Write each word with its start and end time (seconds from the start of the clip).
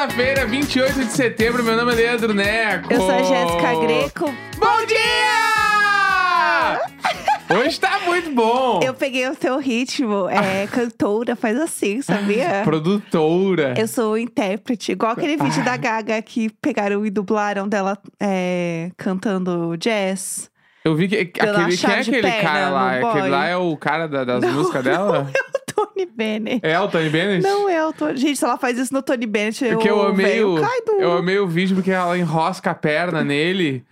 terça-feira, 0.00 0.46
28 0.46 0.94
de 1.04 1.12
setembro. 1.12 1.62
Meu 1.62 1.76
nome 1.76 1.92
é 1.92 1.96
Leandro 1.96 2.32
Neco. 2.32 2.90
Eu 2.92 3.00
sou 3.00 3.10
a 3.10 3.22
Jéssica 3.22 3.80
Greco. 3.80 4.34
Bom 4.58 4.86
dia! 4.86 4.96
Hoje 7.50 7.78
tá 7.80 8.00
muito 8.06 8.30
bom. 8.30 8.80
Eu 8.82 8.94
peguei 8.94 9.28
o 9.28 9.34
seu 9.34 9.58
ritmo. 9.58 10.26
É, 10.28 10.66
cantora, 10.72 11.36
faz 11.36 11.58
assim, 11.60 12.00
sabia? 12.00 12.62
Produtora. 12.64 13.74
Eu 13.76 13.86
sou 13.86 14.16
intérprete, 14.16 14.92
igual 14.92 15.12
aquele 15.12 15.36
vídeo 15.36 15.62
da 15.64 15.76
Gaga 15.76 16.22
que 16.22 16.48
pegaram 16.62 17.04
e 17.04 17.10
dublaram 17.10 17.68
dela 17.68 17.98
é, 18.18 18.90
cantando 18.96 19.76
jazz. 19.76 20.48
Eu 20.82 20.94
vi 20.96 21.08
que 21.08 21.16
aquele, 21.18 21.76
quem 21.76 21.90
é 21.90 22.00
aquele 22.00 22.32
cara 22.40 22.70
lá? 22.70 22.94
Aquele 22.96 23.28
lá 23.28 23.46
é 23.48 23.56
o 23.56 23.76
cara 23.76 24.06
da- 24.06 24.24
das 24.24 24.50
músicas 24.50 24.82
dela? 24.82 25.30
Tony 25.94 26.06
Bennett. 26.06 26.60
É 26.66 26.78
o 26.80 26.88
Tony 26.88 27.08
Bennett? 27.10 27.42
Não 27.42 27.68
é 27.68 27.86
o 27.86 27.92
Tony. 27.92 28.16
Gente, 28.16 28.36
se 28.38 28.44
ela 28.44 28.56
faz 28.58 28.78
isso 28.78 28.92
no 28.92 29.02
Tony 29.02 29.26
Bennett, 29.26 29.64
eu, 29.64 29.80
eu 29.80 30.02
amei, 30.02 30.42
o, 30.42 30.60
cai 30.60 30.80
duro. 30.86 31.00
eu 31.00 31.12
amei 31.18 31.38
o 31.38 31.46
vídeo 31.46 31.76
porque 31.76 31.90
ela 31.90 32.16
enrosca 32.18 32.70
a 32.70 32.74
perna 32.74 33.22
nele. 33.24 33.84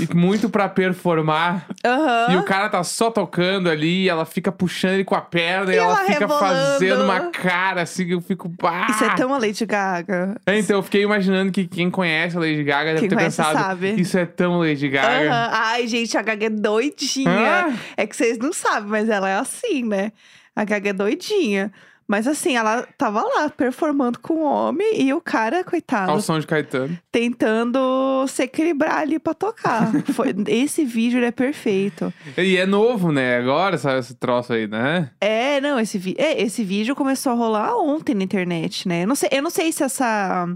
E 0.00 0.12
muito 0.16 0.48
pra 0.48 0.66
performar. 0.68 1.66
Aham. 1.84 2.32
E 2.32 2.36
o 2.38 2.42
cara 2.42 2.68
tá 2.70 2.82
só 2.82 3.10
tocando 3.10 3.68
ali, 3.68 4.04
e 4.04 4.08
ela 4.08 4.24
fica 4.24 4.50
puxando 4.50 4.94
ele 4.94 5.04
com 5.04 5.14
a 5.14 5.20
perna 5.20 5.72
e, 5.72 5.76
E 5.76 5.78
ela, 5.78 5.88
ela 5.88 5.96
fica 6.00 6.18
rebolando. 6.20 6.40
fazendo 6.46 7.04
uma 7.04 7.20
cara 7.30 7.82
assim 7.82 8.06
que 8.06 8.12
eu 8.14 8.20
fico. 8.20 8.48
Pá! 8.56 8.86
Isso 8.90 9.04
é 9.04 9.14
tão 9.14 9.32
a 9.34 9.38
Lady 9.38 9.66
Gaga. 9.66 10.36
É, 10.46 10.58
então 10.58 10.76
eu 10.76 10.82
fiquei 10.82 11.02
imaginando 11.02 11.52
que 11.52 11.66
quem 11.66 11.90
conhece 11.90 12.34
a 12.36 12.40
Lady 12.40 12.64
Gaga 12.64 12.94
deve 12.94 13.00
Quem 13.00 13.08
ter 13.10 13.14
conhece 13.14 13.36
pensado. 13.36 13.58
sabe. 13.58 14.00
Isso 14.00 14.16
é 14.18 14.24
tão 14.24 14.58
Lady 14.58 14.88
Gaga. 14.88 15.30
Aham. 15.30 15.50
Ai, 15.52 15.86
gente, 15.86 16.16
a 16.16 16.22
Gaga 16.22 16.46
é 16.46 16.50
doidinha. 16.50 17.66
Ah. 17.68 17.72
É 17.96 18.06
que 18.06 18.16
vocês 18.16 18.38
não 18.38 18.52
sabem, 18.54 18.88
mas 18.88 19.08
ela 19.08 19.28
é 19.28 19.36
assim, 19.36 19.84
né? 19.84 20.12
A 20.54 20.64
Gaga 20.64 20.90
é 20.90 20.92
doidinha. 20.92 21.72
Mas 22.06 22.26
assim, 22.28 22.54
ela 22.54 22.86
tava 22.98 23.22
lá 23.22 23.48
performando 23.48 24.18
com 24.18 24.34
o 24.34 24.42
homem 24.42 25.00
e 25.00 25.14
o 25.14 25.22
cara, 25.22 25.64
coitado, 25.64 26.10
Ao 26.12 26.20
som 26.20 26.38
de 26.38 26.46
Caetano. 26.46 26.98
tentando 27.10 28.26
se 28.28 28.42
equilibrar 28.42 28.98
ali 28.98 29.18
pra 29.18 29.32
tocar. 29.32 29.90
Foi- 30.12 30.34
esse 30.48 30.84
vídeo 30.84 31.24
é 31.24 31.30
perfeito. 31.30 32.12
E 32.36 32.58
é 32.58 32.66
novo, 32.66 33.10
né? 33.10 33.38
Agora 33.38 33.78
saiu 33.78 33.98
esse 34.00 34.14
troço 34.14 34.52
aí, 34.52 34.66
né? 34.66 35.10
É, 35.20 35.60
não, 35.62 35.80
esse, 35.80 35.96
vi 35.98 36.14
é, 36.18 36.42
esse 36.42 36.62
vídeo 36.62 36.94
começou 36.94 37.32
a 37.32 37.34
rolar 37.34 37.74
ontem 37.76 38.14
na 38.14 38.22
internet, 38.24 38.86
né? 38.86 39.04
Eu 39.04 39.08
não 39.08 39.14
sei, 39.14 39.28
eu 39.32 39.42
não 39.42 39.50
sei 39.50 39.72
se 39.72 39.82
essa. 39.82 40.46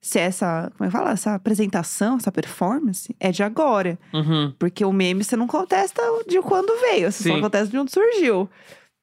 Se 0.00 0.18
essa. 0.18 0.72
Como 0.76 0.88
é 0.88 0.90
que 0.90 0.96
fala? 0.96 1.10
Essa 1.12 1.34
apresentação, 1.34 2.16
essa 2.16 2.32
performance 2.32 3.14
é 3.20 3.30
de 3.30 3.42
agora. 3.42 3.98
Uhum. 4.12 4.52
Porque 4.58 4.84
o 4.84 4.92
meme 4.92 5.22
você 5.22 5.36
não 5.36 5.46
contesta 5.46 6.02
de 6.26 6.40
quando 6.40 6.74
veio, 6.80 7.12
você 7.12 7.22
Sim. 7.22 7.34
só 7.34 7.40
contesta 7.40 7.68
de 7.68 7.78
onde 7.78 7.92
surgiu. 7.92 8.48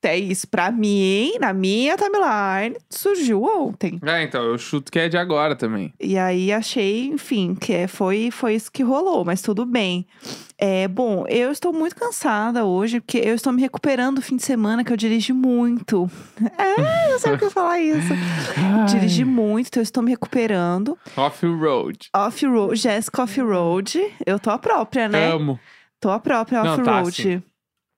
É 0.03 0.17
isso, 0.17 0.47
pra 0.47 0.71
mim, 0.71 1.33
na 1.39 1.51
minha 1.51 1.97
timeline, 1.97 2.77
surgiu 2.89 3.43
ontem. 3.43 3.99
É, 4.05 4.23
então, 4.23 4.41
eu 4.43 4.57
chuto 4.57 4.89
que 4.91 4.99
é 4.99 5.09
de 5.09 5.17
agora 5.17 5.53
também. 5.55 5.93
E 5.99 6.17
aí 6.17 6.51
achei, 6.51 7.07
enfim, 7.07 7.53
que 7.55 7.73
é- 7.73 7.87
foi, 7.87 8.31
foi 8.31 8.53
isso 8.55 8.71
que 8.71 8.83
rolou, 8.83 9.25
mas 9.25 9.41
tudo 9.41 9.65
bem. 9.65 10.05
É, 10.57 10.87
bom, 10.87 11.25
eu 11.27 11.51
estou 11.51 11.73
muito 11.73 11.95
cansada 11.95 12.63
hoje, 12.63 13.01
porque 13.01 13.17
eu 13.17 13.35
estou 13.35 13.51
me 13.51 13.61
recuperando 13.61 14.15
do 14.17 14.21
fim 14.21 14.37
de 14.37 14.43
semana, 14.43 14.83
que 14.83 14.93
eu 14.93 14.97
dirigi 14.97 15.33
muito. 15.33 16.09
É, 16.57 17.13
eu 17.13 17.19
sei 17.19 17.35
que 17.35 17.43
eu 17.45 17.51
falar 17.51 17.79
isso. 17.81 18.13
Dirigi 18.87 19.25
muito, 19.25 19.67
então 19.67 19.81
eu 19.81 19.83
estou 19.83 20.01
me 20.03 20.11
recuperando. 20.11 20.97
Off-road. 21.17 22.09
Off-road, 22.15 22.75
Jéssica 22.75 23.23
Off-road. 23.23 23.99
Eu 24.25 24.39
tô 24.39 24.49
a 24.51 24.57
própria, 24.57 25.09
né? 25.09 25.31
Amo. 25.31 25.59
Tô 25.99 26.09
a 26.11 26.19
própria 26.19 26.63
Não, 26.63 26.77
tá, 26.83 27.01
off-road. 27.01 27.43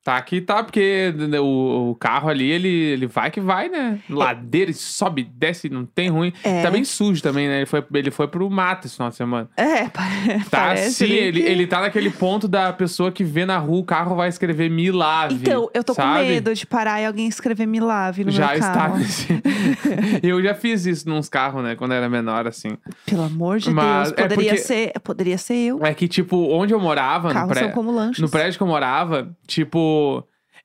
Tá 0.01 0.15
aqui, 0.15 0.39
tá, 0.39 0.63
porque 0.63 1.13
o, 1.41 1.89
o 1.91 1.95
carro 1.95 2.29
ali, 2.29 2.49
ele, 2.49 2.67
ele 2.69 3.05
vai 3.05 3.29
que 3.29 3.41
vai, 3.41 3.67
né? 3.67 3.99
Ladeira, 4.09 4.71
sobe, 4.73 5.23
desce, 5.35 5.69
não 5.69 5.85
tem 5.85 6.09
ruim. 6.09 6.31
É. 6.41 6.63
Tá 6.63 6.71
bem 6.71 6.85
sujo 6.85 7.21
também, 7.21 7.47
né? 7.49 7.57
Ele 7.57 7.65
foi, 7.65 7.83
ele 7.93 8.09
foi 8.09 8.27
pro 8.27 8.49
mato 8.49 8.87
esse 8.87 8.95
final 8.95 9.09
de 9.09 9.15
semana. 9.17 9.49
É, 9.57 9.83
Tá 10.49 10.49
parece 10.49 10.93
sim, 11.05 11.11
ele, 11.11 11.41
que- 11.41 11.47
ele 11.47 11.67
tá 11.67 11.81
naquele 11.81 12.09
ponto 12.09 12.47
da 12.47 12.71
pessoa 12.71 13.11
que 13.11 13.25
vê 13.25 13.45
na 13.45 13.57
rua 13.57 13.79
o 13.79 13.83
carro 13.83 14.15
vai 14.15 14.29
escrever 14.29 14.69
me 14.69 14.89
lave. 14.89 15.35
Então, 15.35 15.69
eu 15.73 15.83
tô 15.83 15.93
com 15.93 16.01
sabe? 16.01 16.27
medo 16.29 16.55
de 16.55 16.65
parar 16.65 17.01
e 17.01 17.05
alguém 17.05 17.27
escrever 17.27 17.65
me 17.67 17.81
lave 17.81 18.23
no 18.23 18.31
Já 18.31 18.47
meu 18.47 18.55
está 18.55 18.73
carro. 18.73 18.97
nesse. 18.97 19.27
eu 20.23 20.41
já 20.41 20.53
fiz 20.55 20.85
isso 20.85 21.09
nos 21.09 21.27
carros, 21.27 21.61
né? 21.61 21.75
Quando 21.75 21.91
eu 21.91 21.97
era 21.97 22.09
menor, 22.09 22.47
assim. 22.47 22.77
Pelo 23.05 23.23
amor 23.23 23.59
de 23.59 23.69
Mas 23.69 24.07
Deus, 24.13 24.17
é 24.17 24.21
poderia 24.21 24.49
porque- 24.51 24.57
ser, 24.63 24.93
poderia 25.03 25.37
ser 25.37 25.55
eu. 25.55 25.79
É 25.85 25.93
que, 25.93 26.07
tipo, 26.07 26.37
onde 26.51 26.73
eu 26.73 26.79
morava, 26.79 27.27
no, 27.27 27.33
Carros 27.33 27.51
pré... 27.51 27.59
são 27.63 27.71
como 27.71 27.91
lanches. 27.91 28.19
no 28.19 28.29
prédio 28.29 28.57
que 28.57 28.63
eu 28.63 28.67
morava, 28.67 29.29
tipo, 29.45 29.88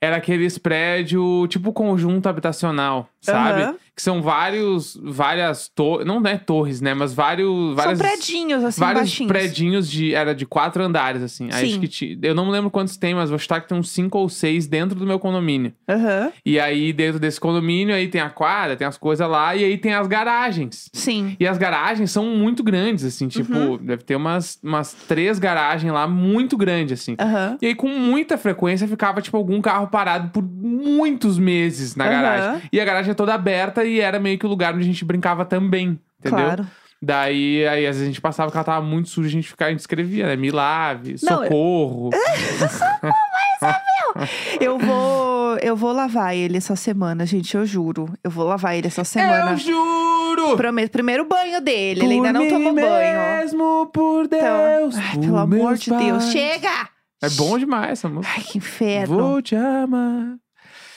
era 0.01 0.17
aqueles 0.17 0.59
prédios, 0.59 1.49
tipo 1.49 1.73
conjunto 1.73 2.29
habitacional, 2.29 3.09
sabe? 3.21 3.63
Aham. 3.63 3.77
Que 3.97 4.03
são 4.03 4.21
vários, 4.21 4.99
várias 5.03 5.69
torres, 5.69 6.05
não 6.05 6.21
é 6.27 6.37
torres, 6.37 6.81
né? 6.81 6.95
Mas 6.95 7.15
vários, 7.15 7.75
várias, 7.77 7.99
São 7.99 8.07
predinhos, 8.09 8.65
assim, 8.65 8.81
vários 8.81 9.03
baixinhos. 9.03 9.33
predinhos 9.33 9.89
de, 9.89 10.13
era 10.13 10.35
de 10.35 10.45
quatro 10.45 10.83
andares, 10.83 11.23
assim. 11.23 11.49
Aí 11.53 11.71
acho 11.71 11.79
que 11.81 11.87
ti- 11.87 12.19
eu 12.21 12.35
não 12.35 12.47
me 12.47 12.51
lembro 12.51 12.71
quantos 12.71 12.97
tem, 12.97 13.15
mas 13.15 13.31
vou 13.31 13.39
chutar 13.39 13.61
que 13.61 13.69
tem 13.69 13.79
uns 13.79 13.91
cinco 13.91 14.19
ou 14.19 14.29
seis 14.29 14.67
dentro 14.67 14.99
do 14.99 15.07
meu 15.07 15.19
condomínio. 15.21 15.73
Aham, 15.89 16.33
E 16.45 16.59
aí, 16.59 16.93
dentro 16.93 17.21
desse 17.21 17.39
condomínio, 17.39 17.95
aí 17.95 18.09
tem 18.09 18.21
a 18.21 18.31
quadra, 18.31 18.75
tem 18.77 18.85
as 18.87 18.99
coisas 18.99 19.29
lá, 19.29 19.55
e 19.55 19.65
aí 19.65 19.79
tem 19.79 19.95
as 19.95 20.09
garagens. 20.09 20.91
sim. 20.93 21.37
E 21.39 21.47
as 21.47 21.57
garagens 21.57 22.11
são 22.11 22.25
muito 22.27 22.65
grandes, 22.65 23.05
assim, 23.05 23.29
tipo, 23.29 23.57
Uhum. 23.57 23.77
deve 23.79 24.03
ter 24.03 24.17
umas, 24.17 24.59
umas 24.63 24.93
três 24.93 25.39
garagens 25.39 25.93
lá 25.93 26.09
muito 26.09 26.57
grandes, 26.57 27.01
assim. 27.01 27.15
Aham. 27.21 27.59
E 27.63 27.67
aí, 27.67 27.75
com 27.77 27.89
muita 27.89 28.37
frequência, 28.37 28.89
ficava, 28.89 29.23
tipo, 29.23 29.37
algum 29.37 29.61
carro 29.61 29.87
parado 29.87 30.31
por 30.31 30.43
muitos 30.43 31.39
meses 31.39 31.95
na 31.95 32.09
garagem. 32.09 32.63
E 32.73 32.81
a 32.81 32.85
garagem 32.85 33.13
é 33.13 33.15
toda 33.15 33.33
aberta 33.35 33.84
e 33.85 34.01
era 34.01 34.19
meio 34.19 34.39
que 34.39 34.47
o 34.47 34.49
lugar 34.49 34.75
onde 34.75 34.83
a 34.85 34.87
gente 34.87 35.05
brincava 35.05 35.45
também, 35.45 35.99
entendeu? 36.19 36.45
Claro. 36.45 36.67
Daí, 37.03 37.67
aí, 37.69 37.87
às 37.87 37.97
vezes 37.97 38.03
a 38.03 38.07
gente 38.07 38.21
passava 38.21 38.51
que 38.51 38.57
ela 38.57 38.65
tava 38.65 38.85
muito 38.85 39.11
suja, 39.11 39.29
a 39.29 39.33
gente 39.33 39.49
ficava, 39.49 39.69
a 39.69 39.73
gente 39.73 39.81
escrevia, 39.81 40.27
né? 40.27 40.37
Me 40.37 40.51
lave, 40.51 41.17
Não, 41.23 41.43
eu- 41.45 41.51
socorro. 41.51 42.11
Eu 44.61 44.79
vou, 44.79 45.57
eu 45.59 45.75
vou 45.75 45.93
lavar 45.93 46.37
ele 46.37 46.57
essa 46.57 46.77
semana, 46.77 47.27
gente, 47.27 47.55
eu 47.57 47.67
juro. 47.67 48.13
Eu 48.23 48.31
vou 48.31 48.45
lavar 48.47 48.77
ele 48.77 48.87
essa 48.87 49.03
semana. 49.03 49.53
Eu 49.53 49.57
juro! 49.57 50.57
Prometo. 50.57 50.91
Primeiro 50.93 51.25
banho 51.27 51.61
dele, 51.61 52.05
ele 52.05 52.15
ainda 52.15 52.33
não 52.33 52.43
Por 52.43 52.51
tomou 52.51 52.73
mim 52.73 52.81
banho. 52.83 53.19
mesmo, 53.19 53.87
por 53.93 54.29
Deus. 54.29 54.95
Então, 54.95 55.03
ai, 55.05 55.15
por 55.15 55.21
pelo 55.21 55.37
amor 55.39 55.75
de 55.77 55.91
Deus, 55.91 56.25
chega! 56.31 56.89
É 57.23 57.29
bom 57.31 57.59
demais 57.59 57.93
essa 57.93 58.09
música. 58.09 58.35
Ai, 58.37 58.43
que 58.45 58.59
inferno. 58.59 59.17
Vou 59.19 59.43
te 59.43 59.57
amar. 59.57 60.37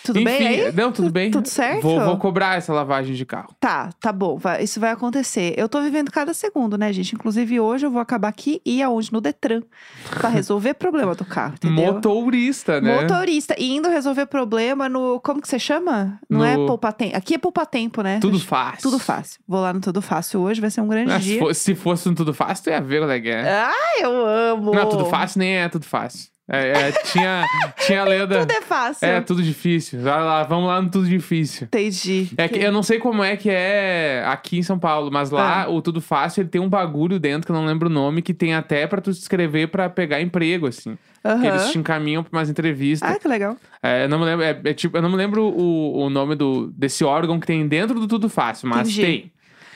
Tudo 0.07 0.19
Enfim, 0.19 0.25
bem 0.38 0.47
aí? 0.66 0.72
Não, 0.73 0.91
tudo 0.91 1.09
bem. 1.12 1.29
Tudo 1.31 1.47
certo? 1.47 1.81
Vou, 1.81 2.00
vou 2.00 2.18
cobrar 2.18 2.57
essa 2.57 2.73
lavagem 2.73 3.13
de 3.16 3.25
carro. 3.25 3.53
Tá, 3.59 3.90
tá 4.00 4.12
bom. 4.12 4.38
vai- 4.38 4.63
isso 4.63 4.79
vai 4.79 4.91
acontecer. 4.91 5.53
Eu 5.57 5.68
tô 5.69 5.81
vivendo 5.81 6.12
cada 6.12 6.34
segundo, 6.34 6.78
né, 6.78 6.91
gente? 6.94 7.13
Inclusive, 7.16 7.59
hoje 7.59 7.85
eu 7.85 7.91
vou 7.91 8.01
acabar 8.01 8.28
aqui 8.29 8.62
e 8.66 8.81
aonde? 8.81 9.12
No 9.12 9.22
Detran. 9.22 9.62
Pra 10.09 10.29
resolver 10.29 10.73
problema 10.75 11.13
do 11.16 11.25
carro, 11.25 11.53
entendeu? 11.56 11.94
Motorista, 11.94 12.79
né? 12.81 13.01
Motorista. 13.01 13.56
E 13.57 13.75
indo 13.75 13.90
resolver 13.90 14.25
problema 14.25 14.88
no. 14.90 15.19
Como 15.22 15.41
que 15.41 15.47
você 15.47 15.59
chama? 15.59 16.19
Não 16.29 16.44
é 16.44 16.56
No- 16.57 16.66
poupar 16.67 16.94
tempo. 16.94 17.16
Aqui 17.16 17.35
é 17.35 17.38
poupar 17.38 17.66
tempo, 17.66 18.01
né? 18.01 18.19
Tudo 18.19 18.40
fácil. 18.40 18.81
Tudo 18.81 19.00
fácil. 19.00 19.40
Vou 19.47 19.62
lá 19.62 19.73
no 19.73 19.81
Tudo 19.81 20.01
Fácil 20.01 20.41
hoje, 20.41 20.59
vai 20.62 20.69
ser 20.69 20.81
um 20.81 20.88
grande 20.88 21.12
Ah, 21.12 21.19
se, 21.19 21.25
dia. 21.25 21.53
se 21.53 21.75
fosse 21.75 22.07
um 22.09 22.16
tudo 22.16 22.34
fácil, 22.34 22.63
tu 22.66 22.69
ia 22.69 22.81
ver 22.81 23.01
o 23.03 23.22
que 23.22 23.29
é. 23.29 23.50
Ah, 23.50 24.00
eu 24.01 24.25
amo! 24.25 24.73
Não, 24.73 24.88
tudo 24.90 25.06
fácil 25.06 25.40
nem 25.40 25.57
é 25.57 25.69
tudo 25.69 25.85
fácil. 25.85 26.29
É, 26.50 26.69
é, 26.69 26.91
tinha, 27.03 27.46
tinha 27.85 28.02
a 28.02 28.06
lenda. 28.08 28.40
Tudo 28.40 28.52
é 28.52 28.62
fácil. 28.62 29.06
É, 29.06 29.19
tudo 29.19 29.44
difícil. 29.44 30.02
Vai 30.02 30.24
lá, 30.24 30.44
vamos 30.44 30.68
lá 30.68 30.81
no 30.81 30.90
tudo 30.90 31.06
difícil. 31.08 31.68
Entendi. 31.68 32.30
É 32.38 32.47
que 32.47 32.58
eu 32.59 32.72
não 32.72 32.81
sei 32.81 33.00
como 33.00 33.22
é 33.22 33.35
que 33.35 33.50
é 33.50 34.24
aqui 34.25 34.58
em 34.59 34.63
São 34.63 34.80
Paulo, 34.80 35.12
mas 35.12 35.30
lá 35.30 35.63
Ah. 35.63 35.69
o 35.69 35.81
Tudo 35.81 36.00
Fácil 36.00 36.41
ele 36.41 36.49
tem 36.49 36.61
um 36.61 36.70
bagulho 36.70 37.20
dentro 37.20 37.46
que 37.46 37.52
eu 37.52 37.55
não 37.55 37.66
lembro 37.66 37.90
o 37.90 37.91
nome, 37.91 38.22
que 38.22 38.34
tem 38.34 38.55
até 38.55 38.88
pra 38.88 39.02
tu 39.02 39.14
se 39.14 39.20
inscrever 39.20 39.67
pra 39.70 39.90
pegar 39.90 40.22
emprego, 40.22 40.67
assim. 40.67 40.97
Que 41.41 41.46
eles 41.47 41.72
te 41.72 41.78
encaminham 41.78 42.23
pra 42.23 42.40
umas 42.40 42.49
entrevistas. 42.49 43.11
Ah, 43.11 43.20
que 43.20 43.28
legal. 43.28 43.58
É, 43.84 44.05
eu 44.05 44.09
não 44.09 44.17
me 44.17 44.23
lembro, 44.23 44.46
é, 44.46 44.61
é 44.64 44.73
tipo, 44.73 44.96
eu 44.97 45.02
não 45.02 45.09
me 45.09 45.17
lembro 45.17 45.44
o, 45.44 46.05
o 46.05 46.09
nome 46.09 46.35
do, 46.35 46.67
desse 46.72 47.03
órgão 47.03 47.38
que 47.41 47.46
tem 47.47 47.67
dentro 47.67 47.99
do 47.99 48.08
Tudo 48.08 48.29
Fácil, 48.29 48.70
mas 48.70 48.88
Entendi. 48.88 49.02
tem. 49.02 49.34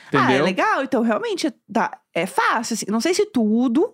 Entendeu? 0.08 0.26
Ah, 0.28 0.32
é 0.32 0.42
legal. 0.42 0.82
Então, 0.82 1.02
realmente, 1.02 1.52
tá, 1.70 1.98
é 2.14 2.24
fácil. 2.24 2.72
assim. 2.74 2.86
Não 2.88 3.00
sei 3.00 3.12
se 3.12 3.26
tudo, 3.26 3.92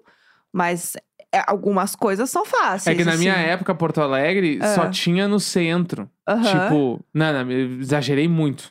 mas 0.52 0.96
é, 1.34 1.42
algumas 1.46 1.94
coisas 1.94 2.30
são 2.30 2.44
fáceis. 2.44 2.94
É 2.94 2.98
que 2.98 3.04
na 3.04 3.16
minha 3.16 3.32
assim. 3.34 3.42
época, 3.42 3.74
Porto 3.74 4.00
Alegre, 4.00 4.58
Ah. 4.62 4.74
só 4.74 4.88
tinha 4.90 5.28
no 5.28 5.38
centro. 5.38 6.08
Aham. 6.26 6.42
Tipo, 6.42 7.04
não, 7.12 7.32
não, 7.44 7.50
exagerei 7.52 8.26
muito. 8.28 8.70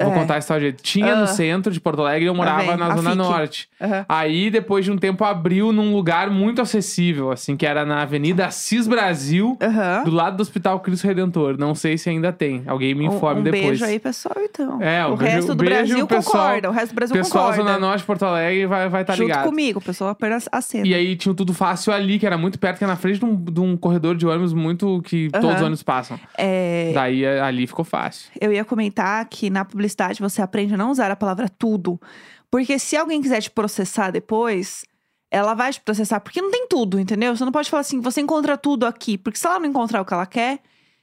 Vou 0.00 0.10
É. 0.10 0.14
contar 0.14 0.34
a 0.34 0.38
história. 0.38 0.72
Tinha 0.72 1.12
Ah. 1.14 1.20
no 1.20 1.26
centro 1.26 1.70
de 1.72 1.78
Porto 1.80 2.00
Alegre 2.00 2.24
e 2.24 2.28
eu 2.28 2.34
morava 2.34 2.76
na 2.76 2.96
Zona. 2.96 3.14
Norte. 3.14 3.68
Aham. 3.80 4.06
Aí, 4.08 4.50
depois 4.50 4.84
de 4.84 4.90
um 4.90 4.96
tempo, 4.96 5.22
abriu 5.24 5.70
num 5.72 5.92
lugar 5.94 6.30
muito 6.30 6.62
acessível, 6.62 7.30
assim, 7.30 7.56
que 7.56 7.66
era 7.66 7.84
na 7.84 8.02
Avenida 8.02 8.46
Assis 8.46 8.86
Brasil, 8.86 9.56
Aham. 9.60 10.04
do 10.04 10.10
lado 10.10 10.36
do 10.36 10.40
Hospital 10.40 10.80
Cristo 10.80 11.06
Redentor. 11.06 11.56
Não 11.58 11.74
sei 11.74 11.98
se 11.98 12.08
ainda 12.08 12.32
tem. 12.32 12.62
Alguém 12.66 12.94
me 12.94 13.04
informe 13.04 13.38
um, 13.38 13.40
um 13.40 13.44
depois. 13.44 13.62
beijo 13.64 13.84
aí, 13.84 13.98
pessoal, 13.98 14.34
então. 14.38 14.80
É, 14.82 15.06
um 15.06 15.12
o 15.12 15.16
beijo- 15.16 15.34
resto 15.36 15.54
do 15.54 15.62
beijo, 15.64 15.74
Brasil 15.74 16.06
pessoal- 16.06 16.44
concorda. 16.44 16.70
O 16.70 16.72
resto 16.72 16.88
do 16.92 16.94
Brasil 16.94 17.16
Pessoal 17.16 17.50
concorda. 17.50 17.72
Zona 17.72 17.78
Norte 17.86 18.04
Porto 18.04 18.24
Alegre 18.24 18.66
vai 18.66 18.86
estar 18.86 19.04
tá 19.04 19.12
Junto 19.14 19.26
ligado. 19.28 19.44
comigo, 19.44 19.78
o 19.78 19.82
pessoal 19.82 20.10
apenas 20.10 20.48
acena. 20.50 20.86
E 20.86 20.94
aí 20.94 21.14
tinha 21.16 21.32
o 21.32 21.34
tudo 21.34 21.52
fácil 21.52 21.92
ali, 21.92 22.18
que 22.18 22.26
era 22.26 22.38
muito 22.38 22.58
perto, 22.58 22.78
que 22.78 22.84
era 22.84 22.92
na 22.92 22.96
frente 22.98 23.18
de 23.18 23.24
um, 23.24 23.36
de 23.36 23.60
um 23.60 23.76
corredor 23.76 24.16
de 24.16 24.26
ônibus 24.26 24.52
muito 24.54 25.02
que 25.04 25.28
todos 25.30 25.56
os 25.56 25.60
ônibus 25.60 25.82
passam. 25.82 26.18
É, 26.38 26.92
Daí 26.94 27.26
ali 27.26 27.66
ficou 27.66 27.84
fácil. 27.84 28.30
eu 28.40 28.52
ia 28.52 28.64
comentar 28.64 29.24
que 29.28 29.50
na 29.50 29.64
publicidade, 29.64 29.81
você 30.20 30.42
aprende 30.42 30.74
a 30.74 30.76
não 30.76 30.90
usar 30.90 31.10
a 31.10 31.16
palavra 31.16 31.48
tudo. 31.48 32.00
Porque 32.50 32.78
se 32.78 32.96
alguém 32.96 33.22
quiser 33.22 33.40
te 33.40 33.50
processar 33.50 34.10
depois, 34.10 34.84
ela 35.30 35.54
vai 35.54 35.72
te 35.72 35.80
processar. 35.80 36.20
Porque 36.20 36.42
não 36.42 36.50
tem 36.50 36.66
tudo, 36.68 37.00
entendeu? 37.00 37.34
Você 37.34 37.44
não 37.44 37.52
pode 37.52 37.70
falar 37.70 37.80
assim, 37.80 38.00
você 38.00 38.20
encontra 38.20 38.56
tudo 38.58 38.86
aqui. 38.86 39.16
Porque 39.16 39.38
se 39.38 39.46
ela 39.46 39.58
não 39.58 39.66
encontrar 39.66 40.02
o 40.02 40.04
que 40.04 40.12
ela 40.12 40.26
quer, 40.26 40.60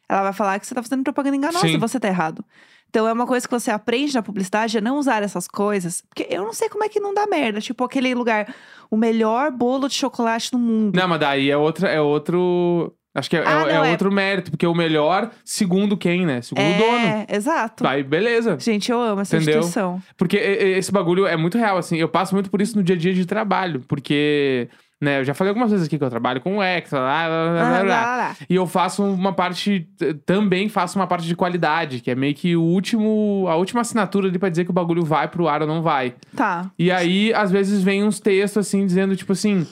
ela 0.08 0.24
vai 0.24 0.34
falar 0.34 0.60
que 0.60 0.68
você 0.68 0.76
tá 0.76 0.84
fazendo 0.84 1.04
propaganda 1.04 1.36
enganosa 1.36 1.68
Sim. 1.68 1.74
e 1.74 1.78
você 1.78 2.00
tá 2.00 2.08
errado. 2.08 2.44
Então 2.90 3.08
é 3.08 3.14
uma 3.14 3.28
coisa 3.28 3.48
que 3.48 3.54
você 3.54 3.70
aprende 3.70 4.16
na 4.16 4.24
publicidade 4.24 4.78
é 4.78 4.82
não 4.82 4.98
usar 4.98 5.22
essas 5.22 5.48
coisas. 5.48 6.04
Porque 6.10 6.28
eu 6.30 6.44
não 6.44 6.54
sei 6.54 6.70
como 6.70 6.84
é 6.84 6.90
que 6.90 7.00
não 7.00 7.14
dá 7.14 7.28
merda. 7.28 7.62
Tipo, 7.62 7.84
aquele 7.84 8.14
lugar, 8.16 8.54
o 8.90 8.98
melhor 8.98 9.52
bolo 9.52 9.88
de 9.88 9.94
chocolate 9.94 10.52
do 10.52 10.58
mundo. 10.58 10.96
Não, 10.96 11.08
mas 11.08 11.20
daí 11.20 11.52
é 11.52 11.58
outra, 11.58 11.88
é 11.88 12.02
outro. 12.02 12.94
Acho 13.16 13.30
que 13.30 13.36
é, 13.38 13.44
Ah, 13.46 13.64
é- 13.68 13.72
é 13.72 13.74
não, 13.76 13.86
é- 13.86 13.92
outro 13.92 14.12
mérito, 14.12 14.52
porque 14.52 14.68
o 14.68 14.74
melhor, 14.76 15.32
segundo 15.44 15.98
quem, 15.98 16.26
né? 16.26 16.42
Segundo 16.42 16.64
o 16.66 16.78
dono. 16.78 16.98
é, 17.06 17.26
exato. 17.30 17.86
Aí, 17.88 18.04
beleza. 18.04 18.58
Gente, 18.60 18.92
eu 18.92 19.02
amo 19.02 19.22
essa 19.22 19.36
Entendeu? 19.36 19.56
instituição. 19.62 20.02
Porque 20.16 20.38
e- 20.38 20.64
e- 20.74 20.78
esse 20.78 20.92
bagulho 20.92 21.26
é 21.26 21.36
muito 21.36 21.58
real, 21.58 21.78
assim. 21.78 21.98
Eu 21.98 22.08
passo 22.08 22.36
muito 22.36 22.52
por 22.52 22.62
isso 22.62 22.78
no 22.78 22.84
dia 22.84 22.96
a 22.96 23.00
dia 23.00 23.14
de 23.14 23.26
trabalho. 23.26 23.82
Porque, 23.88 24.70
né, 25.02 25.20
eu 25.22 25.26
já 25.26 25.34
falei 25.34 25.50
algumas 25.50 25.72
vezes 25.72 25.88
aqui 25.88 25.98
que 25.98 26.04
eu 26.04 26.10
trabalho 26.10 26.40
com 26.40 26.62
extra, 26.62 27.00
lá, 27.00 27.28
lá, 27.28 27.44
lá, 27.46 27.52
lá, 27.52 27.62
Ah, 27.62 27.72
lá. 27.72 27.84
lá, 27.84 28.18
lá. 28.18 28.36
E 28.48 28.54
eu 28.56 28.68
faço 28.68 29.04
uma 29.04 29.34
parte, 29.34 29.88
t- 29.98 30.14
também 30.26 30.70
faço 30.70 31.00
uma 31.00 31.08
parte 31.08 31.26
de 31.26 31.36
qualidade, 31.36 32.02
que 32.02 32.12
é 32.12 32.16
meio 32.16 32.36
que 32.36 32.56
o 32.56 32.62
último, 32.62 33.48
a 33.50 33.56
última 33.56 33.82
assinatura 33.82 34.28
ali 34.28 34.38
pra 34.38 34.50
dizer 34.50 34.66
que 34.66 34.72
o 34.72 34.74
bagulho 34.74 35.04
vai 35.04 35.28
pro 35.28 35.48
ar 35.48 35.64
ou 35.64 35.68
não 35.68 35.82
vai. 35.82 36.14
Tá. 36.36 36.70
E 36.78 36.92
aí, 36.92 37.34
às 37.34 37.50
vezes, 37.50 37.82
vem 37.82 38.04
uns 38.04 38.20
textos 38.20 38.68
assim, 38.68 38.86
dizendo, 38.86 39.16
tipo 39.16 39.32
assim, 39.34 39.66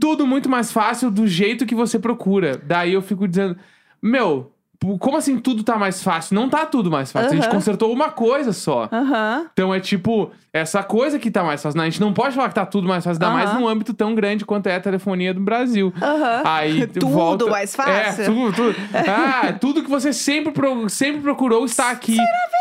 tudo 0.00 0.26
muito 0.26 0.48
mais 0.48 0.72
fácil 0.72 1.10
do 1.10 1.26
jeito 1.26 1.66
que 1.66 1.74
você 1.74 1.98
procura. 1.98 2.60
Daí 2.64 2.92
eu 2.92 3.02
fico 3.02 3.26
dizendo, 3.28 3.56
meu, 4.00 4.52
como 4.98 5.16
assim 5.16 5.38
tudo 5.38 5.62
tá 5.62 5.78
mais 5.78 6.02
fácil? 6.02 6.34
Não 6.34 6.48
tá 6.48 6.66
tudo 6.66 6.90
mais 6.90 7.12
fácil. 7.12 7.30
A 7.30 7.34
gente 7.34 7.48
consertou 7.48 7.92
uma 7.92 8.10
coisa 8.10 8.52
só. 8.52 8.88
Aham. 8.92 9.46
Então 9.52 9.72
é 9.72 9.80
tipo, 9.80 10.30
essa 10.52 10.82
coisa 10.82 11.18
que 11.18 11.30
tá 11.30 11.42
mais 11.42 11.62
fácil. 11.62 11.80
A 11.80 11.84
gente 11.84 12.00
não 12.00 12.12
pode 12.12 12.34
falar 12.34 12.48
que 12.48 12.54
tá 12.54 12.66
tudo 12.66 12.86
mais 12.86 13.02
fácil, 13.04 13.22
ainda 13.22 13.34
mais 13.34 13.50
Aham. 13.50 13.60
num 13.60 13.68
âmbito 13.68 13.94
tão 13.94 14.14
grande 14.14 14.44
quanto 14.44 14.66
é 14.66 14.76
a 14.76 14.80
telefonia 14.80 15.32
do 15.32 15.40
Brasil. 15.40 15.92
Aham. 16.00 16.42
Aí 16.44 16.86
Tudo 16.92 17.08
volta... 17.08 17.46
mais 17.46 17.74
fácil? 17.74 18.22
É, 18.22 18.26
tudo, 18.26 18.52
tudo. 18.52 18.76
Ah, 19.08 19.52
tudo 19.52 19.82
que 19.82 19.88
você 19.90 20.12
sempre, 20.12 20.52
pro- 20.52 20.88
sempre 20.88 21.20
procurou 21.22 21.64
está 21.64 21.90
aqui. 21.90 22.16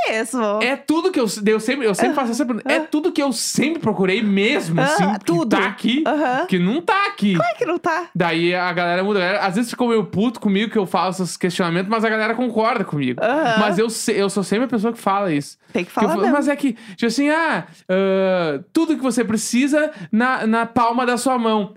Mesmo. 0.10 0.42
É 0.62 0.76
tudo 0.76 1.12
que 1.12 1.20
eu, 1.20 1.26
eu 1.46 1.60
sempre, 1.60 1.86
eu 1.86 1.94
sempre 1.94 2.16
faço 2.16 2.32
essa 2.32 2.46
pergunta. 2.46 2.72
É 2.72 2.80
tudo 2.80 3.12
que 3.12 3.22
eu 3.22 3.32
sempre 3.32 3.80
procurei 3.82 4.22
mesmo, 4.22 4.80
Ah, 4.82 4.86
assim, 4.86 5.14
que 5.14 5.26
tudo. 5.26 5.56
tá 5.56 5.66
aqui, 5.66 6.04
que 6.48 6.58
não 6.60 6.82
tá 6.82 7.08
aqui. 7.08 7.36
Como 7.36 7.48
é 7.50 7.54
que 7.54 7.66
não 7.66 7.78
tá? 7.78 8.06
Daí 8.16 8.54
a 8.56 8.72
galera 8.74 9.04
muda. 9.04 9.20
Galera, 9.20 9.40
às 9.46 9.56
vezes 9.56 9.70
ficou 9.70 9.88
meio 9.90 10.04
puto 10.06 10.40
comigo 10.40 10.72
que 10.72 10.78
eu 10.78 10.86
faço 10.86 11.24
esses 11.24 11.38
questionamentos, 11.38 11.90
mas 11.90 12.04
a 12.04 12.10
galera 12.10 12.34
concorda 12.34 12.84
comigo. 12.84 13.20
Mas 13.60 13.78
eu, 13.78 13.88
eu 14.16 14.30
sou 14.30 14.44
sempre 14.44 14.66
a 14.66 14.68
pessoa 14.68 14.92
que 14.94 15.00
fala 15.00 15.32
isso. 15.32 15.58
Tem 15.72 15.86
que 15.86 15.92
eu 15.92 15.94
falar 15.94 16.18
mesmo. 16.18 16.32
mas 16.34 16.48
é 16.50 16.56
que, 16.56 16.74
tipo 16.74 17.06
assim, 17.06 17.30
ah, 17.30 17.66
ah, 17.90 18.60
tudo 18.74 18.96
que 18.96 19.02
você 19.04 19.24
precisa 19.24 19.92
na, 20.12 20.46
na 20.48 20.66
palma 20.66 21.06
da 21.06 21.18
sua 21.18 21.38
mão. 21.38 21.74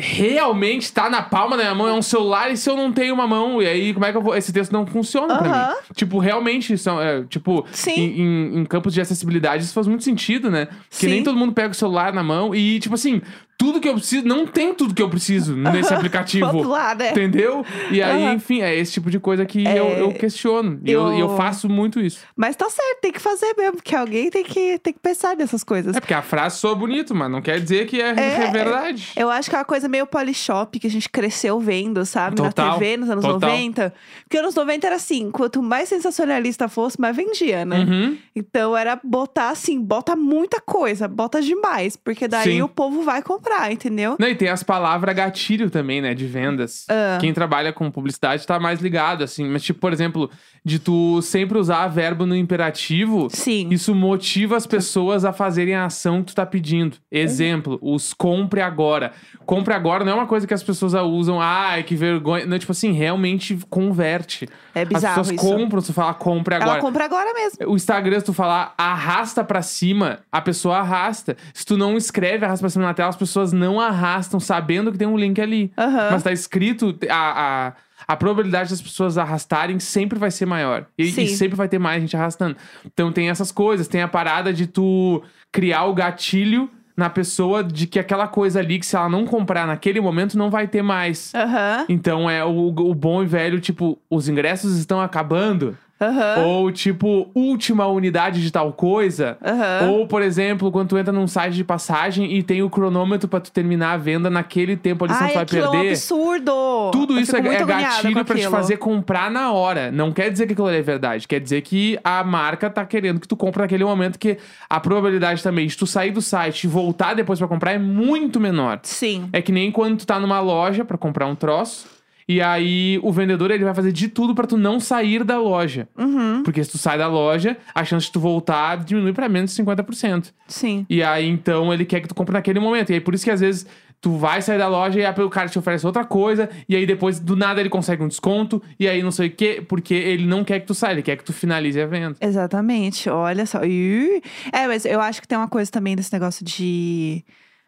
Realmente 0.00 0.92
tá 0.92 1.10
na 1.10 1.20
palma 1.22 1.56
da 1.56 1.64
minha 1.64 1.74
mão, 1.74 1.88
é 1.88 1.92
um 1.92 2.00
celular, 2.02 2.52
e 2.52 2.56
se 2.56 2.70
eu 2.70 2.76
não 2.76 2.92
tenho 2.92 3.12
uma 3.12 3.26
mão? 3.26 3.60
E 3.60 3.66
aí, 3.66 3.92
como 3.92 4.06
é 4.06 4.12
que 4.12 4.16
eu 4.16 4.22
vou. 4.22 4.36
Esse 4.36 4.52
texto 4.52 4.70
não 4.70 4.86
funciona 4.86 5.36
pra 5.36 5.48
Aham. 5.48 5.68
mim. 5.70 5.76
Tipo, 5.94 6.20
realmente, 6.20 6.78
são, 6.78 7.02
é, 7.02 7.24
tipo, 7.24 7.66
em, 7.96 8.20
em- 8.22 8.58
em 8.60 8.64
campos 8.64 8.94
de 8.94 9.00
acessibilidade, 9.00 9.64
isso 9.64 9.74
faz 9.74 9.88
muito 9.88 10.04
sentido, 10.04 10.52
né? 10.52 10.66
Porque 10.66 10.76
Sim. 10.90 11.08
nem 11.08 11.24
todo 11.24 11.36
mundo 11.36 11.52
pega 11.52 11.70
o 11.72 11.74
celular 11.74 12.12
na 12.12 12.22
mão 12.22 12.54
e, 12.54 12.78
tipo 12.78 12.94
assim, 12.94 13.20
tudo 13.58 13.80
que 13.80 13.88
eu 13.88 13.94
preciso, 13.94 14.24
não 14.24 14.46
tem 14.46 14.72
tudo 14.72 14.94
que 14.94 15.02
eu 15.02 15.10
preciso 15.10 15.56
nesse 15.58 15.92
aplicativo. 15.92 16.62
Lá, 16.62 16.94
né? 16.94 17.10
Entendeu? 17.10 17.64
E 17.90 18.00
aí, 18.00 18.24
Aham. 18.24 18.34
enfim, 18.34 18.62
é 18.62 18.74
esse 18.74 18.92
tipo 18.92 19.10
de 19.10 19.18
coisa 19.18 19.44
que 19.44 19.66
É, 19.66 19.78
eu, 19.80 19.86
eu 19.88 20.12
questiono. 20.14 20.80
E 20.84 20.90
eu, 20.92 21.08
eu 21.08 21.18
eu- 21.18 21.36
faço 21.36 21.68
muito 21.68 21.98
isso. 22.00 22.20
Mas 22.36 22.54
tá 22.54 22.70
certo, 22.70 23.00
tem 23.02 23.10
que 23.12 23.20
fazer 23.20 23.52
mesmo, 23.58 23.74
porque 23.76 23.96
alguém 23.96 24.30
tem 24.30 24.44
que, 24.44 24.78
tem 24.78 24.92
que 24.92 25.00
pensar 25.00 25.36
nessas 25.36 25.64
coisas. 25.64 25.96
É 25.96 26.00
porque 26.00 26.14
a 26.14 26.22
frase 26.22 26.58
soa 26.58 26.74
bonito, 26.74 27.14
mas 27.14 27.28
não 27.30 27.42
quer 27.42 27.60
dizer 27.60 27.86
que 27.88 28.00
é, 28.00 28.14
que 28.14 28.20
é 28.20 28.50
verdade. 28.50 29.08
Eu 29.16 29.28
acho 29.28 29.50
que 29.50 29.56
é 29.56 29.58
uma 29.58 29.64
coisa 29.64 29.88
meio 29.88 30.06
polishop 30.06 30.78
que 30.78 30.86
a 30.86 30.90
gente 30.90 31.08
cresceu 31.08 31.58
vendo, 31.58 32.06
sabe? 32.06 32.36
Total, 32.36 32.66
Na 32.68 32.72
TV, 32.74 32.96
nos 32.96 33.10
anos 33.10 33.24
total. 33.24 33.50
90. 33.50 33.92
Porque 34.22 34.38
anos 34.38 34.54
90 34.54 34.86
era 34.86 34.94
assim, 34.96 35.30
quanto 35.32 35.60
mais 35.60 35.88
sensacionalista 35.88 36.68
fosse, 36.68 37.00
mais 37.00 37.16
vendia, 37.16 37.64
né? 37.64 37.80
Uhum. 37.80 38.18
Então 38.36 38.76
era 38.76 39.00
botar 39.02 39.50
assim, 39.50 39.80
bota 39.80 40.14
muita 40.14 40.60
coisa, 40.60 41.08
bota 41.08 41.42
demais. 41.42 41.96
Porque 41.96 42.28
daí 42.28 42.52
Sim. 42.52 42.62
o 42.62 42.68
povo 42.68 43.02
vai 43.02 43.20
comprar, 43.22 43.47
entendeu? 43.70 44.16
Não, 44.18 44.28
e 44.28 44.34
tem 44.34 44.48
as 44.48 44.62
palavras 44.62 45.14
gatilho 45.14 45.70
também, 45.70 46.00
né? 46.00 46.14
De 46.14 46.26
vendas. 46.26 46.86
Ah. 46.88 47.18
Quem 47.20 47.32
trabalha 47.32 47.72
com 47.72 47.90
publicidade 47.90 48.46
tá 48.46 48.58
mais 48.58 48.80
ligado, 48.80 49.24
assim. 49.24 49.48
Mas, 49.48 49.62
tipo, 49.62 49.80
por 49.80 49.92
exemplo, 49.92 50.30
de 50.64 50.78
tu 50.78 51.22
sempre 51.22 51.58
usar 51.58 51.86
verbo 51.88 52.26
no 52.26 52.36
imperativo. 52.36 53.28
Sim. 53.30 53.68
Isso 53.70 53.94
motiva 53.94 54.56
as 54.56 54.66
pessoas 54.66 55.24
a 55.24 55.32
fazerem 55.32 55.74
a 55.74 55.86
ação 55.86 56.20
que 56.20 56.32
tu 56.32 56.34
tá 56.34 56.44
pedindo. 56.44 56.98
Exemplo, 57.10 57.78
os 57.80 58.12
compre 58.12 58.60
agora. 58.60 59.12
Compre 59.46 59.72
agora 59.72 60.04
não 60.04 60.12
é 60.12 60.14
uma 60.14 60.26
coisa 60.26 60.46
que 60.46 60.52
as 60.52 60.62
pessoas 60.62 60.92
usam, 60.94 61.40
ai, 61.40 61.82
que 61.82 61.96
vergonha. 61.96 62.44
Não, 62.44 62.58
tipo 62.58 62.72
assim, 62.72 62.92
realmente 62.92 63.58
converte. 63.70 64.48
É 64.74 64.84
bizarro 64.84 65.20
as 65.20 65.28
pessoas 65.28 65.42
isso. 65.42 65.54
compram, 65.58 65.80
se 65.80 65.86
tu 65.86 65.92
falar 65.94 66.14
compre 66.14 66.54
agora. 66.54 66.72
Ela 66.72 66.80
compra 66.80 67.04
agora 67.04 67.32
mesmo. 67.32 67.70
O 67.70 67.74
Instagram, 67.74 68.20
se 68.20 68.26
tu 68.26 68.34
falar 68.34 68.74
arrasta 68.76 69.42
pra 69.42 69.62
cima, 69.62 70.18
a 70.30 70.40
pessoa 70.40 70.78
arrasta. 70.78 71.36
Se 71.54 71.64
tu 71.64 71.76
não 71.76 71.96
escreve 71.96 72.44
arrasta 72.44 72.62
pra 72.62 72.70
cima 72.70 72.84
na 72.84 72.94
tela, 72.94 73.08
as 73.08 73.16
pessoas 73.16 73.37
não 73.52 73.80
arrastam, 73.80 74.38
sabendo 74.38 74.92
que 74.92 74.98
tem 74.98 75.06
um 75.08 75.16
link 75.16 75.40
ali. 75.40 75.72
Aham. 75.76 76.08
Mas 76.12 76.22
tá 76.22 76.32
escrito, 76.32 76.96
a, 77.08 77.68
a, 77.68 77.72
a 78.06 78.16
probabilidade 78.16 78.70
das 78.70 78.80
pessoas 78.82 79.18
arrastarem 79.18 79.78
sempre 79.78 80.18
vai 80.18 80.30
ser 80.30 80.46
maior. 80.46 80.86
E, 80.96 81.04
e 81.04 81.28
sempre 81.28 81.56
vai 81.56 81.68
ter 81.68 81.78
mais 81.78 82.00
gente 82.00 82.16
arrastando. 82.16 82.56
Então 82.84 83.12
tem 83.12 83.30
essas 83.30 83.50
coisas. 83.50 83.88
Tem 83.88 84.02
a 84.02 84.08
parada 84.08 84.52
de 84.52 84.66
tu 84.66 85.22
criar 85.52 85.84
o 85.84 85.94
gatilho 85.94 86.70
na 86.96 87.08
pessoa 87.08 87.62
de 87.62 87.86
que 87.86 87.98
aquela 87.98 88.26
coisa 88.26 88.58
ali, 88.58 88.78
que 88.78 88.84
se 88.84 88.96
ela 88.96 89.08
não 89.08 89.24
comprar 89.24 89.66
naquele 89.68 90.00
momento, 90.00 90.36
não 90.36 90.50
vai 90.50 90.66
ter 90.66 90.82
mais. 90.82 91.32
Aham. 91.32 91.86
Então 91.88 92.28
é 92.28 92.44
o, 92.44 92.68
o 92.68 92.94
bom 92.94 93.22
e 93.22 93.26
velho, 93.26 93.60
tipo, 93.60 93.96
os 94.10 94.28
ingressos 94.28 94.76
estão 94.76 95.00
acabando. 95.00 95.78
Aham. 96.00 96.44
Ou, 96.46 96.70
tipo, 96.70 97.28
última 97.34 97.86
unidade 97.86 98.40
de 98.42 98.50
tal 98.50 98.72
coisa. 98.72 99.36
Aham. 99.44 99.90
Ou, 99.90 100.06
por 100.06 100.22
exemplo, 100.22 100.70
quando 100.70 100.88
tu 100.90 100.98
entra 100.98 101.12
num 101.12 101.26
site 101.26 101.54
de 101.54 101.64
passagem 101.64 102.32
e 102.36 102.42
tem 102.42 102.62
o 102.62 102.70
cronômetro 102.70 103.28
pra 103.28 103.40
tu 103.40 103.50
terminar 103.50 103.92
a 103.94 103.96
venda 103.96 104.30
naquele 104.30 104.76
tempo 104.76 105.04
ali, 105.04 105.14
senão 105.14 105.26
Ai, 105.26 105.32
tu 105.32 105.34
vai 105.34 105.42
aquilo 105.42 105.62
é 105.64 105.68
um 105.68 105.72
perder. 105.72 105.90
absurdo. 105.90 106.90
Tudo 106.92 107.14
Eu 107.14 107.20
isso 107.20 107.36
é, 107.36 107.40
é 107.40 107.64
gatilho 107.64 108.24
pra 108.24 108.36
te 108.36 108.48
fazer 108.48 108.76
comprar 108.76 109.30
na 109.30 109.52
hora. 109.52 109.90
Não 109.90 110.12
quer 110.12 110.30
dizer 110.30 110.46
que 110.46 110.52
aquilo 110.52 110.68
é 110.68 110.82
verdade. 110.82 111.26
Quer 111.26 111.40
dizer 111.40 111.62
que 111.62 111.98
a 112.04 112.22
marca 112.22 112.70
tá 112.70 112.84
querendo 112.84 113.20
que 113.20 113.26
tu 113.28 113.36
compre 113.36 113.62
naquele 113.62 113.84
momento 113.84 114.18
que 114.18 114.38
a 114.70 114.78
probabilidade 114.80 115.42
também 115.42 115.66
de 115.66 115.76
tu 115.76 115.86
sair 115.86 116.10
do 116.10 116.22
site 116.22 116.64
e 116.64 116.66
voltar 116.68 117.14
depois 117.14 117.38
pra 117.38 117.48
comprar 117.48 117.72
é 117.72 117.78
muito 117.78 118.38
menor. 118.38 118.78
Sim. 118.82 119.28
É 119.32 119.42
que 119.42 119.50
nem 119.52 119.70
quando 119.72 119.98
tu 119.98 120.06
tá 120.06 120.20
numa 120.20 120.40
loja 120.40 120.84
pra 120.84 120.96
comprar 120.96 121.26
um 121.26 121.34
troço. 121.34 121.97
E 122.28 122.42
aí 122.42 123.00
o 123.02 123.10
vendedor 123.10 123.50
ele 123.50 123.64
vai 123.64 123.74
fazer 123.74 123.90
de 123.90 124.06
tudo 124.06 124.34
pra 124.34 124.46
tu 124.46 124.58
não 124.58 124.78
sair 124.78 125.24
da 125.24 125.40
loja. 125.40 125.88
Uhum. 125.96 126.42
Porque 126.42 126.62
se 126.62 126.70
tu 126.70 126.76
sai 126.76 126.98
da 126.98 127.08
loja, 127.08 127.56
a 127.74 127.84
chance 127.84 128.06
de 128.06 128.12
tu 128.12 128.20
voltar 128.20 128.84
diminui 128.84 129.14
pra 129.14 129.28
menos 129.28 129.54
de 129.54 129.62
50%. 129.62 130.32
Sim. 130.46 130.84
E 130.90 131.02
aí 131.02 131.26
então 131.26 131.72
ele 131.72 131.86
quer 131.86 132.00
que 132.00 132.08
tu 132.08 132.14
compre 132.14 132.34
naquele 132.34 132.60
momento. 132.60 132.90
E 132.90 132.94
aí 132.94 133.00
por 133.00 133.14
isso 133.14 133.24
que 133.24 133.30
às 133.30 133.40
vezes 133.40 133.66
tu 134.00 134.12
vai 134.12 134.42
sair 134.42 134.58
da 134.58 134.68
loja 134.68 135.00
e 135.00 135.04
aí 135.04 135.14
o 135.22 135.30
cara 135.30 135.48
te 135.48 135.58
oferece 135.58 135.86
outra 135.86 136.04
coisa. 136.04 136.48
E 136.68 136.76
aí 136.76 136.86
depois 136.86 137.18
do 137.18 137.34
nada 137.34 137.60
ele 137.60 137.70
consegue 137.70 138.02
um 138.02 138.08
desconto. 138.08 138.62
E 138.78 138.86
aí 138.86 139.02
não 139.02 139.10
sei 139.10 139.28
o 139.28 139.30
quê. 139.30 139.64
Porque 139.66 139.94
ele 139.94 140.26
não 140.26 140.44
quer 140.44 140.60
que 140.60 140.66
tu 140.66 140.74
saia, 140.74 140.92
ele 140.92 141.02
quer 141.02 141.16
que 141.16 141.24
tu 141.24 141.32
finalize 141.32 141.80
a 141.80 141.86
venda. 141.86 142.16
Exatamente, 142.20 143.08
olha 143.08 143.46
só. 143.46 143.60
É, 143.64 144.66
mas 144.66 144.84
eu 144.84 145.00
acho 145.00 145.20
que 145.20 145.28
tem 145.28 145.38
uma 145.38 145.48
coisa 145.48 145.70
também 145.70 145.96
desse 145.96 146.12
negócio 146.12 146.44
de. 146.44 147.24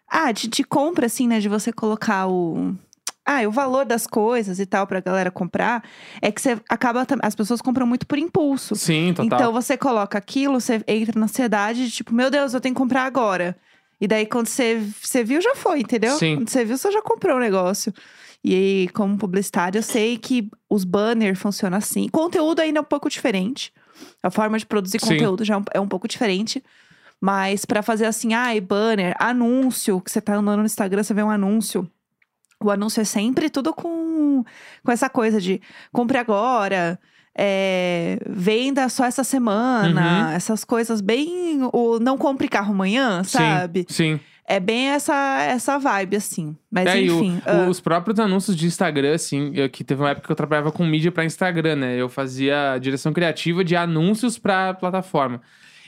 Ah, 0.07 0.33
de, 0.33 0.49
de 0.49 0.65
compra, 0.65 1.07
assim, 1.07 1.27
né? 1.27 1.39
De 1.41 1.49
você 1.49 1.73
colocar 1.73 2.27
o. 2.27 2.75
Ah, 3.25 3.47
o 3.47 3.51
valor 3.51 3.85
das 3.85 4.07
coisas 4.07 4.59
e 4.59 4.67
tal 4.67 4.87
pra 4.87 5.01
galera 5.01 5.31
comprar. 5.31 5.85
É 6.21 6.33
que 6.33 6.41
você 6.41 6.59
acaba. 6.69 7.07
As 7.23 7.35
pessoas 7.35 7.61
compram 7.61 7.87
muito 7.87 8.07
por 8.07 8.19
impulso. 8.19 8.75
Sim, 8.75 9.13
total. 9.15 9.39
Então 9.39 9.53
você 9.53 9.77
coloca 9.77 10.19
aquilo, 10.19 10.61
você 10.61 10.83
entra 10.87 11.19
na 11.19 11.27
ansiedade 11.27 11.87
de 11.87 11.91
tipo, 11.91 12.15
meu 12.15 12.31
Deus, 12.31 12.55
eu 12.55 12.61
tenho 12.61 12.75
que 12.75 12.81
comprar 12.81 13.05
agora. 13.05 13.57
E 14.01 14.09
daí 14.09 14.25
quando 14.25 14.47
você, 14.47 14.81
você 15.01 15.23
viu, 15.23 15.41
já 15.41 15.55
foi, 15.55 15.81
entendeu? 15.81 16.17
Sim. 16.17 16.37
Quando 16.37 16.49
você 16.49 16.65
viu, 16.65 16.79
você 16.79 16.91
já 16.91 17.03
comprou 17.03 17.37
o 17.37 17.41
negócio. 17.41 17.93
E 18.43 18.55
aí, 18.55 18.89
como 18.89 19.19
publicitário, 19.19 19.79
eu 19.79 19.83
sei 19.83 20.17
que 20.17 20.49
os 20.69 20.83
banners 20.83 21.39
funcionam 21.39 21.77
assim. 21.77 22.09
Conteúdo 22.09 22.61
ainda 22.61 22.79
é 22.79 22.81
um 22.81 22.85
pouco 22.85 23.11
diferente. 23.11 23.71
A 24.23 24.31
forma 24.31 24.59
de 24.59 24.65
produzir 24.65 24.99
Sim. 24.99 25.09
conteúdo 25.09 25.45
já 25.45 25.55
é 25.55 25.59
um, 25.59 25.65
é 25.75 25.81
um 25.81 25.89
pouco 25.89 26.09
diferente. 26.09 26.65
Mas 27.21 27.67
pra 27.67 27.83
fazer 27.83 28.07
assim, 28.07 28.33
ai, 28.33 28.59
banner, 28.61 29.15
anúncio, 29.19 30.01
que 30.01 30.11
você 30.11 30.23
tá 30.23 30.37
andando 30.37 30.61
no 30.61 30.67
Instagram, 30.67 31.03
você 31.03 31.13
vê 31.13 31.23
um 31.23 31.31
anúncio. 31.31 31.87
O 32.63 32.71
anúncio 32.71 33.01
é 33.01 33.05
sempre 33.05 33.49
tudo 33.49 33.73
com, 33.73 34.45
com 34.85 34.93
essa 34.93 35.09
coisa 35.09 35.41
de 35.41 35.63
compre 35.93 36.19
agora, 36.19 36.99
é, 37.35 38.19
venda 38.29 38.87
só 38.91 39.05
essa 39.07 39.25
semana, 39.25 40.27
Uhum. 40.29 40.33
essas 40.33 40.63
coisas 40.65 41.01
bem. 41.01 41.61
O 41.73 41.99
não 41.99 42.19
compre 42.19 42.49
carro 42.49 42.73
amanhã, 42.73 43.25
sabe? 43.25 43.87
Sim, 43.89 44.19
sim. 44.19 44.21
É 44.47 44.59
bem 44.59 44.89
essa, 44.89 45.15
essa 45.43 45.79
vibe, 45.79 46.17
assim. 46.17 46.57
Mas 46.71 46.87
É, 46.89 47.01
e 47.01 47.11
o- 47.11 47.15
enfim. 47.23 47.41
ah, 47.47 47.69
os 47.71 47.81
próprios 47.81 48.19
anúncios 48.19 48.57
de 48.57 48.67
Instagram, 48.67 49.15
assim, 49.15 49.53
eu, 49.55 49.71
que 49.71 49.85
teve 49.85 50.03
uma 50.03 50.11
época 50.11 50.27
que 50.27 50.33
eu 50.33 50.37
trabalhava 50.37 50.73
com 50.73 50.85
mídia 50.85 51.13
pra 51.13 51.25
Instagram, 51.25 51.77
né? 51.77 51.97
Eu 51.97 52.09
fazia 52.09 52.77
direção 52.79 53.13
criativa 53.13 53.65
de 53.65 53.77
anúncios 53.77 54.39
pra 54.39 54.75
plataforma. 54.75 55.41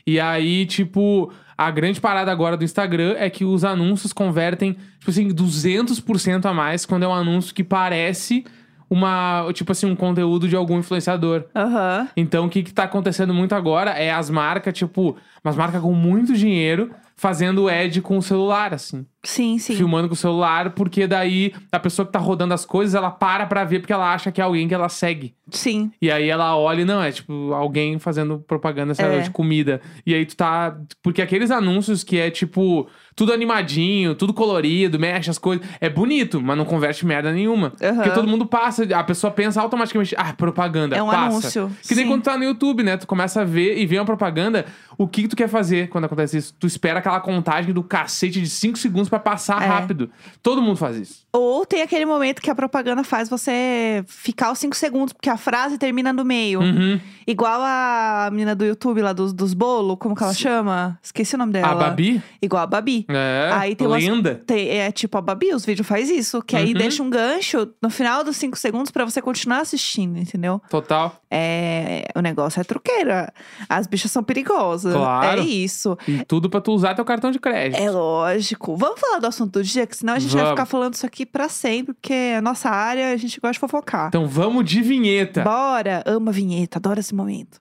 E 0.06 0.18
aí, 0.20 0.64
tipo, 0.64 1.32
a 1.66 1.70
grande 1.70 2.00
parada 2.00 2.30
agora 2.30 2.56
do 2.56 2.64
Instagram 2.64 3.14
é 3.18 3.30
que 3.30 3.44
os 3.44 3.64
anúncios 3.64 4.12
convertem, 4.12 4.76
tipo 4.98 5.10
assim, 5.10 5.28
200% 5.28 6.46
a 6.46 6.52
mais 6.52 6.84
quando 6.84 7.04
é 7.04 7.08
um 7.08 7.14
anúncio 7.14 7.54
que 7.54 7.62
parece 7.64 8.44
uma, 8.90 9.48
tipo 9.54 9.72
assim, 9.72 9.86
um 9.86 9.96
conteúdo 9.96 10.46
de 10.46 10.54
algum 10.54 10.78
influenciador. 10.78 11.44
Aham. 11.56 12.08
Então, 12.14 12.44
o 12.46 12.48
que 12.50 12.62
que 12.62 12.74
tá 12.74 12.84
acontecendo 12.84 13.32
muito 13.32 13.54
agora 13.54 13.92
é 13.92 14.12
as 14.12 14.28
marcas, 14.28 14.74
tipo, 14.74 15.16
umas 15.44 15.56
marcas 15.56 15.80
com 15.82 15.92
muito 15.92 16.34
dinheiro 16.34 16.90
fazendo 17.16 17.68
ad 17.68 18.00
com 18.00 18.18
o 18.18 18.22
celular, 18.22 18.74
assim. 18.74 19.06
Sim, 19.22 19.56
sim. 19.56 19.76
Filmando 19.76 20.08
com 20.08 20.14
o 20.14 20.16
celular, 20.16 20.70
porque 20.70 21.06
daí 21.06 21.52
a 21.70 21.78
pessoa 21.78 22.04
que 22.04 22.10
tá 22.10 22.18
rodando 22.18 22.52
as 22.52 22.64
coisas, 22.64 22.96
ela 22.96 23.08
para 23.12 23.46
pra 23.46 23.62
ver 23.62 23.78
porque 23.78 23.92
ela 23.92 24.12
acha 24.12 24.32
que 24.32 24.40
é 24.40 24.44
alguém 24.44 24.66
que 24.66 24.74
ela 24.74 24.88
segue. 24.88 25.32
Sim. 25.48 25.92
E 26.02 26.10
aí 26.10 26.28
ela 26.28 26.56
olha 26.56 26.80
e 26.82 26.84
não, 26.84 27.00
é 27.00 27.12
tipo 27.12 27.52
alguém 27.52 28.00
fazendo 28.00 28.40
propaganda 28.40 28.94
sei 28.94 29.06
lá, 29.06 29.14
É. 29.14 29.20
de 29.20 29.30
comida. 29.30 29.80
E 30.04 30.12
aí 30.12 30.26
tu 30.26 30.34
tá. 30.34 30.76
Porque 31.00 31.22
aqueles 31.22 31.52
anúncios 31.52 32.02
que 32.02 32.18
é 32.18 32.28
tipo 32.32 32.88
tudo 33.14 33.32
animadinho, 33.32 34.16
tudo 34.16 34.34
colorido, 34.34 34.98
mexe 34.98 35.30
as 35.30 35.38
coisas. 35.38 35.64
É 35.80 35.88
bonito, 35.88 36.40
mas 36.40 36.56
não 36.58 36.64
converte 36.64 37.06
merda 37.06 37.30
nenhuma. 37.30 37.72
Aham. 37.80 37.94
Porque 37.94 38.10
todo 38.10 38.26
mundo 38.26 38.44
passa, 38.46 38.82
a 38.96 39.04
pessoa 39.04 39.30
pensa 39.30 39.60
automaticamente, 39.62 40.16
ah, 40.18 40.32
propaganda. 40.32 40.96
É 40.96 41.02
um 41.02 41.06
passa. 41.06 41.26
anúncio, 41.60 41.70
Que 41.86 41.94
nem 41.94 42.04
sim. 42.06 42.10
quando 42.10 42.22
tu 42.22 42.24
tá 42.24 42.36
no 42.36 42.42
YouTube, 42.42 42.82
né? 42.82 42.96
Tu 42.96 43.06
começa 43.06 43.42
a 43.42 43.44
ver 43.44 43.78
e 43.78 43.86
vê 43.86 43.98
uma 44.00 44.04
propaganda. 44.06 44.66
O 44.98 45.08
que, 45.08 45.22
que 45.22 45.28
tu 45.28 45.36
quer 45.36 45.48
fazer 45.48 45.88
quando 45.88 46.04
acontece 46.04 46.36
isso? 46.36 46.54
Tu 46.58 46.66
espera 46.66 46.98
aquela 46.98 47.20
contagem 47.20 47.72
do 47.72 47.82
cacete 47.82 48.40
de 48.40 48.48
5 48.48 48.78
segundos 48.78 49.08
pra 49.08 49.18
passar 49.18 49.62
É. 49.62 49.66
rápido. 49.66 50.10
Todo 50.42 50.60
mundo 50.62 50.76
faz 50.76 50.96
isso. 50.96 51.21
Ou 51.34 51.64
tem 51.64 51.80
aquele 51.80 52.04
momento 52.04 52.42
que 52.42 52.50
a 52.50 52.54
propaganda 52.54 53.02
faz 53.02 53.28
você 53.28 54.04
ficar 54.06 54.52
os 54.52 54.58
cinco 54.58 54.76
segundos, 54.76 55.14
porque 55.14 55.30
a 55.30 55.36
frase 55.38 55.78
termina 55.78 56.12
no 56.12 56.24
meio. 56.26 56.60
Uhum. 56.60 57.00
Igual 57.26 57.60
a 57.62 58.28
menina 58.30 58.54
do 58.54 58.64
YouTube 58.66 59.00
lá 59.00 59.14
dos, 59.14 59.32
dos 59.32 59.54
bolos, 59.54 59.96
como 59.98 60.14
que 60.14 60.22
ela 60.22 60.34
chama? 60.34 60.98
Esqueci 61.02 61.34
o 61.34 61.38
nome 61.38 61.52
dela. 61.54 61.68
A 61.68 61.74
Babi? 61.74 62.22
Igual 62.42 62.62
a 62.62 62.66
Babi. 62.66 63.06
É. 63.08 63.50
Aí 63.54 63.74
tem 63.74 63.86
umas- 63.86 64.04
lenda. 64.04 64.42
Tem- 64.46 64.68
é 64.68 64.92
tipo 64.92 65.16
a 65.16 65.22
Babi, 65.22 65.54
os 65.54 65.64
vídeos 65.64 65.86
faz 65.86 66.10
isso. 66.10 66.42
Que 66.42 66.54
aí 66.54 66.72
Uhum. 66.72 66.78
deixa 66.78 67.02
um 67.02 67.08
gancho 67.08 67.66
no 67.80 67.88
final 67.88 68.22
dos 68.22 68.36
cinco 68.36 68.58
segundos 68.58 68.90
pra 68.90 69.04
você 69.06 69.22
continuar 69.22 69.60
assistindo, 69.60 70.18
entendeu? 70.18 70.60
Total. 70.68 71.16
É, 71.30 72.08
o 72.14 72.20
negócio 72.20 72.60
é 72.60 72.64
truqueira. 72.64 73.32
As 73.68 73.86
bichas 73.86 74.10
são 74.10 74.22
perigosas. 74.22 74.92
Claro. 74.94 75.40
É 75.40 75.44
isso. 75.44 75.96
E 76.06 76.22
tudo 76.26 76.50
pra 76.50 76.60
tu 76.60 76.72
usar 76.72 76.94
teu 76.94 77.04
cartão 77.06 77.30
de 77.30 77.38
crédito. 77.38 77.80
É 77.80 77.90
lógico. 77.90 78.76
Vamos 78.76 79.00
falar 79.00 79.18
do 79.20 79.26
assunto 79.26 79.52
do 79.58 79.64
dia, 79.64 79.86
que 79.86 79.96
senão 79.96 80.12
a 80.14 80.18
gente 80.18 80.32
vai 80.32 80.42
Vamos. 80.42 80.50
ficar 80.58 80.66
falando 80.66 80.92
isso 80.94 81.06
aqui 81.06 81.21
pra 81.26 81.48
sempre, 81.48 81.94
porque 81.94 82.12
é 82.12 82.36
a 82.36 82.42
nossa 82.42 82.68
área, 82.68 83.12
a 83.12 83.16
gente 83.16 83.40
gosta 83.40 83.54
de 83.54 83.58
fofocar. 83.58 84.08
Então 84.08 84.26
vamos 84.26 84.64
de 84.64 84.80
vinheta. 84.82 85.42
Bora! 85.42 86.02
Amo 86.06 86.30
a 86.30 86.32
vinheta, 86.32 86.78
adoro 86.78 87.00
esse 87.00 87.14
momento. 87.14 87.58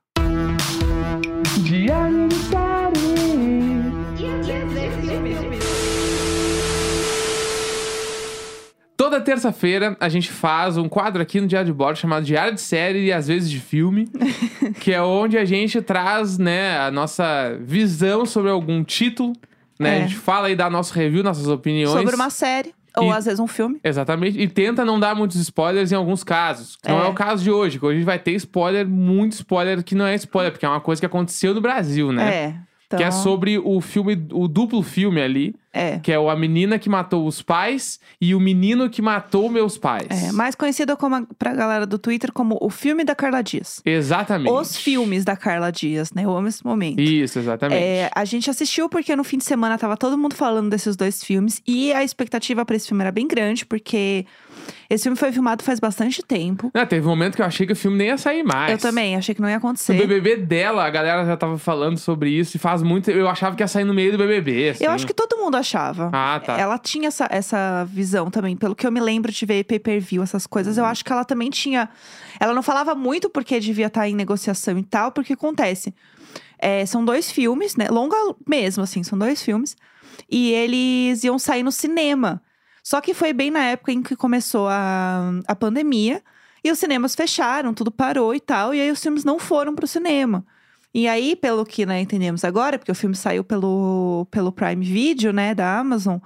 De 1.64 1.92
aniversário. 1.92 3.02
Toda 9.02 9.20
terça-feira 9.20 9.98
a 10.00 10.08
gente 10.08 10.32
faz 10.32 10.78
um 10.78 10.88
quadro 10.88 11.24
aqui 11.24 11.42
no 11.42 11.48
Diário 11.48 11.66
de 11.66 11.74
Bordo 11.74 11.98
chamado 11.98 12.24
Diário 12.24 12.54
de 12.54 12.62
Série 12.62 13.06
e 13.06 13.12
às 13.12 13.28
vezes 13.28 13.50
de 13.50 13.60
filme, 13.60 14.08
que 14.80 14.94
é 14.94 15.02
onde 15.02 15.40
a 15.40 15.44
gente 15.44 15.82
traz, 15.82 16.38
né, 16.38 16.78
a 16.78 16.92
nossa 16.92 17.58
visão 17.62 18.28
sobre 18.28 18.52
algum 18.52 18.84
título, 18.84 19.34
né? 19.80 19.90
É. 19.90 20.04
A 20.04 20.08
gente 20.08 20.18
fala 20.18 20.48
aí, 20.48 20.56
dá 20.56 20.70
nosso 20.70 20.94
review, 20.94 21.24
nossas 21.24 21.48
opiniões. 21.48 21.92
Sobre 21.92 22.14
uma 22.14 22.30
série, 22.30 22.76
ou 22.98 23.06
E- 23.06 23.12
às 23.12 23.26
vezes 23.26 23.40
um 23.40 23.48
filme. 23.48 23.80
Exatamente. 23.84 24.40
E 24.40 24.48
tenta 24.48 24.84
não 24.86 25.00
dar 25.00 25.16
muitos 25.16 25.38
spoilers 25.38 25.92
em 25.92 25.96
alguns 25.96 26.24
casos. 26.24 26.76
Que 26.78 26.90
Não 26.90 27.02
É. 27.04 27.06
é 27.08 27.10
o 27.10 27.14
caso 27.14 27.44
de 27.44 27.52
hoje, 27.52 27.80
que 27.80 27.86
hoje 27.86 27.96
a 27.96 27.98
gente 28.00 28.06
vai 28.06 28.20
ter 28.20 28.32
spoiler, 28.34 28.88
muito 28.88 29.34
spoiler 29.34 29.84
que 29.84 29.96
não 29.96 30.06
é 30.06 30.16
spoiler, 30.16 30.52
porque 30.52 30.66
é 30.66 30.70
uma 30.70 30.82
coisa 30.82 31.00
que 31.02 31.06
aconteceu 31.06 31.54
no 31.54 31.62
Brasil, 31.62 32.12
né? 32.12 32.34
É. 32.36 32.56
Então, 32.88 32.98
Que 32.98 33.04
é 33.06 33.12
sobre 33.12 33.58
o 33.58 33.80
filme, 33.80 34.28
o 34.34 34.48
duplo 34.50 34.82
filme 34.84 35.22
ali, 35.22 35.56
É. 35.74 36.00
que 36.00 36.12
é 36.12 36.20
o 36.20 36.30
A 36.30 36.36
Menina 36.36 36.78
que 36.78 36.90
Matou 36.90 37.26
os 37.26 37.42
Pais 37.42 38.00
e 38.20 38.36
o 38.36 38.40
Menino 38.40 38.90
que 38.90 39.02
Matou 39.02 39.50
Meus 39.50 39.78
Pais. 39.78 40.08
É, 40.10 40.32
mais 40.32 40.54
conhecido 40.54 40.98
como 40.98 41.16
a, 41.16 41.24
pra 41.40 41.54
galera 41.54 41.86
do 41.86 41.98
Twitter 41.98 42.32
como 42.32 42.58
o 42.62 42.70
filme 42.70 43.04
da 43.04 43.16
Carla 43.16 43.42
Dias. 43.42 43.82
Exatamente. 43.86 44.52
Os 44.52 44.76
filmes 44.76 45.24
da 45.24 45.36
Carla 45.36 45.72
Dias, 45.72 46.12
né? 46.12 46.26
Eu 46.26 46.36
amo 46.36 46.48
esse 46.48 46.66
momento. 46.66 47.00
Isso, 47.00 47.40
exatamente. 47.40 47.82
É, 47.82 48.10
a 48.14 48.26
gente 48.26 48.50
assistiu 48.50 48.90
porque 48.90 49.16
no 49.16 49.24
fim 49.24 49.38
de 49.38 49.46
semana 49.46 49.78
tava 49.78 49.96
todo 49.96 50.18
mundo 50.18 50.36
falando 50.36 50.70
desses 50.70 50.96
dois 50.96 51.24
filmes 51.24 51.62
e 51.66 51.94
a 51.94 52.04
expectativa 52.04 52.66
pra 52.66 52.76
esse 52.76 52.88
filme 52.88 53.04
era 53.04 53.12
bem 53.12 53.28
grande, 53.28 53.66
porque 53.66 54.26
esse 54.90 55.04
filme 55.04 55.18
foi 55.18 55.32
filmado 55.32 55.64
faz 55.64 55.80
bastante 55.80 56.22
tempo. 56.22 56.70
Ah, 56.74 56.86
teve 56.86 57.06
um 57.06 57.10
momento 57.10 57.36
que 57.36 57.42
eu 57.42 57.46
achei 57.46 57.66
que 57.66 57.74
o 57.74 57.76
filme 57.76 57.98
nem 57.98 58.08
ia 58.08 58.18
sair 58.18 58.44
mais. 58.44 58.74
Eu 58.74 58.78
também, 58.78 59.16
achei 59.16 59.34
que 59.34 59.42
não 59.42 59.50
ia 59.50 59.58
acontecer. 59.58 59.94
BBB 59.94 60.38
dela, 60.38 60.86
a 60.86 60.90
galera 60.90 61.26
já 61.26 61.38
tava 61.38 61.58
falando 61.58 61.98
sobre 61.98 62.30
isso 62.30 62.58
e 62.58 62.60
faz 62.60 62.84
muito. 62.84 63.10
Eu 63.10 63.30
achava 63.30 63.56
que 63.56 63.64
ia 63.64 63.68
sair 63.68 63.86
no 63.86 63.94
meio 63.94 64.12
do 64.12 64.18
BBB. 64.18 64.70
Assim. 64.70 64.84
Eu 64.84 64.92
acho 64.92 65.08
que 65.08 65.14
todo 65.14 65.38
mundo 65.38 65.56
achava. 65.62 66.10
Ah, 66.14 66.40
tá. 66.44 66.58
Ela 66.60 66.78
tinha 66.78 67.08
essa, 67.08 67.28
essa 67.32 67.86
visão 67.86 68.30
também. 68.30 68.56
Pelo 68.58 68.76
que 68.76 68.86
eu 68.86 68.92
me 68.92 69.00
lembro 69.00 69.32
de 69.32 69.46
ver 69.46 69.64
pay-per-view, 69.64 70.22
essas 70.22 70.46
coisas, 70.46 70.78
Uhum. 70.78 70.84
eu 70.84 70.88
acho 70.88 71.04
que 71.06 71.12
ela 71.12 71.24
também 71.24 71.50
tinha. 71.50 71.90
Ela 72.40 72.54
não 72.54 72.62
falava 72.62 72.94
muito 72.94 73.30
porque 73.30 73.60
devia 73.60 73.88
estar 73.88 74.08
em 74.08 74.14
negociação 74.16 74.78
e 74.78 74.84
tal, 74.84 75.12
porque 75.12 75.34
acontece. 75.34 75.94
É, 76.60 76.86
são 76.86 77.04
dois 77.04 77.32
filmes, 77.32 77.76
né? 77.76 77.88
Longa 77.90 78.16
mesmo, 78.48 78.84
assim, 78.84 79.02
são 79.04 79.18
dois 79.18 79.42
filmes. 79.42 79.76
E 80.30 80.52
eles 80.52 81.24
iam 81.24 81.40
sair 81.40 81.64
no 81.64 81.72
cinema. 81.72 82.42
Só 82.84 83.00
que 83.02 83.14
foi 83.14 83.32
bem 83.34 83.50
na 83.52 83.64
época 83.66 83.92
em 83.92 84.02
que 84.02 84.16
começou 84.16 84.68
a, 84.68 85.32
a 85.48 85.56
pandemia. 85.56 86.22
E 86.64 86.72
os 86.72 86.78
cinemas 86.78 87.16
fecharam, 87.16 87.74
tudo 87.74 87.90
parou 87.92 88.36
e 88.36 88.40
tal. 88.40 88.74
E 88.76 88.80
aí 88.82 88.92
os 88.92 89.02
filmes 89.02 89.24
não 89.24 89.40
foram 89.40 89.74
pro 89.74 89.88
cinema. 89.88 90.46
E 90.94 91.08
aí, 91.08 91.36
pelo 91.36 91.66
que 91.66 91.86
né, 91.86 92.02
entendemos 92.02 92.44
agora, 92.44 92.78
porque 92.78 92.92
o 92.92 92.96
filme 92.96 93.16
saiu 93.16 93.44
pelo, 93.44 94.28
pelo 94.30 94.52
Prime 94.52 94.84
Video, 94.84 95.32
né, 95.32 95.56
da 95.56 95.80
Amazon, 95.80 96.18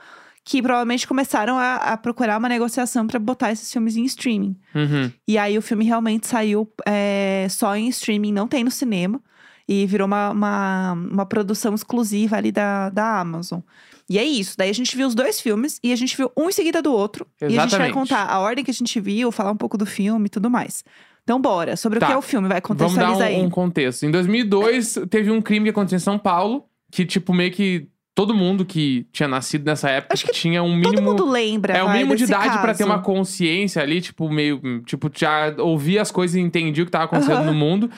que 0.44 0.62
provavelmente 0.62 1.08
começaram 1.08 1.58
a, 1.58 1.76
a 1.76 1.98
procurar 1.98 2.38
uma 2.38 2.50
negociação 2.50 3.06
pra 3.06 3.20
botar 3.20 3.52
esses 3.52 3.72
filmes 3.72 3.96
em 3.96 4.04
streaming. 4.06 4.56
Uhum. 4.74 5.12
E 5.28 5.38
aí 5.38 5.58
o 5.58 5.62
filme 5.62 5.86
realmente 5.86 6.28
saiu 6.28 6.72
é, 6.86 7.48
só 7.50 7.76
em 7.76 7.88
streaming, 7.90 8.32
não 8.32 8.48
tem 8.48 8.64
no 8.64 8.72
cinema. 8.72 9.22
E 9.68 9.88
virou 9.88 10.06
uma, 10.06 10.30
uma, 10.30 10.92
uma 10.94 11.26
produção 11.26 11.74
exclusiva 11.74 12.38
ali 12.38 12.52
da, 12.52 12.92
da 12.92 13.20
Amazon. 13.20 13.62
E 14.08 14.20
é 14.20 14.24
isso. 14.24 14.56
Daí 14.56 14.70
a 14.70 14.74
gente 14.74 14.96
viu 14.96 15.08
os 15.08 15.16
dois 15.16 15.42
filmes 15.42 15.80
e 15.84 15.92
a 15.92 15.96
gente 15.96 16.16
viu 16.16 16.32
um 16.38 16.48
em 16.48 16.52
seguida 16.52 16.82
do 16.82 16.94
outro. 16.94 17.26
E 17.42 17.46
a 17.46 17.50
gente 17.50 17.58
vai 17.58 17.66
Exatamente. 17.66 17.94
contar 17.94 18.26
a 18.30 18.40
ordem 18.40 18.64
que 18.64 18.70
a 18.70 18.74
gente 18.74 19.00
viu, 19.00 19.32
falar 19.32 19.52
um 19.52 19.58
pouco 19.58 19.76
do 19.76 19.86
filme 19.86 20.28
e 20.28 20.30
tudo 20.30 20.52
mais. 20.52 20.84
Então, 21.26 21.42
bora. 21.42 21.76
Sobre 21.76 22.00
Tá. 22.00 22.06
o 22.06 22.10
que 22.10 22.14
é 22.14 22.18
o 22.18 22.22
filme, 22.22 22.48
vai 22.48 22.62
Vamos 22.62 22.78
dar 22.78 22.86
contextualizar 22.86 23.28
aí. 23.28 23.42
um, 23.42 23.46
um 23.46 23.50
contexto. 23.50 24.06
Em 24.06 24.12
2002, 24.12 25.00
teve 25.10 25.30
um 25.32 25.42
crime 25.42 25.66
que 25.66 25.72
aconteceu 25.72 25.98
em 25.98 26.00
São 26.00 26.18
Paulo, 26.20 26.66
que, 26.92 27.04
tipo, 27.06 27.34
meio 27.34 27.52
que 27.52 27.88
todo 28.14 28.34
mundo 28.34 28.64
que 28.64 29.06
tinha 29.12 29.28
nascido 29.28 29.66
nessa 29.66 29.90
época 29.90 30.14
Acho 30.14 30.26
que 30.28 30.32
tinha 30.32 30.64
um 30.64 30.80
Todo 30.82 30.92
mínimo. 30.92 31.10
mundo 31.10 31.30
lembra. 31.30 31.74
É 31.74 31.84
o 31.84 31.88
vai, 31.88 31.98
mínimo 31.98 32.16
de 32.16 32.24
idade 32.24 32.54
pra 32.60 32.68
caso. 32.68 32.78
ter 32.78 32.84
uma 32.86 33.00
consciência 33.02 33.82
ali, 33.82 34.00
tipo, 34.00 34.30
meio. 34.30 34.62
Tipo, 34.86 35.12
já 35.14 35.54
ouvia 35.58 36.02
as 36.02 36.12
coisas 36.12 36.36
e 36.38 36.40
entendia 36.40 36.84
o 36.84 36.86
que 36.86 36.92
tava 36.92 37.06
acontecendo 37.06 37.38
Aham. 37.40 37.46
no 37.48 37.54
mundo. 37.54 37.90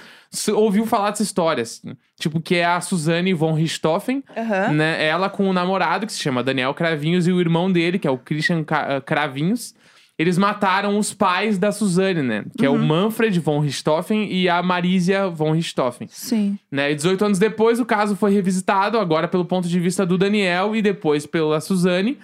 Ouviu 0.55 0.85
falar 0.85 1.11
dessa 1.11 1.23
história, 1.23 1.61
assim. 1.61 1.95
Tipo, 2.19 2.41
que 2.41 2.55
é 2.55 2.65
a 2.65 2.81
Suzane 2.81 3.33
von 3.33 3.53
Richthofen, 3.53 4.23
Aham. 4.35 4.71
né? 4.73 5.05
Ela 5.05 5.29
com 5.29 5.47
o 5.49 5.53
namorado, 5.53 6.05
que 6.07 6.13
se 6.13 6.19
chama 6.19 6.43
Daniel 6.43 6.73
Cravinhos, 6.73 7.27
e 7.27 7.31
o 7.31 7.39
irmão 7.39 7.71
dele, 7.71 7.99
que 7.99 8.07
é 8.07 8.11
o 8.11 8.17
Christian 8.17 8.65
eh, 8.69 9.01
Cravinhos. 9.01 9.75
Eles 10.19 10.37
mataram 10.37 10.97
os 10.97 11.13
pais 11.13 11.57
da 11.59 11.71
Suzane, 11.71 12.23
né? 12.23 12.43
Que 12.57 12.65
é 12.65 12.69
o 12.69 12.73
Uhum. 12.73 12.85
Manfred 12.85 13.39
von 13.39 13.59
Richthofen 13.59 14.31
e 14.31 14.49
a 14.49 14.63
Marisia 14.63 15.27
von 15.29 15.51
Richthofen. 15.51 16.07
Sim. 16.09 16.57
Né? 16.71 16.91
E 16.91 16.95
18 16.95 17.25
anos 17.25 17.39
depois, 17.39 17.79
o 17.79 17.85
caso 17.85 18.15
foi 18.15 18.31
revisitado, 18.31 18.97
agora 18.97 19.27
pelo 19.27 19.45
ponto 19.45 19.67
de 19.67 19.79
vista 19.79 20.05
do 20.05 20.17
Daniel 20.17 20.75
e 20.75 20.81
depois 20.81 21.27
pela 21.27 21.61
Suzane, 21.61 22.17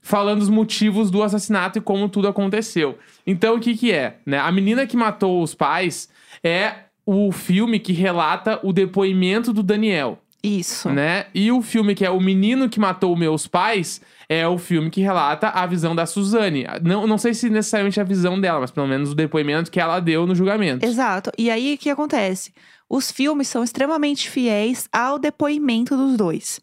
falando 0.00 0.42
os 0.42 0.48
motivos 0.48 1.10
do 1.10 1.22
assassinato 1.24 1.78
e 1.78 1.82
como 1.82 2.08
tudo 2.08 2.28
aconteceu. 2.28 2.96
Então, 3.26 3.56
o 3.56 3.60
que 3.60 3.76
que 3.76 3.90
é? 3.90 4.18
Né? 4.24 4.38
A 4.38 4.50
menina 4.52 4.86
que 4.86 4.96
matou 4.96 5.42
os 5.42 5.52
pais 5.54 6.08
é 6.44 6.72
o 7.04 7.32
filme 7.32 7.80
que 7.80 7.92
relata 7.92 8.60
o 8.62 8.72
depoimento 8.72 9.52
do 9.52 9.62
Daniel, 9.64 10.18
Isso. 10.42 10.88
né? 10.88 11.26
E 11.34 11.50
o 11.50 11.60
filme 11.60 11.94
que 11.96 12.04
é 12.04 12.10
O 12.10 12.20
Menino 12.20 12.68
que 12.68 12.78
Matou 12.78 13.16
Meus 13.16 13.46
Pais 13.48 14.00
é 14.30 14.46
o 14.46 14.56
filme 14.56 14.90
que 14.90 15.00
relata 15.00 15.48
a 15.48 15.66
visão 15.66 15.92
da 15.92 16.06
Suzane. 16.06 16.64
Não, 16.82 17.04
não 17.04 17.18
sei 17.18 17.34
se 17.34 17.50
necessariamente 17.50 18.00
a 18.00 18.04
visão 18.04 18.40
dela, 18.40 18.60
mas 18.60 18.70
pelo 18.70 18.86
menos 18.86 19.10
o 19.10 19.14
depoimento 19.16 19.72
que 19.72 19.80
ela 19.80 19.98
deu 19.98 20.24
no 20.24 20.36
julgamento. 20.36 20.86
Exato. 20.86 21.32
E 21.36 21.50
aí, 21.50 21.74
o 21.74 21.78
que 21.78 21.90
acontece? 21.90 22.54
Os 22.88 23.10
filmes 23.10 23.48
são 23.48 23.64
extremamente 23.64 24.30
fiéis 24.30 24.88
ao 24.92 25.18
depoimento 25.18 25.96
dos 25.96 26.16
dois. 26.16 26.60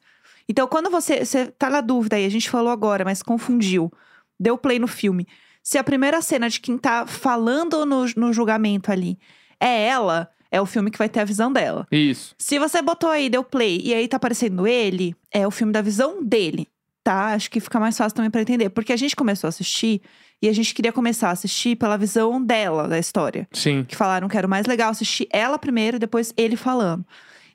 Então, 0.47 0.65
quando 0.65 0.89
você, 0.89 1.25
você 1.25 1.47
tá 1.47 1.69
na 1.69 1.81
dúvida 1.81 2.15
aí, 2.15 2.25
a 2.25 2.29
gente 2.29 2.49
falou 2.49 2.71
agora, 2.71 3.03
mas 3.03 3.21
confundiu, 3.21 3.91
deu 4.39 4.57
play 4.57 4.79
no 4.79 4.87
filme. 4.87 5.27
Se 5.61 5.77
a 5.77 5.83
primeira 5.83 6.21
cena 6.21 6.49
de 6.49 6.61
quem 6.61 6.77
tá 6.77 7.05
falando 7.05 7.85
no, 7.85 8.05
no 8.15 8.31
julgamento 8.31 8.93
ali 8.93 9.19
é 9.59 9.87
ela, 9.87 10.29
é 10.49 10.61
o 10.61 10.65
filme 10.65 10.89
que 10.89 10.97
vai 10.97 11.09
ter 11.09 11.19
a 11.19 11.25
visão 11.25 11.51
dela. 11.51 11.85
Isso. 11.91 12.33
Se 12.37 12.57
você 12.57 12.81
botou 12.81 13.09
aí, 13.09 13.29
deu 13.29 13.43
play, 13.43 13.81
e 13.83 13.93
aí 13.93 14.07
tá 14.07 14.15
aparecendo 14.15 14.65
ele, 14.65 15.13
é 15.29 15.45
o 15.45 15.51
filme 15.51 15.73
da 15.73 15.81
visão 15.81 16.23
dele, 16.23 16.65
Acho 17.13 17.49
que 17.49 17.59
fica 17.59 17.79
mais 17.79 17.97
fácil 17.97 18.15
também 18.15 18.31
pra 18.31 18.41
entender. 18.41 18.69
Porque 18.69 18.93
a 18.93 18.97
gente 18.97 19.15
começou 19.15 19.47
a 19.47 19.49
assistir 19.49 20.01
e 20.41 20.47
a 20.47 20.53
gente 20.53 20.73
queria 20.73 20.91
começar 20.91 21.29
a 21.29 21.31
assistir 21.31 21.75
pela 21.75 21.97
visão 21.97 22.41
dela 22.41 22.87
da 22.87 22.99
história 22.99 23.47
Sim. 23.51 23.83
que 23.83 23.95
falaram 23.95 24.27
que 24.27 24.37
era 24.37 24.45
o 24.45 24.49
mais 24.49 24.65
legal 24.65 24.91
assistir 24.91 25.27
ela 25.31 25.57
primeiro 25.57 25.97
e 25.97 25.99
depois 25.99 26.33
ele 26.37 26.55
falando. 26.55 27.05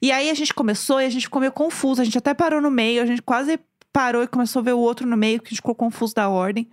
E 0.00 0.11
aí 0.11 0.30
a 0.30 0.35
gente 0.35 0.52
começou 0.52 1.00
e 1.00 1.04
a 1.04 1.11
gente 1.11 1.23
ficou 1.23 1.40
meio 1.40 1.52
confuso. 1.52 2.00
A 2.02 2.04
gente 2.04 2.18
até 2.18 2.35
parou 2.35 2.61
no 2.61 2.71
meio, 2.71 3.02
a 3.02 3.06
gente 3.06 3.23
quase 3.23 3.59
parou 3.92 4.23
e 4.23 4.26
começou 4.26 4.61
a 4.61 4.62
ver 4.64 4.73
o 4.73 4.78
outro 4.78 5.06
no 5.06 5.16
meio, 5.16 5.40
que 5.40 5.49
a 5.49 5.50
gente 5.50 5.59
ficou 5.59 5.75
confuso 5.75 6.14
da 6.14 6.28
ordem. 6.28 6.68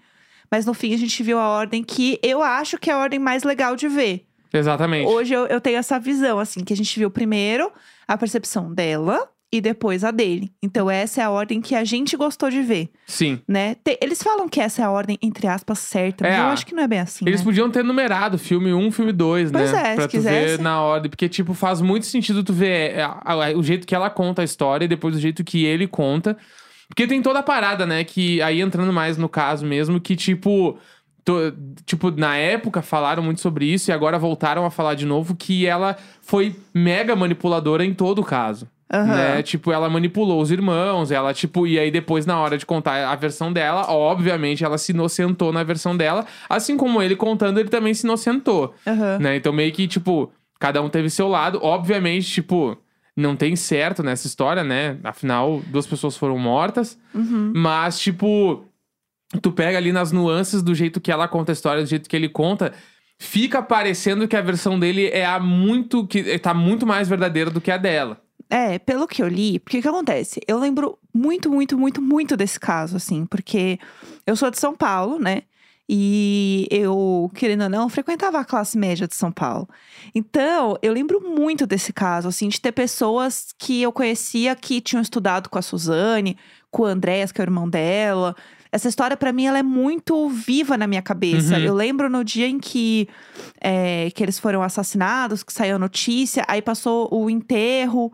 Mas 0.50 0.66
no 0.66 0.74
fim 0.74 0.94
a 0.94 0.98
gente 0.98 1.22
viu 1.22 1.38
a 1.38 1.48
ordem 1.48 1.84
que 1.84 2.20
eu 2.24 2.42
acho 2.42 2.78
que 2.80 2.90
é 2.90 2.94
a 2.94 2.98
ordem 2.98 3.20
mais 3.20 3.44
legal 3.44 3.76
de 3.76 3.88
ver. 3.88 4.26
Exatamente. 4.52 5.08
Hoje 5.08 5.34
eu, 5.34 5.46
eu 5.46 5.62
tenho 5.62 5.78
essa 5.78 6.00
visão, 6.00 6.40
assim, 6.40 6.64
que 6.64 6.74
a 6.74 6.76
gente 6.76 6.98
viu 6.98 7.12
primeiro 7.12 7.72
a 8.08 8.18
percepção 8.18 8.74
dela 8.74 9.30
e 9.52 9.60
depois 9.62 10.04
a 10.04 10.12
dele. 10.12 10.52
Então, 10.62 10.90
essa 10.90 11.22
é 11.22 11.24
a 11.24 11.30
ordem 11.32 11.60
que 11.60 11.74
a 11.74 11.84
gente 11.84 12.16
gostou 12.16 12.50
de 12.50 12.62
ver, 12.62 12.90
Sim. 13.08 13.40
né? 13.48 13.76
Te- 13.84 13.98
eles 14.02 14.22
falam 14.22 14.48
que 14.48 14.60
essa 14.62 14.82
é 14.82 14.86
a 14.86 14.92
ordem, 14.92 15.18
entre 15.22 15.48
aspas, 15.48 15.80
certa, 15.80 16.24
mas 16.24 16.36
É, 16.36 16.40
eu 16.40 16.44
a- 16.44 16.52
acho 16.52 16.66
que 16.66 16.76
não 16.76 16.84
é 16.84 16.88
bem 16.88 17.00
assim. 17.00 17.26
Eles 17.28 17.42
né? 17.42 17.46
podiam 17.46 17.70
ter 17.72 17.84
numerado 17.84 18.38
filme 18.38 18.72
1, 18.74 18.92
filme 18.92 19.12
2, 19.12 19.52
né? 19.52 19.60
Pois 19.60 19.74
é, 19.74 19.96
pra 19.96 20.04
se 20.04 20.10
tu 20.18 20.22
ver 20.22 20.42
quisesse. 20.44 20.62
na 20.64 20.82
ordem. 20.82 21.10
Porque, 21.10 21.28
tipo, 21.28 21.54
faz 21.54 21.82
muito 21.82 22.06
sentido 22.06 22.44
tu 22.44 22.54
ver 22.54 22.96
é, 22.98 23.02
a- 23.02 23.22
a- 23.26 23.58
o 23.58 23.64
jeito 23.64 23.88
que 23.88 23.96
ela 23.96 24.10
conta 24.10 24.42
a 24.42 24.46
história 24.46 24.86
e 24.86 24.88
depois 24.88 25.16
o 25.16 25.20
jeito 25.20 25.44
que 25.44 25.66
ele 25.66 25.88
conta. 25.88 26.38
Porque 26.88 27.06
tem 27.08 27.22
toda 27.22 27.40
a 27.40 27.44
parada, 27.44 27.86
né? 27.86 28.04
Que 28.04 28.42
aí 28.42 28.62
entrando 28.62 28.92
mais 28.94 29.18
no 29.18 29.30
caso 29.30 29.66
mesmo, 29.66 30.00
que, 30.00 30.16
tipo. 30.16 30.78
to- 31.26 31.54
tipo, 31.86 32.10
na 32.10 32.38
época 32.38 32.82
falaram 32.82 33.22
muito 33.22 33.40
sobre 33.42 33.66
isso 33.66 33.92
e 33.92 33.94
agora 33.94 34.18
voltaram 34.18 34.66
a 34.66 34.72
falar 34.72 34.96
de 34.96 35.06
novo 35.06 35.36
que 35.36 35.66
ela 35.68 35.96
foi 36.22 36.56
mega 36.74 37.16
manipuladora 37.16 37.86
em 37.86 37.94
todo 37.94 38.20
o 38.20 38.24
caso. 38.24 38.68
Aham. 38.92 39.06
Né? 39.16 39.44
Tipo, 39.44 39.72
ela 39.72 39.88
manipulou 39.90 40.42
os 40.42 40.50
irmãos, 40.50 41.12
ela, 41.12 41.34
tipo, 41.34 41.68
e 41.68 41.78
aí 41.78 41.92
depois, 41.92 42.26
na 42.26 42.40
hora 42.40 42.58
de 42.58 42.66
contar 42.66 43.08
a 43.10 43.16
versão 43.16 43.54
dela, 43.54 43.86
obviamente 43.92 44.64
ela 44.64 44.78
se 44.80 44.92
inocentou 44.92 45.54
na 45.54 45.64
versão 45.64 45.96
dela, 45.96 46.26
assim 46.50 46.76
como 46.76 47.02
ele 47.02 47.16
contando, 47.16 47.60
ele 47.60 47.70
também 47.70 47.94
se 47.94 48.06
inocentou, 48.08 48.74
Aham. 48.88 49.20
né? 49.20 49.36
Então, 49.36 49.54
meio 49.54 49.72
que, 49.72 49.88
tipo, 49.88 50.32
cada 50.60 50.82
um 50.82 50.90
teve 50.90 51.10
seu 51.10 51.28
lado. 51.28 51.60
Obviamente, 51.62 52.28
tipo, 52.32 52.76
não 53.16 53.36
tem 53.36 53.56
certo 53.56 54.02
nessa 54.02 54.26
história, 54.26 54.64
né? 54.64 54.98
Afinal, 55.04 55.62
duas 55.68 55.86
pessoas 55.86 56.18
foram 56.18 56.38
mortas, 56.40 56.98
Uhum. 57.14 57.54
mas, 57.56 58.00
tipo, 58.00 58.66
tu 59.42 59.52
pega 59.52 59.78
ali 59.78 59.92
nas 59.92 60.12
nuances 60.12 60.64
do 60.64 60.74
jeito 60.74 61.00
que 61.00 61.12
ela 61.12 61.28
conta 61.28 61.52
a 61.52 61.54
história, 61.54 61.84
do 61.84 61.88
jeito 61.90 62.10
que 62.10 62.16
ele 62.16 62.28
conta. 62.30 62.74
Fica 63.20 63.62
parecendo 63.62 64.28
que 64.28 64.36
a 64.36 64.42
versão 64.42 64.80
dele 64.80 65.08
é 65.08 65.26
a 65.26 65.40
muito. 65.40 66.08
que 66.08 66.40
tá 66.40 66.54
muito 66.54 66.88
mais 66.88 67.08
verdadeira 67.08 67.52
do 67.52 67.60
que 67.62 67.70
a 67.70 67.78
dela. 67.78 68.20
É, 68.50 68.80
pelo 68.80 69.08
que 69.08 69.22
eu 69.22 69.28
li, 69.28 69.60
porque 69.60 69.78
o 69.78 69.82
que 69.82 69.88
acontece? 69.88 70.42
Eu 70.48 70.58
lembro 70.58 70.98
muito, 71.14 71.52
muito, 71.52 71.78
muito, 71.78 72.02
muito 72.02 72.36
desse 72.36 72.60
caso, 72.60 72.98
assim, 72.98 73.26
porque 73.26 73.78
eu 74.26 74.36
sou 74.36 74.50
de 74.50 74.58
São 74.58 74.76
Paulo, 74.76 75.20
né? 75.20 75.44
E 75.92 76.68
eu, 76.70 77.32
querendo 77.34 77.64
ou 77.64 77.70
não, 77.70 77.90
frequentava 77.90 78.40
a 78.40 78.46
classe 78.46 78.78
média 78.78 79.08
de 79.08 79.16
São 79.16 79.32
Paulo. 79.32 79.68
Então, 80.14 80.78
eu 80.84 80.94
lembro 80.94 81.20
muito 81.20 81.66
desse 81.66 81.92
caso, 81.92 82.28
assim, 82.28 82.48
de 82.48 82.62
ter 82.62 82.72
pessoas 82.72 83.48
que 83.58 83.82
eu 83.82 83.92
conhecia 83.92 84.56
que 84.56 84.82
tinham 84.82 85.02
estudado 85.02 85.50
com 85.50 85.58
a 85.58 85.64
Suzane, 85.64 86.38
com 86.70 86.84
o 86.84 86.86
Andréas, 86.86 87.32
que 87.32 87.42
é 87.42 87.44
o 87.44 87.48
irmão 87.48 87.68
dela. 87.68 88.36
Essa 88.72 88.88
história, 88.88 89.18
pra 89.18 89.34
mim, 89.34 89.48
ela 89.48 89.58
é 89.58 89.64
muito 89.64 90.30
viva 90.30 90.78
na 90.78 90.86
minha 90.86 91.02
cabeça. 91.02 91.58
Uhum. 91.58 91.64
Eu 91.64 91.74
lembro 91.74 92.08
no 92.08 92.24
dia 92.24 92.48
em 92.48 92.60
que, 92.60 93.10
é, 93.60 94.12
que 94.14 94.22
eles 94.22 94.38
foram 94.38 94.62
assassinados, 94.62 95.42
que 95.42 95.52
saiu 95.52 95.78
a 95.78 95.80
notícia, 95.80 96.46
aí 96.48 96.62
passou 96.62 97.10
o 97.12 97.32
enterro. 97.32 98.14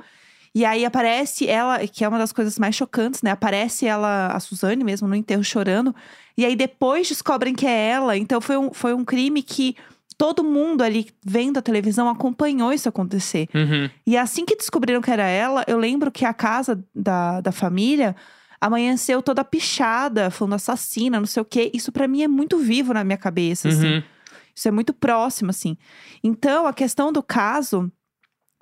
E 0.55 0.63
aí 0.63 0.85
aparece 0.85 1.49
ela, 1.49 1.85
que 1.85 2.05
é 2.05 2.07
uma 2.07 2.17
das 2.17 2.31
coisas 2.31 2.57
mais 2.57 2.73
chocantes, 2.73 3.21
né? 3.21 3.31
Aparece 3.31 3.85
ela, 3.85 4.27
a 4.27 4.39
Suzane 4.39 4.85
mesmo, 4.85 5.05
no 5.05 5.13
enterro 5.13 5.43
chorando. 5.43 5.93
E 6.37 6.45
aí 6.45 6.55
depois 6.55 7.09
descobrem 7.09 7.53
que 7.53 7.67
é 7.67 7.89
ela. 7.89 8.17
Então 8.17 8.39
foi 8.39 8.55
um, 8.55 8.73
foi 8.73 8.93
um 8.93 9.03
crime 9.03 9.43
que 9.43 9.75
todo 10.17 10.45
mundo 10.45 10.81
ali 10.81 11.07
vendo 11.25 11.57
a 11.57 11.61
televisão 11.61 12.07
acompanhou 12.07 12.71
isso 12.71 12.87
acontecer. 12.87 13.49
Uhum. 13.53 13.89
E 14.07 14.15
assim 14.15 14.45
que 14.45 14.55
descobriram 14.55 15.01
que 15.01 15.11
era 15.11 15.27
ela, 15.27 15.65
eu 15.67 15.77
lembro 15.77 16.09
que 16.09 16.23
a 16.23 16.33
casa 16.33 16.81
da, 16.95 17.41
da 17.41 17.51
família 17.51 18.15
amanheceu 18.61 19.21
toda 19.21 19.43
pichada, 19.43 20.31
falando 20.31 20.53
assassina, 20.53 21.19
não 21.19 21.27
sei 21.27 21.41
o 21.41 21.45
quê. 21.45 21.69
Isso 21.73 21.91
pra 21.91 22.07
mim 22.07 22.23
é 22.23 22.29
muito 22.29 22.57
vivo 22.57 22.93
na 22.93 23.03
minha 23.03 23.17
cabeça, 23.17 23.67
assim. 23.67 23.95
Uhum. 23.95 24.03
Isso 24.55 24.69
é 24.69 24.71
muito 24.71 24.93
próximo, 24.93 25.49
assim. 25.49 25.77
Então, 26.23 26.65
a 26.65 26.71
questão 26.71 27.11
do 27.11 27.21
caso 27.21 27.91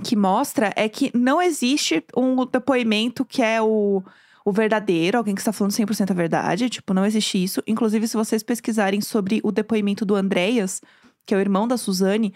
que 0.02 0.16
mostra 0.16 0.72
é 0.76 0.88
que 0.90 1.12
não 1.14 1.42
existe 1.42 2.04
um 2.16 2.46
depoimento 2.46 3.24
que 3.26 3.42
é 3.42 3.62
o, 3.62 4.02
o 4.46 4.52
verdadeiro, 4.52 5.18
alguém 5.18 5.36
que 5.36 5.42
está 5.42 5.52
falando 5.54 5.72
100% 5.74 6.12
a 6.12 6.14
verdade. 6.14 6.70
Tipo, 6.70 6.94
não 6.94 7.06
existe 7.06 7.42
isso. 7.44 7.62
Inclusive, 7.68 8.08
se 8.08 8.18
vocês 8.18 8.42
pesquisarem 8.44 9.02
sobre 9.02 9.40
o 9.44 9.52
depoimento 9.52 10.06
do 10.06 10.16
Andréas, 10.16 10.82
que 11.26 11.34
é 11.34 11.38
o 11.38 11.40
irmão 11.42 11.68
da 11.68 11.78
Suzane, 11.78 12.34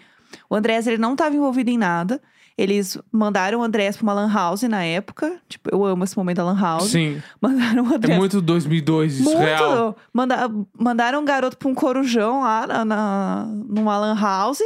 o 0.49 0.55
Andréas, 0.55 0.87
ele 0.87 0.97
não 0.97 1.13
estava 1.13 1.35
envolvido 1.35 1.69
em 1.69 1.77
nada. 1.77 2.21
Eles 2.57 2.97
mandaram 3.11 3.59
o 3.59 3.63
Andréas 3.63 3.95
pra 3.97 4.03
uma 4.03 4.13
lan 4.13 4.33
house 4.33 4.63
na 4.63 4.83
época. 4.83 5.39
Tipo, 5.47 5.69
eu 5.71 5.85
amo 5.85 6.03
esse 6.03 6.17
momento 6.17 6.37
da 6.37 6.43
lan 6.45 6.59
house. 6.59 6.89
Sim. 6.89 7.21
Mandaram 7.39 7.83
o 7.87 7.91
É 7.91 7.95
Andréas 7.95 8.17
muito 8.19 8.41
2002 8.41 9.13
isso, 9.19 9.23
muito. 9.25 9.37
real. 9.39 9.95
Manda- 10.11 10.49
mandaram 10.77 11.21
um 11.21 11.25
garoto 11.25 11.55
pra 11.55 11.67
um 11.67 11.75
corujão 11.75 12.41
lá 12.41 12.65
na, 12.65 12.83
na, 12.85 13.45
numa 13.69 13.97
lan 13.99 14.19
house. 14.19 14.59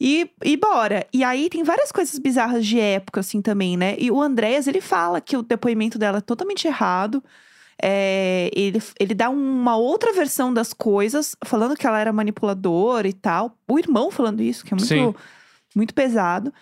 E, 0.00 0.30
e 0.44 0.56
bora. 0.56 1.06
E 1.12 1.24
aí 1.24 1.48
tem 1.48 1.62
várias 1.64 1.90
coisas 1.90 2.18
bizarras 2.18 2.66
de 2.66 2.78
época, 2.78 3.20
assim, 3.20 3.40
também, 3.40 3.76
né? 3.76 3.96
E 3.98 4.10
o 4.10 4.20
Andréas, 4.20 4.66
ele 4.66 4.80
fala 4.80 5.20
que 5.20 5.36
o 5.36 5.42
depoimento 5.42 5.98
dela 5.98 6.18
é 6.18 6.20
totalmente 6.20 6.66
errado. 6.66 7.22
É, 7.82 8.50
ele, 8.54 8.82
ele 8.98 9.14
dá 9.14 9.30
uma 9.30 9.76
outra 9.76 10.12
versão 10.12 10.52
das 10.52 10.72
coisas, 10.72 11.36
falando 11.44 11.76
que 11.76 11.86
ela 11.86 11.98
era 11.98 12.12
manipuladora 12.12 13.08
e 13.08 13.12
tal. 13.12 13.56
O 13.66 13.78
irmão 13.78 14.10
falando 14.10 14.42
isso, 14.42 14.64
que 14.64 14.74
é 14.74 14.76
muito, 14.76 14.88
Sim. 14.88 15.14
muito 15.74 15.94
pesado. 15.94 16.52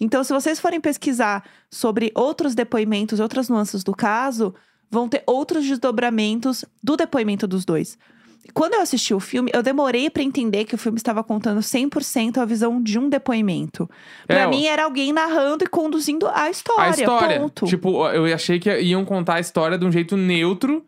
Então, 0.00 0.24
se 0.24 0.32
vocês 0.32 0.58
forem 0.58 0.80
pesquisar 0.80 1.44
sobre 1.70 2.10
outros 2.14 2.54
depoimentos, 2.54 3.20
outras 3.20 3.48
nuances 3.48 3.84
do 3.84 3.94
caso, 3.94 4.54
vão 4.90 5.08
ter 5.08 5.22
outros 5.26 5.64
desdobramentos 5.64 6.64
do 6.82 6.96
depoimento 6.96 7.46
dos 7.46 7.64
dois. 7.64 7.98
Quando 8.52 8.74
eu 8.74 8.80
assisti 8.80 9.14
o 9.14 9.20
filme, 9.20 9.50
eu 9.54 9.62
demorei 9.62 10.10
pra 10.10 10.22
entender 10.22 10.64
que 10.64 10.74
o 10.74 10.78
filme 10.78 10.96
estava 10.98 11.22
contando 11.22 11.60
100% 11.60 12.38
a 12.38 12.44
visão 12.44 12.82
de 12.82 12.98
um 12.98 13.08
depoimento. 13.08 13.88
Pra 14.26 14.40
É, 14.40 14.46
mim, 14.46 14.66
era 14.66 14.84
alguém 14.84 15.12
narrando 15.12 15.64
e 15.64 15.66
conduzindo 15.66 16.26
a 16.28 16.50
história. 16.50 16.84
A 16.84 16.90
história. 16.90 17.40
Ponto. 17.40 17.66
Tipo, 17.66 18.08
eu 18.08 18.32
achei 18.34 18.58
que 18.58 18.70
iam 18.80 19.04
contar 19.04 19.34
a 19.34 19.40
história 19.40 19.78
de 19.78 19.84
um 19.84 19.92
jeito 19.92 20.16
neutro, 20.16 20.84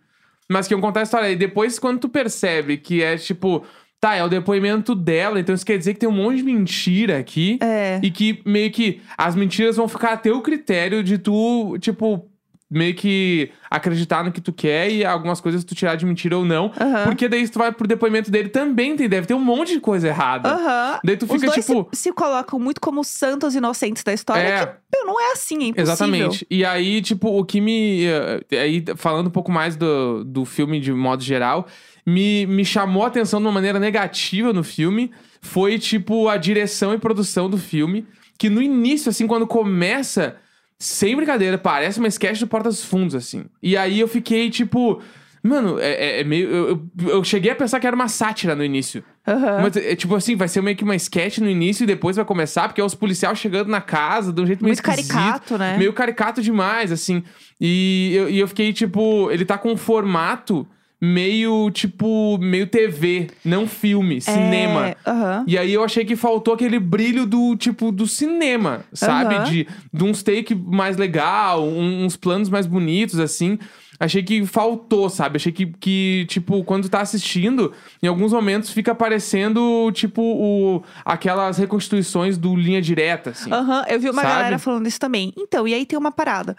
mas 0.50 0.66
que 0.66 0.74
iam 0.74 0.80
contar 0.80 1.00
a 1.00 1.02
história. 1.04 1.30
E 1.30 1.36
depois, 1.36 1.78
quando 1.78 2.00
tu 2.00 2.08
percebe 2.08 2.76
que 2.78 3.02
é 3.02 3.16
tipo, 3.16 3.64
tá, 4.00 4.14
é 4.16 4.24
o 4.24 4.28
depoimento 4.28 4.94
dela, 4.94 5.38
então 5.38 5.54
isso 5.54 5.64
quer 5.64 5.78
dizer 5.78 5.94
que 5.94 6.00
tem 6.00 6.08
um 6.08 6.12
monte 6.12 6.38
de 6.38 6.42
mentira 6.42 7.18
aqui. 7.18 7.58
É. 7.62 8.00
E 8.02 8.10
que 8.10 8.42
meio 8.44 8.72
que 8.72 9.00
as 9.16 9.36
mentiras 9.36 9.76
vão 9.76 9.86
ficar 9.86 10.14
a 10.14 10.16
teu 10.16 10.40
critério 10.40 11.02
de 11.04 11.16
tu, 11.18 11.76
tipo, 11.78 12.26
meio 12.72 12.94
que 12.94 13.50
acreditar 13.70 14.24
no 14.24 14.32
que 14.32 14.40
tu 14.40 14.52
quer 14.52 14.90
e 14.90 15.04
algumas 15.04 15.40
coisas 15.40 15.62
tu 15.64 15.74
tirar 15.74 15.94
de 15.96 16.06
mentira 16.06 16.37
ou 16.38 16.44
não. 16.44 16.72
Aham. 16.80 17.04
Porque 17.04 17.28
daí 17.28 17.46
se 17.46 17.52
tu 17.52 17.58
vai 17.58 17.70
pro 17.70 17.87
depoimento 17.87 18.30
dele 18.30 18.48
também 18.48 18.96
tem, 18.96 19.08
deve 19.08 19.26
ter 19.26 19.35
um 19.35 19.40
monte 19.44 19.74
de 19.74 19.80
coisa 19.80 20.08
errada. 20.08 20.48
Aham. 20.50 21.00
Daí 21.04 21.16
tu 21.16 21.26
fica 21.26 21.48
tipo. 21.50 21.88
se, 21.92 22.02
se 22.04 22.12
colocam 22.12 22.58
muito 22.58 22.80
como 22.80 23.04
santos 23.04 23.54
inocentes 23.54 24.02
da 24.02 24.12
história, 24.12 24.40
É. 24.42 24.66
que 24.66 24.72
meu, 24.92 25.06
não 25.06 25.20
é 25.20 25.32
assim, 25.32 25.54
é 25.56 25.66
impossível. 25.68 25.82
Exatamente. 25.82 26.46
E 26.50 26.64
aí, 26.64 27.00
tipo, 27.02 27.28
o 27.38 27.44
que 27.44 27.61
me. 27.61 28.04
eh, 28.04 28.40
Aí, 28.52 28.85
falando 28.96 29.26
um 29.28 29.30
pouco 29.30 29.52
mais 29.52 29.76
do, 29.76 30.24
do 30.24 30.44
filme 30.44 30.80
de 30.80 30.92
modo 30.92 31.22
geral, 31.22 31.66
me, 32.06 32.46
me 32.46 32.64
chamou 32.64 33.04
a 33.04 33.08
atenção 33.08 33.40
de 33.40 33.46
uma 33.46 33.52
maneira 33.52 33.78
negativa 33.78 34.52
no 34.52 34.64
filme 34.64 35.11
foi, 35.40 35.78
tipo, 35.78 36.28
a 36.28 36.37
direção 36.37 36.94
e 36.94 36.98
produção 36.98 37.50
do 37.50 37.58
filme. 37.58 38.06
Que 38.38 38.48
no 38.48 38.61
início, 38.62 39.08
assim, 39.11 39.26
quando 39.26 39.46
começa, 39.46 40.37
sem 40.82 41.14
brincadeira, 41.14 41.56
parece 41.56 41.98
uma 42.00 42.08
sketch 42.08 42.40
do 42.40 42.46
Porta 42.46 42.68
dos 42.68 42.84
Fundos, 42.84 43.14
assim. 43.14 43.44
E 43.62 43.76
aí 43.76 44.00
eu 44.00 44.08
fiquei, 44.08 44.50
tipo. 44.50 45.00
Mano, 45.44 45.78
é, 45.80 45.90
é- 45.92 46.20
é 46.20 46.24
meio. 46.24 46.48
Eu, 46.50 46.68
eu, 47.00 47.08
eu 47.08 47.24
cheguei 47.24 47.50
a 47.50 47.54
pensar 47.54 47.78
que 47.80 47.86
era 47.86 47.94
uma 47.96 48.08
sátira 48.08 48.54
no 48.54 48.64
início. 48.64 49.02
Aham. 49.26 49.60
Mas, 49.62 49.76
é, 49.76 49.94
tipo 49.96 50.14
assim, 50.14 50.34
vai 50.36 50.46
ser 50.48 50.60
meio 50.62 50.76
que 50.76 50.84
uma 50.84 50.94
sketch 50.96 51.38
no 51.38 51.48
início 51.48 51.82
e 51.84 51.86
depois 51.86 52.16
vai 52.16 52.24
começar, 52.24 52.68
porque 52.68 52.80
é 52.80 52.84
os 52.84 52.94
policiais 52.94 53.38
chegando 53.38 53.68
na 53.68 53.80
casa 53.80 54.32
de 54.32 54.40
um 54.40 54.46
jeito 54.46 54.62
meio 54.64 54.70
Muito 54.70 54.82
caricato, 54.82 55.58
né? 55.58 55.76
Meio 55.78 55.92
caricato 55.92 56.40
demais, 56.42 56.90
assim. 56.92 57.22
E 57.60 58.12
eu, 58.14 58.28
e 58.30 58.38
eu 58.38 58.48
fiquei, 58.48 58.72
tipo, 58.72 59.30
ele 59.30 59.44
tá 59.44 59.56
com 59.58 59.72
um 59.72 59.76
formato 59.76 60.66
meio, 61.02 61.68
tipo, 61.72 62.38
meio 62.38 62.64
TV, 62.68 63.26
não 63.44 63.66
filme, 63.66 64.20
cinema. 64.20 64.86
É, 64.90 64.96
Aham. 65.04 65.44
E 65.48 65.58
aí 65.58 65.72
eu 65.72 65.82
achei 65.82 66.04
que 66.04 66.14
faltou 66.14 66.54
aquele 66.54 66.78
brilho 66.78 67.26
do, 67.26 67.56
tipo, 67.56 67.90
do 67.90 68.06
cinema, 68.06 68.84
sabe? 68.92 69.34
Aham. 69.34 69.44
De, 69.44 69.66
de 69.92 70.04
uns 70.04 70.22
take 70.22 70.54
mais 70.54 70.96
legal, 70.96 71.64
um- 71.66 72.04
uns 72.04 72.16
planos 72.16 72.48
mais 72.48 72.66
bonitos, 72.66 73.18
assim. 73.18 73.58
Achei 74.02 74.20
que 74.20 74.44
faltou, 74.44 75.08
sabe? 75.08 75.36
Achei 75.36 75.52
que, 75.52 75.64
que, 75.64 76.26
tipo, 76.28 76.64
quando 76.64 76.88
tá 76.88 77.00
assistindo, 77.00 77.72
em 78.02 78.08
alguns 78.08 78.32
momentos 78.32 78.70
fica 78.70 78.92
parecendo, 78.92 79.92
tipo, 79.92 80.20
o, 80.20 80.82
aquelas 81.04 81.56
reconstituições 81.56 82.36
do 82.36 82.56
Linha 82.56 82.82
Direta, 82.82 83.30
assim. 83.30 83.52
Aham, 83.52 83.84
eu 83.88 84.00
vi 84.00 84.10
uma 84.10 84.22
Sabe? 84.22 84.34
galera 84.34 84.58
falando 84.58 84.88
isso 84.88 84.98
também. 84.98 85.32
Então, 85.36 85.68
e 85.68 85.72
aí 85.74 85.86
tem 85.86 85.96
uma 85.96 86.10
parada. 86.10 86.56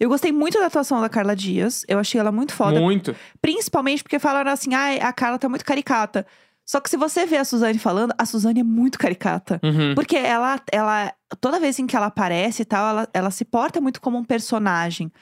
Eu 0.00 0.08
gostei 0.08 0.32
muito 0.32 0.58
da 0.58 0.68
atuação 0.68 0.98
da 1.02 1.08
Carla 1.10 1.36
Dias. 1.36 1.84
Eu 1.86 1.98
achei 1.98 2.18
ela 2.18 2.32
muito 2.32 2.54
foda. 2.54 2.80
Muito. 2.80 3.14
Principalmente 3.42 4.02
porque 4.02 4.18
falaram 4.18 4.50
assim, 4.50 4.72
ah, 4.72 4.94
a 5.06 5.12
Carla 5.12 5.38
tá 5.38 5.50
muito 5.50 5.66
caricata. 5.66 6.26
Só 6.66 6.80
que 6.80 6.90
se 6.90 6.96
você 6.96 7.24
vê 7.24 7.36
a 7.36 7.44
Suzane 7.44 7.78
falando, 7.78 8.12
a 8.18 8.26
Suzane 8.26 8.60
é 8.60 8.64
muito 8.64 8.98
caricata. 8.98 9.60
Uhum. 9.62 9.94
Porque 9.94 10.16
ela, 10.16 10.60
ela, 10.72 11.12
toda 11.40 11.60
vez 11.60 11.78
em 11.78 11.86
que 11.86 11.94
ela 11.94 12.06
aparece 12.06 12.62
e 12.62 12.64
tal, 12.64 12.90
ela, 12.90 13.08
ela 13.14 13.30
se 13.30 13.44
porta 13.44 13.80
muito 13.80 14.00
como 14.00 14.18
um 14.18 14.24
personagem. 14.24 15.12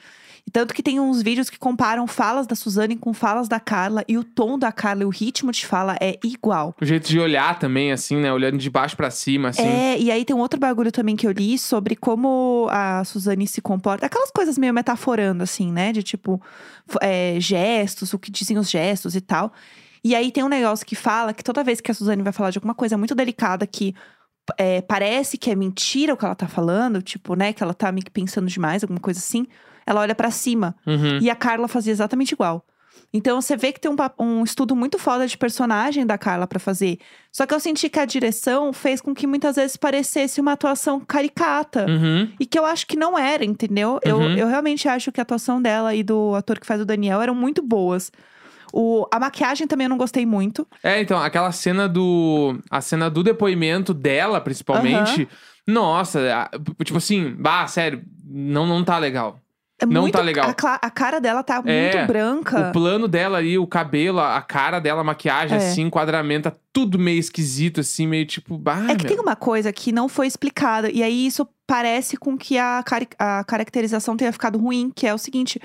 Tanto 0.51 0.73
que 0.73 0.83
tem 0.83 0.99
uns 0.99 1.21
vídeos 1.21 1.49
que 1.49 1.57
comparam 1.57 2.05
falas 2.07 2.45
da 2.45 2.55
Suzane 2.55 2.95
com 2.95 3.13
falas 3.13 3.47
da 3.47 3.59
Carla, 3.59 4.03
e 4.07 4.17
o 4.17 4.23
tom 4.23 4.57
da 4.57 4.71
Carla 4.71 5.01
e 5.01 5.05
o 5.05 5.09
ritmo 5.09 5.51
de 5.51 5.65
fala 5.65 5.97
é 5.99 6.17
igual. 6.23 6.75
O 6.79 6.85
jeito 6.85 7.07
de 7.07 7.19
olhar 7.19 7.57
também, 7.57 7.91
assim, 7.91 8.17
né? 8.17 8.31
Olhando 8.31 8.57
de 8.57 8.69
baixo 8.69 8.95
pra 8.95 9.09
cima, 9.09 9.49
assim. 9.49 9.63
É, 9.63 9.99
e 9.99 10.11
aí 10.11 10.23
tem 10.23 10.35
um 10.35 10.39
outro 10.39 10.59
bagulho 10.59 10.91
também 10.91 11.15
que 11.15 11.27
eu 11.27 11.31
li 11.31 11.57
sobre 11.57 11.95
como 11.95 12.67
a 12.71 13.03
Suzane 13.03 13.47
se 13.47 13.59
comporta. 13.61 14.05
Aquelas 14.05 14.31
coisas 14.31 14.57
meio 14.57 14.73
metaforando, 14.73 15.43
assim, 15.43 15.71
né? 15.71 15.91
De 15.91 16.03
tipo, 16.03 16.41
é, 17.01 17.37
gestos, 17.39 18.13
o 18.13 18.19
que 18.19 18.31
dizem 18.31 18.57
os 18.57 18.69
gestos 18.69 19.15
e 19.15 19.21
tal. 19.21 19.51
E 20.05 20.13
aí 20.13 20.31
tem 20.31 20.43
um 20.43 20.47
negócio 20.47 20.85
que 20.85 20.95
fala 20.95 21.33
que 21.33 21.43
toda 21.43 21.63
vez 21.63 21.81
que 21.81 21.89
a 21.89 21.93
Suzane 21.95 22.21
vai 22.21 22.31
falar 22.31 22.51
de 22.51 22.59
alguma 22.59 22.75
coisa 22.75 22.95
muito 22.95 23.15
delicada 23.15 23.65
que 23.65 23.95
é, 24.55 24.79
parece 24.83 25.35
que 25.35 25.49
é 25.49 25.55
mentira 25.55 26.13
o 26.13 26.17
que 26.17 26.23
ela 26.23 26.35
tá 26.35 26.47
falando, 26.47 27.01
tipo, 27.01 27.33
né? 27.33 27.51
Que 27.51 27.63
ela 27.63 27.73
tá 27.73 27.91
meio 27.91 28.05
que 28.05 28.11
pensando 28.11 28.47
demais, 28.47 28.83
alguma 28.83 28.99
coisa 28.99 29.19
assim. 29.19 29.47
Ela 29.83 30.01
olha 30.01 30.13
pra 30.13 30.29
cima. 30.29 30.75
Uhum. 30.85 31.17
E 31.19 31.27
a 31.27 31.35
Carla 31.35 31.67
fazia 31.67 31.91
exatamente 31.91 32.33
igual. 32.33 32.63
Então 33.11 33.41
você 33.41 33.57
vê 33.57 33.71
que 33.71 33.79
tem 33.79 33.89
um, 33.89 33.95
um 34.23 34.43
estudo 34.43 34.75
muito 34.75 34.99
foda 34.99 35.25
de 35.27 35.35
personagem 35.37 36.05
da 36.05 36.19
Carla 36.19 36.45
pra 36.45 36.59
fazer. 36.59 36.99
Só 37.31 37.47
que 37.47 37.53
eu 37.55 37.59
senti 37.59 37.89
que 37.89 37.99
a 37.99 38.05
direção 38.05 38.71
fez 38.71 39.01
com 39.01 39.13
que 39.15 39.25
muitas 39.25 39.55
vezes 39.55 39.75
parecesse 39.75 40.39
uma 40.39 40.51
atuação 40.51 40.99
caricata. 40.99 41.87
Uhum. 41.89 42.31
E 42.39 42.45
que 42.45 42.59
eu 42.59 42.65
acho 42.65 42.85
que 42.85 42.95
não 42.95 43.17
era, 43.17 43.43
entendeu? 43.43 43.99
Eu, 44.03 44.17
Uhum. 44.17 44.35
eu 44.37 44.47
realmente 44.47 44.87
acho 44.87 45.11
que 45.11 45.19
a 45.19 45.23
atuação 45.23 45.59
dela 45.59 45.95
e 45.95 46.03
do 46.03 46.35
ator 46.35 46.59
que 46.59 46.67
faz 46.67 46.79
o 46.79 46.85
Daniel 46.85 47.21
eram 47.21 47.33
muito 47.33 47.63
boas. 47.63 48.11
O, 48.73 49.05
a 49.11 49.19
maquiagem 49.19 49.67
também 49.67 49.85
eu 49.85 49.89
não 49.89 49.97
gostei 49.97 50.25
muito. 50.25 50.67
É, 50.83 50.99
então, 51.01 51.17
aquela 51.19 51.51
cena 51.51 51.87
do. 51.87 52.59
A 52.69 52.81
cena 52.81 53.09
do 53.09 53.23
depoimento 53.23 53.93
dela, 53.93 54.39
principalmente. 54.41 55.27
Nossa, 55.67 56.19
a- 56.33 56.49
tipo 56.83 56.97
assim, 56.97 57.35
bah, 57.39 57.67
sério, 57.67 58.03
não, 58.23 58.65
não 58.65 58.83
tá 58.83 58.97
legal. 58.97 59.39
É 59.81 59.85
Não 59.85 60.03
muito, 60.03 60.13
tá 60.13 60.21
legal. 60.21 60.49
A, 60.63 60.75
a 60.87 60.89
cara 60.89 61.19
dela 61.19 61.43
tá 61.43 61.61
É, 61.65 61.91
muito 61.95 62.07
branca. 62.07 62.69
O 62.69 62.71
plano 62.71 63.09
dela 63.09 63.39
ali, 63.39 63.57
o 63.57 63.67
cabelo, 63.67 64.21
a 64.21 64.41
cara 64.41 64.79
dela, 64.79 65.01
a 65.01 65.03
maquiagem, 65.03 65.57
É. 65.57 65.59
assim, 65.61 65.81
enquadramento, 65.81 66.49
tá 66.49 66.55
tudo 66.71 66.97
meio 66.97 67.19
esquisito, 67.19 67.81
assim, 67.81 68.07
meio 68.07 68.25
tipo, 68.25 68.57
bah, 68.57 68.85
É 68.89 68.95
que 68.95 69.03
meu. 69.03 69.15
tem 69.15 69.19
uma 69.19 69.35
coisa 69.35 69.73
que 69.73 69.91
não 69.91 70.07
foi 70.07 70.27
explicada, 70.27 70.89
e 70.89 71.03
aí 71.03 71.25
isso 71.27 71.45
parece 71.67 72.15
com 72.15 72.37
que 72.37 72.57
a, 72.57 72.81
cari- 72.85 73.09
a 73.19 73.43
caracterização 73.43 74.15
tenha 74.15 74.31
ficado 74.31 74.57
ruim, 74.57 74.89
que 74.95 75.05
é 75.05 75.13
o 75.13 75.17
seguinte: 75.17 75.59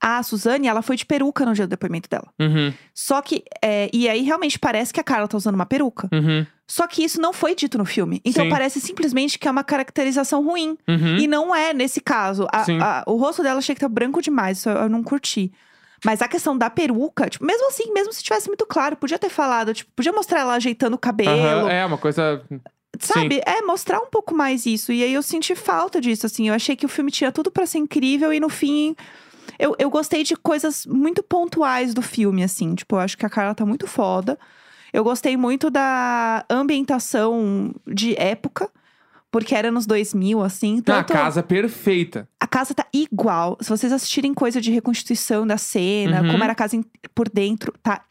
a 0.00 0.22
Suzane, 0.22 0.68
ela 0.68 0.80
foi 0.82 0.96
de 0.96 1.04
peruca 1.04 1.44
no 1.44 1.52
dia 1.54 1.66
do 1.66 1.70
depoimento 1.70 2.08
dela. 2.08 2.28
Uhum, 2.40 2.72
Só 2.94 3.20
que, 3.20 3.42
é, 3.62 3.90
e 3.92 4.08
aí 4.08 4.22
realmente 4.22 4.58
parece 4.58 4.92
que 4.92 5.00
a 5.00 5.04
Carla 5.04 5.26
tá 5.26 5.36
usando 5.36 5.54
uma 5.56 5.66
peruca. 5.66 6.08
uhum, 6.12 6.46
Só 6.66 6.86
que 6.86 7.02
isso 7.02 7.20
não 7.20 7.32
foi 7.32 7.54
dito 7.54 7.76
no 7.78 7.84
filme. 7.84 8.20
Então 8.24 8.44
Sim. 8.44 8.50
parece 8.50 8.80
simplesmente 8.80 9.38
que 9.38 9.48
é 9.48 9.50
uma 9.50 9.64
caracterização 9.64 10.44
ruim. 10.44 10.76
uhum. 10.88 11.16
E 11.16 11.26
não 11.26 11.54
é 11.54 11.72
nesse 11.74 12.00
caso. 12.00 12.46
A- 12.52 12.64
Sim. 12.64 12.78
a- 12.80 13.02
o 13.06 13.16
rosto 13.16 13.42
dela 13.42 13.58
achei 13.58 13.74
que 13.74 13.80
tá 13.80 13.88
branco 13.88 14.22
demais, 14.22 14.58
isso 14.58 14.68
eu 14.68 14.88
não 14.88 15.02
curti. 15.02 15.52
Mas 16.04 16.22
a 16.22 16.28
questão 16.28 16.56
da 16.56 16.70
peruca, 16.70 17.28
tipo, 17.28 17.44
mesmo 17.44 17.66
assim, 17.68 17.92
mesmo 17.92 18.12
se 18.12 18.22
tivesse 18.22 18.46
muito 18.46 18.64
claro, 18.66 18.94
podia 18.96 19.18
ter 19.18 19.28
falado, 19.30 19.74
tipo, 19.74 19.90
podia 19.96 20.12
mostrar 20.12 20.40
ela 20.40 20.54
ajeitando 20.54 20.94
o 20.94 20.98
cabelo. 20.98 21.30
Aham, 21.66 21.70
é, 21.72 21.84
uma 21.84 21.98
coisa. 21.98 22.40
Sabe? 23.00 23.40
É, 23.44 23.62
mostrar 23.62 23.98
um 24.00 24.06
pouco 24.06 24.34
mais 24.34 24.64
isso. 24.66 24.92
E 24.92 25.02
aí 25.02 25.12
eu 25.12 25.22
senti 25.22 25.54
falta 25.56 26.00
disso, 26.00 26.24
assim. 26.26 26.48
Eu 26.48 26.54
achei 26.54 26.76
que 26.76 26.86
o 26.86 26.88
filme 26.88 27.10
tinha 27.10 27.30
tudo 27.32 27.50
pra 27.50 27.66
ser 27.66 27.78
incrível 27.78 28.32
e 28.32 28.38
no 28.40 28.48
fim. 28.48 28.94
Eu, 29.58 29.74
eu 29.78 29.90
gostei 29.90 30.22
de 30.22 30.36
coisas 30.36 30.86
muito 30.86 31.22
pontuais 31.22 31.92
do 31.92 32.00
filme, 32.02 32.42
assim. 32.44 32.74
Tipo, 32.74 32.96
eu 32.96 33.00
acho 33.00 33.16
que 33.18 33.26
a 33.26 33.30
Carla 33.30 33.54
tá 33.54 33.66
muito 33.66 33.86
foda. 33.86 34.38
Eu 34.92 35.02
gostei 35.04 35.36
muito 35.36 35.68
da 35.70 36.44
ambientação 36.48 37.74
de 37.86 38.14
época, 38.18 38.70
porque 39.30 39.54
era 39.54 39.70
nos 39.70 39.86
2000, 39.86 40.42
assim. 40.42 40.76
Na 40.76 40.82
Tanto 41.02 41.12
casa 41.12 41.42
perfeita. 41.42 42.28
a 42.40 42.46
casa 42.46 42.72
tá 42.74 42.86
igual. 42.92 43.58
Se 43.60 43.68
vocês 43.68 43.92
assistirem 43.92 44.32
coisa 44.32 44.60
de 44.60 44.70
reconstituição 44.70 45.46
da 45.46 45.58
cena, 45.58 46.22
Uhum. 46.22 46.30
como 46.30 46.44
era 46.44 46.52
a 46.52 46.56
casa 46.56 46.80
por 47.14 47.28
dentro, 47.28 47.74
tá 47.82 48.02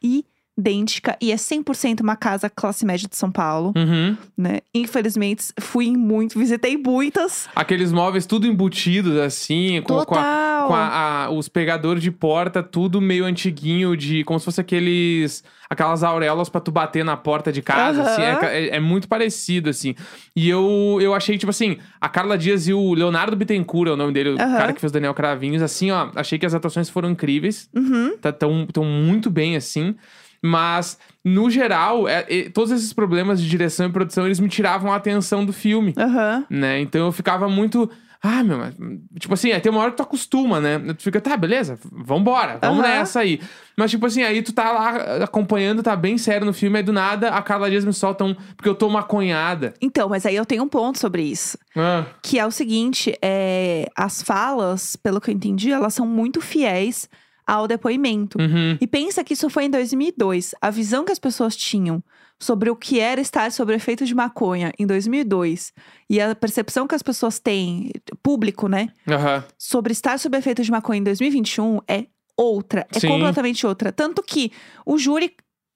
idêntica. 0.57 1.15
E 1.21 1.31
é 1.31 1.35
100% 1.35 2.01
uma 2.01 2.15
casa 2.15 2.49
classe 2.49 2.85
média 2.85 3.07
de 3.07 3.15
São 3.15 3.31
Paulo 3.31 3.73
Uhum. 3.75 4.17
né? 4.37 4.59
Infelizmente, 4.73 5.45
fui 5.59 5.85
em 5.87 5.95
muito, 5.97 6.37
visitei 6.37 6.75
muitas. 6.77 7.47
Aqueles 7.55 7.91
móveis 7.91 8.25
tudo 8.25 8.47
embutidos, 8.47 9.17
assim, 9.17 9.81
com, 9.81 9.93
com 9.93 9.99
a- 9.99 10.05
Total. 10.05 10.67
com 10.67 10.73
a- 10.75 11.25
a- 11.25 11.29
os 11.29 11.47
pegadores 11.47 12.01
de 12.01 12.11
porta, 12.11 12.63
tudo 12.63 12.99
meio 12.99 13.25
antiguinho, 13.25 13.95
de 13.95 14.23
como 14.23 14.39
se 14.39 14.45
fosse 14.45 14.59
aqueles. 14.61 15.43
Aquelas 15.69 16.01
auréolas 16.01 16.47
pra 16.47 16.61
tu 16.61 16.71
bater 16.71 17.03
na 17.03 17.17
porta 17.17 17.51
de 17.51 17.61
casa, 17.61 18.01
Aham. 18.01 18.09
assim. 18.09 18.21
É, 18.21 18.67
é- 18.69 18.75
é 18.77 18.79
muito 18.79 19.05
parecido, 19.09 19.69
assim. 19.69 19.95
E 20.33 20.47
eu, 20.49 20.97
eu 21.01 21.13
achei, 21.13 21.37
tipo 21.37 21.49
assim, 21.49 21.77
a 21.99 22.07
Carla 22.07 22.37
Dias 22.37 22.69
e 22.69 22.73
o 22.73 22.93
Leonardo 22.93 23.35
Bittencourt, 23.35 23.89
é 23.89 23.91
o 23.91 23.97
nome 23.97 24.13
dele, 24.13 24.29
o 24.29 24.41
Aham. 24.41 24.57
cara 24.57 24.71
que 24.71 24.79
fez 24.79 24.91
o 24.91 24.93
Daniel 24.93 25.13
Cravinhos, 25.13 25.61
assim, 25.61 25.91
ó. 25.91 26.09
Achei 26.15 26.39
que 26.39 26.45
as 26.45 26.53
atuações 26.53 26.89
foram 26.89 27.09
incríveis. 27.09 27.69
Uhum. 27.75 28.15
Tá 28.17 28.31
tão, 28.31 28.65
tão 28.67 28.85
muito 28.85 29.29
bem, 29.29 29.57
assim. 29.57 29.93
Mas, 30.41 30.97
no 31.23 31.49
geral, 31.49 32.07
é- 32.07 32.25
é- 32.29 32.49
todos 32.49 32.71
esses 32.71 32.93
problemas 32.93 33.41
de 33.41 33.49
direção 33.49 33.87
e 33.87 33.91
produção, 33.91 34.25
eles 34.25 34.39
me 34.39 34.47
tiravam 34.49 34.91
a 34.91 34.95
atenção 34.95 35.45
do 35.45 35.53
filme 35.53 35.93
Aham. 35.97 36.45
né? 36.49 36.79
Então 36.79 37.05
eu 37.05 37.11
ficava 37.11 37.47
muito. 37.49 37.89
Ah, 38.21 38.43
meu, 38.43 38.57
mas, 38.57 38.73
tipo 39.19 39.35
assim, 39.35 39.51
aí 39.51 39.61
tem 39.61 39.71
uma 39.71 39.79
hora 39.79 39.91
que 39.91 39.97
tu 39.97 40.03
acostuma, 40.03 40.59
né? 40.59 40.79
Tu 40.95 41.03
fica, 41.03 41.21
tá, 41.21 41.37
beleza, 41.37 41.77
vambora, 41.91 42.57
vamos 42.59 42.79
Aham. 42.83 42.87
nessa 42.87 43.19
aí. 43.19 43.39
Mas, 43.77 43.91
tipo 43.91 44.07
assim, 44.07 44.23
aí 44.23 44.41
tu 44.41 44.51
tá 44.53 44.71
lá 44.71 45.23
acompanhando, 45.23 45.83
tá 45.83 45.95
bem 45.95 46.17
sério 46.17 46.43
no 46.45 46.51
filme, 46.51 46.77
aí 46.77 46.83
do 46.83 46.91
nada 46.91 47.29
a 47.29 47.41
Carla 47.43 47.69
Dias 47.69 47.85
me 47.85 47.93
solta 47.93 48.23
um. 48.23 48.33
Porque 48.55 48.67
eu 48.67 48.73
tô 48.73 48.89
maconhada. 48.89 49.75
Então, 49.79 50.09
mas 50.09 50.25
aí 50.25 50.35
eu 50.35 50.45
tenho 50.47 50.63
um 50.63 50.67
ponto 50.67 50.97
sobre 50.97 51.21
isso. 51.21 51.59
Ah, 51.75 52.05
Que 52.23 52.39
é 52.39 52.45
o 52.45 52.49
seguinte: 52.51 53.15
é, 53.21 53.87
as 53.95 54.23
falas, 54.23 54.95
pelo 54.95 55.21
que 55.21 55.29
eu 55.29 55.35
entendi, 55.35 55.71
elas 55.71 55.93
são 55.93 56.07
muito 56.07 56.41
fiéis 56.41 57.07
ao 57.47 57.67
depoimento. 57.67 58.37
uhum, 58.39 58.77
E 58.81 58.85
pensa 58.85 59.23
que 59.23 59.33
isso 59.33 59.49
foi 59.49 59.65
em 59.65 59.69
2002. 59.69 60.53
A 60.61 60.69
visão 60.69 61.05
que 61.05 61.11
as 61.13 61.19
pessoas 61.19 61.55
tinham 61.55 62.03
sobre 62.37 62.69
o 62.69 62.75
que 62.75 62.99
era 62.99 63.21
estar 63.21 63.51
sob 63.51 63.73
efeito 63.73 64.05
de 64.05 64.13
maconha 64.13 64.71
em 64.77 64.85
2002 64.85 65.73
e 66.09 66.19
a 66.21 66.35
percepção 66.35 66.85
que 66.85 66.93
as 66.93 67.01
pessoas 67.01 67.39
têm, 67.39 67.91
público, 68.21 68.67
né, 68.67 68.89
aham. 69.07 69.43
sobre 69.57 69.91
estar 69.93 70.19
sob 70.19 70.37
efeito 70.37 70.61
de 70.61 70.69
maconha 70.69 70.99
em 70.99 71.03
2021 71.03 71.79
é 71.87 72.05
outra, 72.35 72.85
é 72.93 72.99
Sim. 72.99 73.07
completamente 73.07 73.65
outra. 73.65 73.91
Tanto 73.91 74.21
que 74.21 74.51
o 74.85 74.97
júri 74.99 75.31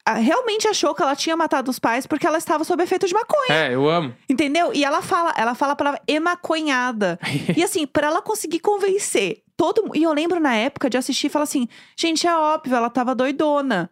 realmente 0.07 0.67
achou 0.67 0.93
que 0.95 1.01
ela 1.01 1.15
tinha 1.15 1.35
matado 1.37 1.69
os 1.71 1.79
pais 1.79 2.05
porque 2.07 2.25
ela 2.25 2.37
estava 2.37 2.63
sob 2.63 2.81
efeito 2.83 3.07
de 3.07 3.13
maconha, 3.13 3.53
É, 3.53 3.73
eu 3.73 3.89
amo. 3.89 4.13
entendeu? 4.29 4.71
E 4.73 4.83
ela 4.83 5.01
fala, 5.01 5.33
ela 5.37 5.53
fala 5.55 5.73
a 5.73 5.75
palavra 5.75 6.01
emaconhada. 6.07 7.19
e 7.55 7.63
assim, 7.63 7.85
pra 7.85 8.07
ela 8.07 8.21
conseguir 8.21 8.59
convencer 8.59 9.43
todo 9.55 9.91
E 9.93 10.01
eu 10.03 10.11
lembro 10.13 10.39
na 10.39 10.55
época 10.55 10.89
de 10.89 10.97
assistir 10.97 11.27
e 11.27 11.29
falar 11.29 11.43
assim: 11.43 11.67
gente, 11.95 12.25
é 12.25 12.35
óbvio, 12.35 12.75
ela 12.75 12.89
tava 12.89 13.13
doidona. 13.13 13.89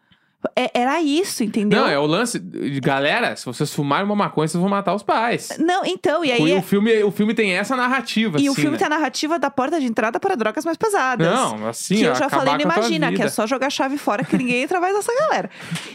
É- 0.55 0.71
era 0.73 1.01
isso, 1.01 1.43
entendeu? 1.43 1.81
Não, 1.81 1.87
é 1.87 1.99
o 1.99 2.05
lance. 2.05 2.39
Galera, 2.81 3.35
se 3.35 3.45
vocês 3.45 3.73
fumarem 3.73 4.05
uma 4.05 4.15
maconha, 4.15 4.47
vocês 4.47 4.59
vão 4.59 4.69
matar 4.69 4.93
os 4.95 5.03
pais. 5.03 5.57
Não, 5.59 5.85
então, 5.85 6.23
e 6.23 6.31
aí. 6.31 6.41
o, 6.41 6.57
é- 6.57 6.61
filme, 6.61 7.03
o 7.03 7.11
filme 7.11 7.33
tem 7.33 7.51
essa 7.51 7.75
narrativa, 7.75 8.39
E 8.39 8.47
o 8.47 8.53
assim, 8.53 8.61
filme 8.61 8.71
né? 8.71 8.77
tem 8.77 8.87
a 8.87 8.89
narrativa 8.89 9.37
da 9.37 9.51
porta 9.51 9.79
de 9.79 9.85
entrada 9.85 10.19
para 10.19 10.35
drogas 10.35 10.63
mais 10.63 10.77
pesadas. 10.77 11.27
Não, 11.27 11.67
assim, 11.67 11.97
que 11.97 12.03
eu 12.03 12.15
já 12.15 12.29
falei 12.29 12.53
tua 12.57 12.61
Imagina, 12.61 13.11
que 13.11 13.21
é 13.21 13.29
só 13.29 13.45
jogar 13.45 13.67
a 13.67 13.69
chave 13.69 13.97
fora 13.97 14.23
que 14.23 14.37
ninguém 14.37 14.63
entra 14.63 14.79
mais 14.79 14.95
nessa 14.95 15.13
galera. 15.13 15.49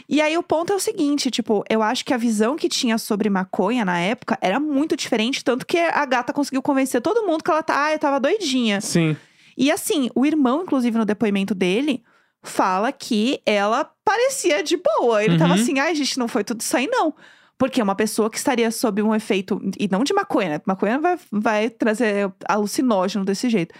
E 0.09 0.21
aí 0.21 0.37
o 0.37 0.43
ponto 0.43 0.73
é 0.73 0.77
o 0.77 0.81
seguinte, 0.81 1.31
tipo, 1.31 1.65
eu 1.69 1.83
acho 1.83 2.05
que 2.05 2.13
a 2.13 2.19
visão 2.19 2.57
que 2.57 2.69
tinha 2.69 2.99
sobre 2.99 3.31
maconha 3.31 3.85
na 3.85 3.99
época 3.99 4.39
era 4.43 4.61
muito 4.61 4.95
diferente, 4.97 5.43
tanto 5.43 5.67
que 5.67 5.79
a 5.79 6.05
gata 6.05 6.33
conseguiu 6.33 6.61
convencer 6.61 7.01
todo 7.01 7.27
mundo 7.27 7.43
que 7.43 7.51
ela 7.51 7.63
tá, 7.63 7.87
ah, 7.87 7.93
eu 7.93 7.99
tava 7.99 8.21
doidinha. 8.21 8.81
Sim. 8.81 9.17
E 9.57 9.71
assim, 9.71 10.11
o 10.15 10.27
irmão, 10.27 10.63
inclusive, 10.63 10.99
no 10.99 11.05
depoimento 11.05 11.55
dele, 11.55 12.03
fala 12.45 12.93
que 12.93 13.41
ela 13.45 13.91
parecia 14.05 14.63
de 14.63 14.77
boa. 14.77 15.25
Ele 15.25 15.39
tava 15.39 15.55
Uhum. 15.55 15.61
assim, 15.61 15.79
ai, 15.79 15.95
gente, 15.95 16.19
não 16.19 16.29
foi 16.29 16.45
tudo 16.45 16.61
isso 16.61 16.77
aí, 16.77 16.87
não. 16.87 17.15
Porque 17.59 17.81
é 17.81 17.85
uma 17.85 17.95
pessoa 17.95 18.29
que 18.29 18.37
estaria 18.37 18.71
sob 18.71 19.01
um 19.03 19.15
efeito, 19.15 19.61
e 19.79 19.89
não 19.91 20.03
de 20.05 20.13
maconha, 20.13 20.49
né? 20.51 20.61
Maconha 20.67 20.99
vai, 20.99 21.17
vai 21.31 21.71
trazer 21.71 22.31
alucinógeno 22.49 23.25
desse 23.25 23.49
jeito. 23.49 23.75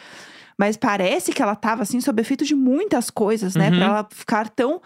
Mas 0.59 0.77
parece 0.77 1.33
que 1.33 1.43
ela 1.43 1.57
tava, 1.57 1.83
assim, 1.83 2.01
sob 2.01 2.21
efeito 2.23 2.45
de 2.45 2.55
muitas 2.55 3.11
coisas, 3.11 3.55
né? 3.57 3.71
Uhum. 3.71 3.77
Pra 3.77 3.87
ela 3.87 4.09
ficar 4.11 4.49
tão. 4.49 4.81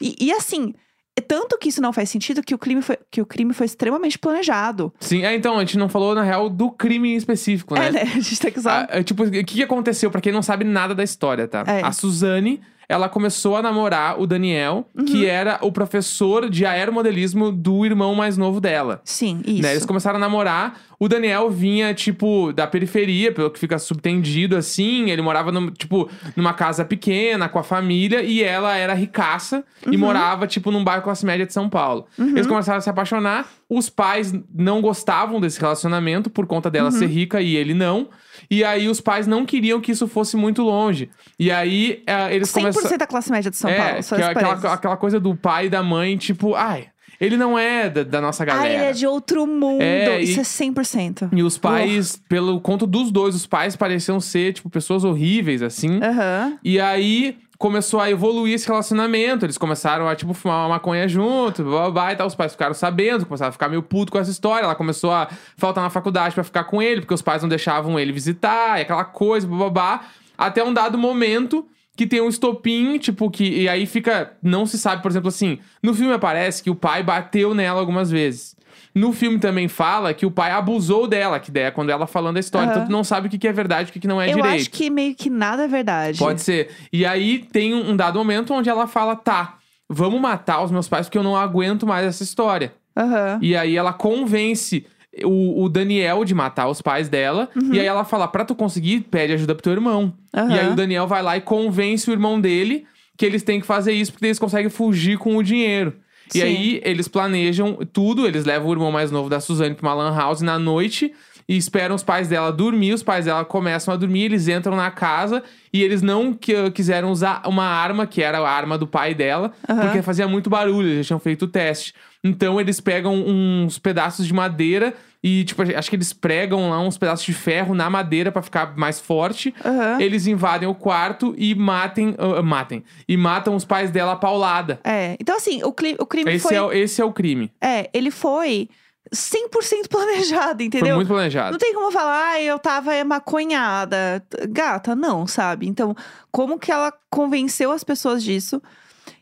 E, 0.00 0.14
e 0.20 0.30
assim, 0.32 0.74
é 1.16 1.20
tanto 1.22 1.56
que 1.56 1.70
isso 1.70 1.80
não 1.80 1.92
faz 1.92 2.10
sentido 2.10 2.42
que 2.42 2.54
o 2.54 2.58
crime 2.58 2.82
foi, 2.82 2.98
que 3.10 3.22
o 3.22 3.26
crime 3.26 3.54
foi 3.54 3.64
extremamente 3.64 4.18
planejado. 4.18 4.92
Sim, 5.00 5.24
é, 5.24 5.34
então, 5.34 5.56
a 5.56 5.60
gente 5.60 5.78
não 5.78 5.88
falou, 5.88 6.14
na 6.14 6.22
real, 6.22 6.50
do 6.50 6.70
crime 6.70 7.14
em 7.14 7.16
específico, 7.16 7.74
né? 7.74 7.86
É, 7.88 7.92
né? 7.92 8.00
A 8.14 8.20
gente 8.20 8.38
tem 8.38 8.52
que 8.52 8.58
usar. 8.58 8.86
É, 8.90 9.02
tipo, 9.02 9.22
o 9.24 9.30
que, 9.30 9.42
que 9.44 9.62
aconteceu? 9.62 10.10
Pra 10.10 10.20
quem 10.20 10.32
não 10.32 10.42
sabe 10.42 10.64
nada 10.64 10.94
da 10.94 11.02
história, 11.02 11.48
tá? 11.48 11.64
É. 11.66 11.80
A 11.82 11.92
Suzane, 11.92 12.60
ela 12.94 13.08
começou 13.08 13.56
a 13.56 13.62
namorar 13.62 14.20
o 14.20 14.26
Daniel, 14.26 14.88
Uhum. 14.96 15.04
que 15.04 15.26
era 15.26 15.58
o 15.62 15.72
professor 15.72 16.48
de 16.48 16.64
aeromodelismo 16.64 17.50
do 17.50 17.84
irmão 17.84 18.14
mais 18.14 18.36
novo 18.38 18.60
dela. 18.60 19.00
Sim, 19.04 19.40
isso. 19.46 19.62
Né? 19.62 19.72
Eles 19.72 19.84
começaram 19.84 20.16
a 20.16 20.20
namorar. 20.20 20.78
O 20.98 21.08
Daniel 21.08 21.50
vinha, 21.50 21.92
tipo, 21.92 22.52
da 22.52 22.66
periferia, 22.66 23.32
pelo 23.32 23.50
que 23.50 23.58
fica 23.58 23.78
subtendido, 23.78 24.56
assim. 24.56 25.10
Ele 25.10 25.20
morava, 25.20 25.50
num, 25.50 25.70
tipo, 25.70 26.08
numa 26.36 26.54
casa 26.54 26.84
pequena, 26.84 27.48
com 27.48 27.58
a 27.58 27.62
família. 27.64 28.22
E 28.22 28.42
ela 28.42 28.74
era 28.76 28.94
ricaça 28.94 29.64
Uhum. 29.86 29.92
e 29.92 29.96
morava, 29.96 30.46
tipo, 30.46 30.70
num 30.70 30.84
bairro 30.84 31.02
classe 31.02 31.26
média 31.26 31.44
de 31.44 31.52
São 31.52 31.68
Paulo. 31.68 32.06
Eles 32.18 32.46
começaram 32.46 32.78
a 32.78 32.80
se 32.80 32.88
apaixonar. 32.88 33.46
Os 33.68 33.90
pais 33.90 34.32
não 34.54 34.80
gostavam 34.80 35.40
desse 35.40 35.60
relacionamento 35.60 36.30
por 36.30 36.46
conta 36.46 36.70
dela 36.70 36.90
Uhum. 36.90 36.98
ser 36.98 37.06
rica 37.06 37.40
e 37.40 37.56
ele 37.56 37.74
não. 37.74 38.08
E 38.50 38.64
aí 38.64 38.88
os 38.88 39.00
pais 39.00 39.26
não 39.26 39.44
queriam 39.44 39.80
que 39.80 39.92
isso 39.92 40.06
fosse 40.06 40.36
muito 40.36 40.62
longe. 40.62 41.10
E 41.38 41.50
aí 41.50 42.02
eh, 42.06 42.34
eles 42.34 42.52
100% 42.52 42.54
começaram... 42.54 42.98
da 42.98 43.06
classe 43.06 43.30
média 43.30 43.50
de 43.50 43.56
São 43.56 43.70
é, 43.70 43.76
Paulo. 43.76 44.02
Só 44.02 44.16
que 44.16 44.22
é 44.22 44.26
aquela, 44.26 44.74
aquela 44.74 44.96
coisa 44.96 45.18
do 45.20 45.34
pai 45.34 45.66
e 45.66 45.68
da 45.68 45.82
mãe, 45.82 46.16
tipo... 46.16 46.54
Ai, 46.54 46.88
ele 47.20 47.36
não 47.36 47.58
é 47.58 47.88
da, 47.88 48.02
da 48.02 48.20
nossa 48.20 48.44
galera. 48.44 48.68
Ah, 48.68 48.72
ele 48.72 48.82
é 48.82 48.92
de 48.92 49.06
outro 49.06 49.46
mundo. 49.46 49.82
É, 49.82 50.20
e- 50.20 50.24
Isso 50.24 50.40
é 50.40 50.42
100%. 50.42 51.30
E 51.32 51.42
os 51.42 51.56
pais, 51.58 52.20
pelo 52.28 52.60
conto 52.60 52.86
dos 52.86 53.10
dois, 53.10 53.34
os 53.34 53.46
pais 53.46 53.76
pareciam 53.76 54.20
ser, 54.20 54.52
tipo, 54.54 54.68
pessoas 54.68 55.04
horríveis, 55.04 55.62
assim. 55.62 56.00
Aham. 56.02 56.58
E 56.62 56.80
aí 56.80 57.38
começou 57.64 57.98
a 57.98 58.10
evoluir 58.10 58.52
esse 58.52 58.66
relacionamento. 58.66 59.46
Eles 59.46 59.56
começaram 59.56 60.06
a, 60.06 60.14
tipo, 60.14 60.34
fumar 60.34 60.58
uma 60.58 60.74
maconha 60.74 61.08
junto, 61.08 61.64
blá, 61.64 61.84
blá, 61.84 61.90
blá, 61.90 62.12
e 62.12 62.16
tal. 62.16 62.26
Os 62.26 62.34
pais 62.34 62.52
ficaram 62.52 62.74
sabendo, 62.74 63.24
começaram 63.24 63.48
a 63.48 63.52
ficar 63.52 63.70
meio 63.70 63.82
puto 63.82 64.12
com 64.12 64.18
essa 64.18 64.30
história. 64.30 64.66
Ela 64.66 64.74
começou 64.74 65.10
a 65.10 65.30
faltar 65.56 65.82
na 65.82 65.88
faculdade 65.88 66.34
pra 66.34 66.44
ficar 66.44 66.64
com 66.64 66.82
ele, 66.82 67.00
porque 67.00 67.14
os 67.14 67.22
pais 67.22 67.40
não 67.40 67.48
deixavam 67.48 67.98
ele 67.98 68.12
visitar, 68.12 68.78
e 68.78 68.82
aquela 68.82 69.02
coisa, 69.02 69.46
blá, 69.46 69.56
blá, 69.56 69.70
blá. 69.70 70.00
Até 70.36 70.62
um 70.62 70.74
dado 70.74 70.98
momento 70.98 71.66
que 71.96 72.06
tem 72.06 72.20
um 72.20 72.28
estopim, 72.28 72.98
tipo, 72.98 73.30
que. 73.30 73.62
E 73.62 73.66
aí 73.66 73.86
fica. 73.86 74.36
Não 74.42 74.66
se 74.66 74.78
sabe, 74.78 75.00
por 75.00 75.10
exemplo, 75.10 75.28
assim. 75.28 75.58
No 75.82 75.94
filme 75.94 76.12
aparece 76.12 76.62
que 76.62 76.68
o 76.68 76.74
pai 76.74 77.02
bateu 77.02 77.54
nela 77.54 77.80
algumas 77.80 78.10
vezes. 78.10 78.53
No 78.94 79.12
filme 79.12 79.38
também 79.40 79.66
fala 79.66 80.14
que 80.14 80.24
o 80.24 80.30
pai 80.30 80.52
abusou 80.52 81.08
dela, 81.08 81.40
que 81.40 81.50
daí 81.50 81.64
é 81.64 81.70
quando 81.70 81.90
ela 81.90 82.06
falando 82.06 82.36
a 82.36 82.40
história. 82.40 82.66
Aham. 82.68 82.74
Então 82.76 82.86
tu 82.86 82.92
não 82.92 83.02
sabe 83.02 83.26
o 83.26 83.30
que 83.30 83.38
que 83.38 83.48
é 83.48 83.52
verdade 83.52 83.88
e 83.88 83.90
o 83.90 83.92
que 83.92 83.98
que 84.00 84.06
não 84.06 84.20
é 84.22 84.30
Eu 84.30 84.36
direito. 84.36 84.54
acho 84.60 84.70
que 84.70 84.88
meio 84.88 85.14
que 85.14 85.28
nada 85.28 85.64
é 85.64 85.68
verdade. 85.68 86.18
Pode 86.18 86.40
ser. 86.42 86.70
E 86.92 87.04
aí 87.04 87.38
tem 87.40 87.74
um 87.74 87.96
dado 87.96 88.18
momento 88.18 88.54
onde 88.54 88.70
ela 88.70 88.86
fala: 88.86 89.16
tá, 89.16 89.56
vamos 89.88 90.20
matar 90.20 90.62
os 90.62 90.70
meus 90.70 90.88
pais 90.88 91.06
porque 91.06 91.18
eu 91.18 91.24
não 91.24 91.36
aguento 91.36 91.86
mais 91.86 92.06
essa 92.06 92.22
história. 92.22 92.72
Aham. 92.96 93.38
E 93.42 93.56
aí 93.56 93.76
ela 93.76 93.92
convence 93.92 94.86
o, 95.24 95.64
o 95.64 95.68
Daniel 95.68 96.24
de 96.24 96.34
matar 96.34 96.68
os 96.68 96.80
pais 96.80 97.08
dela. 97.08 97.48
E 97.72 97.80
aí 97.80 97.86
ela 97.86 98.04
fala: 98.04 98.28
pra 98.28 98.44
tu 98.44 98.54
conseguir, 98.54 99.00
pede 99.00 99.32
ajuda 99.32 99.56
pro 99.56 99.62
teu 99.64 99.72
irmão. 99.72 100.12
Aham. 100.32 100.54
E 100.54 100.58
aí 100.60 100.68
o 100.68 100.76
Daniel 100.76 101.08
vai 101.08 101.22
lá 101.22 101.36
e 101.36 101.40
convence 101.40 102.08
o 102.08 102.12
irmão 102.12 102.40
dele 102.40 102.86
que 103.16 103.24
eles 103.26 103.42
têm 103.42 103.60
que 103.60 103.66
fazer 103.66 103.92
isso 103.92 104.12
porque 104.12 104.26
eles 104.26 104.38
conseguem 104.38 104.70
fugir 104.70 105.18
com 105.18 105.36
o 105.36 105.42
dinheiro. 105.42 105.94
E 106.28 106.38
Sim. 106.38 106.42
aí 106.42 106.80
eles 106.84 107.08
planejam 107.08 107.78
tudo, 107.92 108.26
eles 108.26 108.44
levam 108.44 108.68
o 108.68 108.72
irmão 108.72 108.90
mais 108.92 109.10
novo 109.10 109.28
da 109.28 109.40
Suzane 109.40 109.74
pra 109.74 109.88
uma 109.88 109.94
lan 109.94 110.16
house 110.16 110.40
na 110.40 110.58
noite 110.58 111.12
e 111.48 111.56
esperam 111.56 111.94
os 111.94 112.02
pais 112.02 112.26
dela 112.28 112.50
dormir, 112.50 112.94
os 112.94 113.02
pais 113.02 113.26
dela 113.26 113.44
começam 113.44 113.92
a 113.92 113.96
dormir, 113.96 114.22
eles 114.24 114.48
entram 114.48 114.74
na 114.74 114.90
casa 114.90 115.42
e 115.72 115.82
eles 115.82 116.00
não 116.00 116.32
que- 116.32 116.70
quiseram 116.70 117.10
usar 117.10 117.42
uma 117.46 117.64
arma, 117.66 118.06
que 118.06 118.22
era 118.22 118.38
a 118.38 118.48
arma 118.50 118.78
do 118.78 118.86
pai 118.86 119.14
dela, 119.14 119.52
Aham. 119.68 119.82
porque 119.82 120.00
fazia 120.00 120.26
muito 120.26 120.48
barulho, 120.48 120.88
eles 120.88 120.98
já 120.98 121.08
tinham 121.08 121.20
feito 121.20 121.42
o 121.44 121.48
teste. 121.48 121.92
Então 122.22 122.58
eles 122.58 122.80
pegam 122.80 123.14
uns 123.14 123.78
pedaços 123.78 124.26
de 124.26 124.32
madeira 124.32 124.94
e, 125.26 125.42
tipo, 125.42 125.62
acho 125.62 125.88
que 125.88 125.96
eles 125.96 126.12
pregam 126.12 126.68
lá 126.68 126.78
uns 126.78 126.98
pedaços 126.98 127.24
de 127.24 127.32
ferro 127.32 127.74
na 127.74 127.88
madeira 127.88 128.30
pra 128.30 128.42
ficar 128.42 128.76
mais 128.76 129.00
forte. 129.00 129.54
Aham. 129.64 129.98
Eles 129.98 130.26
invadem 130.26 130.68
o 130.68 130.74
quarto 130.74 131.34
e 131.38 131.54
matem, 131.54 132.14
ah, 132.18 132.42
matem. 132.42 132.84
E 133.08 133.16
matam 133.16 133.56
os 133.56 133.64
pais 133.64 133.90
dela 133.90 134.16
paulada. 134.16 134.78
É. 134.84 135.16
Então, 135.18 135.34
assim, 135.34 135.62
o, 135.62 135.68
o 135.68 136.06
crime 136.06 136.30
Esse, 136.30 136.42
foi. 136.42 136.54
é, 136.56 136.60
o- 136.60 136.70
esse 136.70 137.00
é 137.00 137.04
o 137.06 137.10
crime. 137.10 137.50
É, 137.58 137.88
ele 137.94 138.10
foi 138.10 138.68
100% 139.14 139.88
planejado, 139.88 140.62
entendeu? 140.62 140.88
Foi 140.88 140.96
muito 140.96 141.08
planejado. 141.08 141.52
Não 141.52 141.58
tem 141.58 141.72
como 141.72 141.90
falar, 141.90 142.32
ah, 142.32 142.42
eu 142.42 142.58
tava 142.58 142.92
maconhada. 143.02 144.22
Gata, 144.50 144.94
não, 144.94 145.26
sabe? 145.26 145.66
Então, 145.66 145.96
como 146.30 146.58
que 146.58 146.70
ela 146.70 146.92
convenceu 147.10 147.72
as 147.72 147.82
pessoas 147.82 148.22
disso? 148.22 148.60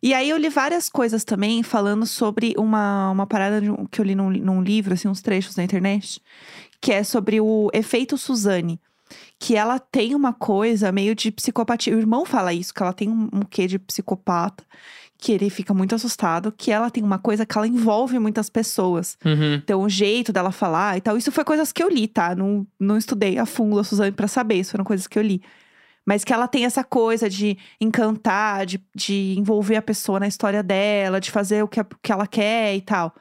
E 0.03 0.13
aí 0.15 0.31
eu 0.31 0.37
li 0.37 0.49
várias 0.49 0.89
coisas 0.89 1.25
também 1.25 1.63
falando 1.63 2.07
sobre 2.07 2.55
uma, 2.57 3.11
uma 3.11 3.27
parada 3.27 3.61
de 3.61 3.69
que 3.91 4.01
eu 4.01 4.05
li 4.05 4.15
num, 4.15 4.31
num 4.31 4.63
livro, 4.63 4.95
assim, 4.95 5.09
uns 5.09 5.23
trechos 5.23 5.57
na 5.57 5.65
internet, 5.65 6.21
que 6.81 6.93
é 6.93 7.05
sobre 7.05 7.41
o 7.41 7.71
efeito 7.73 8.19
Suzane. 8.19 8.81
Que 9.39 9.57
ela 9.57 9.79
tem 9.79 10.15
uma 10.15 10.33
coisa 10.33 10.91
meio 10.91 11.15
de 11.15 11.31
psicopatia. 11.31 11.95
O 11.95 11.99
irmão 11.99 12.25
fala 12.25 12.53
isso, 12.53 12.73
que 12.73 12.83
ela 12.83 12.93
tem 12.93 13.09
um, 13.09 13.29
um 13.33 13.43
quê 13.43 13.67
de 13.67 13.79
psicopata, 13.79 14.65
que 15.19 15.31
ele 15.31 15.51
fica 15.51 15.73
muito 15.75 15.95
assustado, 15.95 16.51
que 16.51 16.73
ela 16.73 16.91
tem 16.91 17.03
uma 17.03 17.19
coisa 17.19 17.47
que 17.47 17.57
ela 17.57 17.67
envolve 17.67 18.19
muitas 18.19 18.49
pessoas. 18.49 19.17
Uhum. 19.25 19.55
Então, 19.55 19.83
o 19.83 19.89
jeito 19.89 20.33
dela 20.33 20.51
falar 20.51 20.97
e 20.97 21.01
tal. 21.01 21.17
Isso 21.17 21.31
foi 21.31 21.45
coisas 21.45 21.71
que 21.71 21.83
eu 21.83 21.89
li, 21.89 22.09
tá? 22.09 22.35
Não, 22.35 22.67
não 22.81 22.97
estudei 22.97 23.39
a 23.39 23.47
fundo 23.47 23.79
a 23.79 23.85
Suzane 23.85 24.13
pra 24.13 24.27
saber. 24.27 24.57
Isso 24.57 24.73
foram 24.73 24.85
coisas 24.85 25.07
que 25.07 25.19
eu 25.19 25.23
li. 25.23 25.43
Mas 26.05 26.25
que 26.25 26.33
ela 26.33 26.49
tem 26.49 26.65
essa 26.65 26.83
coisa 26.83 27.29
de 27.31 27.57
encantar, 27.81 28.67
de, 28.67 28.81
de 28.95 29.35
envolver 29.39 29.77
a 29.77 29.83
pessoa 29.83 30.19
na 30.19 30.27
história 30.27 30.63
dela, 30.63 31.21
de 31.21 31.31
fazer 31.31 31.63
o 31.63 31.69
que, 31.69 31.79
a- 31.81 31.87
que 32.03 32.11
ela 32.13 32.27
quer 32.27 32.75
e 32.75 32.81
tal. 32.81 33.15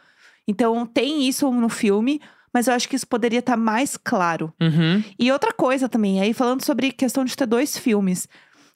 Então, 0.48 0.86
tem 0.86 1.28
isso 1.28 1.50
no 1.52 1.70
filme, 1.70 2.20
mas 2.54 2.68
eu 2.68 2.74
acho 2.74 2.90
que 2.90 2.96
isso 2.96 3.08
poderia 3.08 3.40
estar 3.40 3.56
mais 3.56 3.96
claro. 3.98 4.52
Uhum. 4.60 5.04
E 5.20 5.32
outra 5.32 5.54
coisa 5.54 5.88
também, 5.88 6.20
aí 6.20 6.34
falando 6.34 6.66
sobre 6.66 6.92
questão 6.92 7.24
de 7.24 7.36
ter 7.36 7.46
dois 7.46 7.78
filmes. 7.78 8.28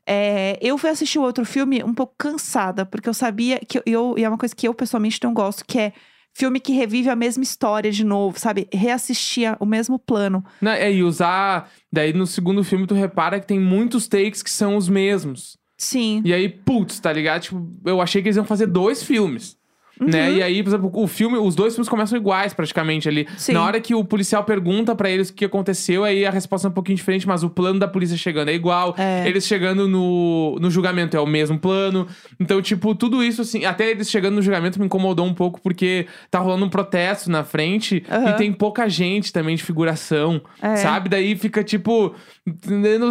É, 0.08 0.60
eu 0.62 0.78
fui 0.78 0.92
assistir 0.92 1.18
o 1.18 1.24
outro 1.24 1.44
filme 1.44 1.84
um 1.84 1.94
pouco 1.94 2.14
cansada, 2.18 2.86
porque 2.86 3.10
eu 3.10 3.14
sabia 3.14 3.60
que 3.60 3.82
eu, 3.86 4.16
e 4.18 4.24
é 4.24 4.30
uma 4.30 4.38
coisa 4.38 4.56
que 4.56 4.68
eu 4.68 4.74
pessoalmente 4.74 5.20
não 5.24 5.34
gosto, 5.34 5.66
que 5.66 5.80
é 5.80 5.94
filme 6.36 6.60
que 6.60 6.74
revive 6.74 7.10
a 7.10 7.16
mesma 7.16 7.44
história 7.44 7.90
de 7.90 8.04
novo, 8.04 8.38
sabe? 8.38 8.68
Reassistir 8.72 9.56
o 9.60 9.66
mesmo 9.66 9.98
plano. 9.98 10.44
Não, 10.62 10.72
é, 10.72 10.92
e 10.92 11.02
usar. 11.02 11.72
Daí 11.92 12.12
no 12.12 12.28
segundo 12.28 12.64
filme 12.64 12.86
tu 12.86 12.94
repara 12.94 13.40
que 13.40 13.48
tem 13.48 13.60
muitos 13.60 14.08
takes 14.08 14.44
que 14.44 14.52
são 14.52 14.76
os 14.76 14.90
mesmos. 14.90 15.58
Sim. 15.78 16.22
E 16.26 16.34
aí, 16.34 16.50
putz, 16.50 17.00
tá 17.00 17.12
ligado? 17.12 17.44
Tipo, 17.44 17.68
eu 17.86 18.02
achei 18.02 18.22
que 18.22 18.28
eles 18.28 18.36
iam 18.36 18.46
fazer 18.46 18.68
dois 18.68 19.02
filmes. 19.02 19.58
Né? 20.00 20.30
Uhum. 20.30 20.36
E 20.38 20.44
aí, 20.44 20.62
por 20.64 20.70
exemplo, 20.70 20.92
o 20.94 21.08
filme, 21.08 21.38
os 21.38 21.56
dois 21.56 21.74
filmes 21.74 21.88
começam 21.88 22.18
iguais 22.18 22.54
praticamente 22.54 23.08
ali. 23.08 23.28
Sim. 23.38 23.54
Na 23.54 23.64
hora 23.64 23.80
que 23.80 23.96
o 23.96 24.04
policial 24.04 24.44
pergunta 24.44 24.94
pra 24.94 25.10
eles 25.10 25.30
o 25.30 25.34
que 25.34 25.46
aconteceu, 25.46 26.04
aí 26.04 26.26
a 26.26 26.32
resposta 26.32 26.68
é 26.68 26.70
um 26.70 26.74
pouquinho 26.74 26.98
diferente, 26.98 27.26
mas 27.28 27.44
o 27.44 27.50
plano 27.50 27.80
da 27.80 27.88
polícia 27.88 28.18
chegando 28.18 28.50
é 28.50 28.54
igual. 28.54 28.94
É. 28.98 29.28
Eles 29.28 29.48
chegando 29.48 29.88
no, 29.88 30.58
no 30.60 30.70
julgamento 30.70 31.16
é 31.16 31.20
o 31.20 31.26
mesmo 31.26 31.58
plano. 31.58 32.08
Então, 32.40 32.62
tipo, 32.62 32.94
tudo 32.94 33.24
isso, 33.24 33.42
assim, 33.42 33.64
até 33.66 33.90
eles 33.90 34.10
chegando 34.10 34.36
no 34.36 34.42
julgamento 34.42 34.80
me 34.80 34.86
incomodou 34.86 35.26
um 35.26 35.34
pouco, 35.34 35.62
porque 35.62 36.08
tá 36.30 36.40
rolando 36.40 36.66
um 36.66 36.70
protesto 36.70 37.32
na 37.32 37.44
frente 37.44 38.04
Aham. 38.12 38.30
e 38.32 38.34
tem 38.34 38.52
pouca 38.52 38.90
gente 38.90 39.32
também 39.32 39.56
de 39.56 39.64
figuração, 39.64 40.42
É. 40.62 40.76
sabe? 40.76 41.08
Daí 41.10 41.36
fica, 41.38 41.64
tipo, 41.64 42.14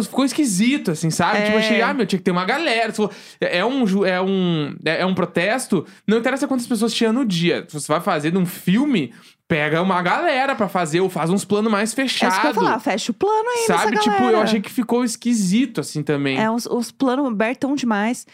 ficou 0.03 0.25
esquisito, 0.25 0.91
assim, 0.91 1.09
sabe? 1.09 1.39
É. 1.39 1.41
Tipo, 1.45 1.57
achei, 1.57 1.81
ah, 1.81 1.93
meu, 1.93 2.05
tinha 2.05 2.19
que 2.19 2.23
ter 2.23 2.31
uma 2.31 2.45
galera. 2.45 2.91
For- 2.93 3.09
É 3.41 3.63
um, 3.65 3.85
ju- 3.87 4.05
é 4.05 4.21
um, 4.21 4.75
é 4.85 5.01
é 5.01 5.05
um 5.05 5.13
protesto, 5.13 5.85
não 6.07 6.17
interessa 6.19 6.47
quantas 6.47 6.65
pessoas 6.65 6.74
tinha 6.93 7.11
no 7.11 7.25
dia. 7.25 7.65
Se 7.67 7.73
você 7.79 7.91
vai 7.91 8.01
fazer 8.01 8.33
num 8.33 8.45
filme, 8.45 9.13
pega 9.47 9.81
uma 9.81 10.01
galera 10.01 10.55
pra 10.55 10.67
fazer, 10.67 11.01
ou 11.01 11.09
faz 11.09 11.29
uns 11.29 11.45
planos 11.45 11.71
mais 11.71 11.97
É 11.97 12.03
isso 12.05 12.15
que 12.17 12.23
eu 12.25 12.25
ia 12.25 12.31
fechados. 12.31 12.55
falar, 12.55 12.79
fecha 12.79 13.11
o 13.11 13.15
plano 13.15 13.49
aí 13.49 13.65
Sabe? 13.67 13.97
Tipo, 13.97 14.09
eu 14.15 14.19
galera. 14.19 14.41
achei 14.43 14.61
que 14.61 14.71
ficou 14.71 15.03
esquisito, 15.03 15.81
assim, 15.81 16.01
também. 16.03 16.39
É, 16.39 16.49
os, 16.49 16.65
os 16.65 16.91
planos 16.91 17.27
abertão 17.27 17.75
demais. 17.75 18.25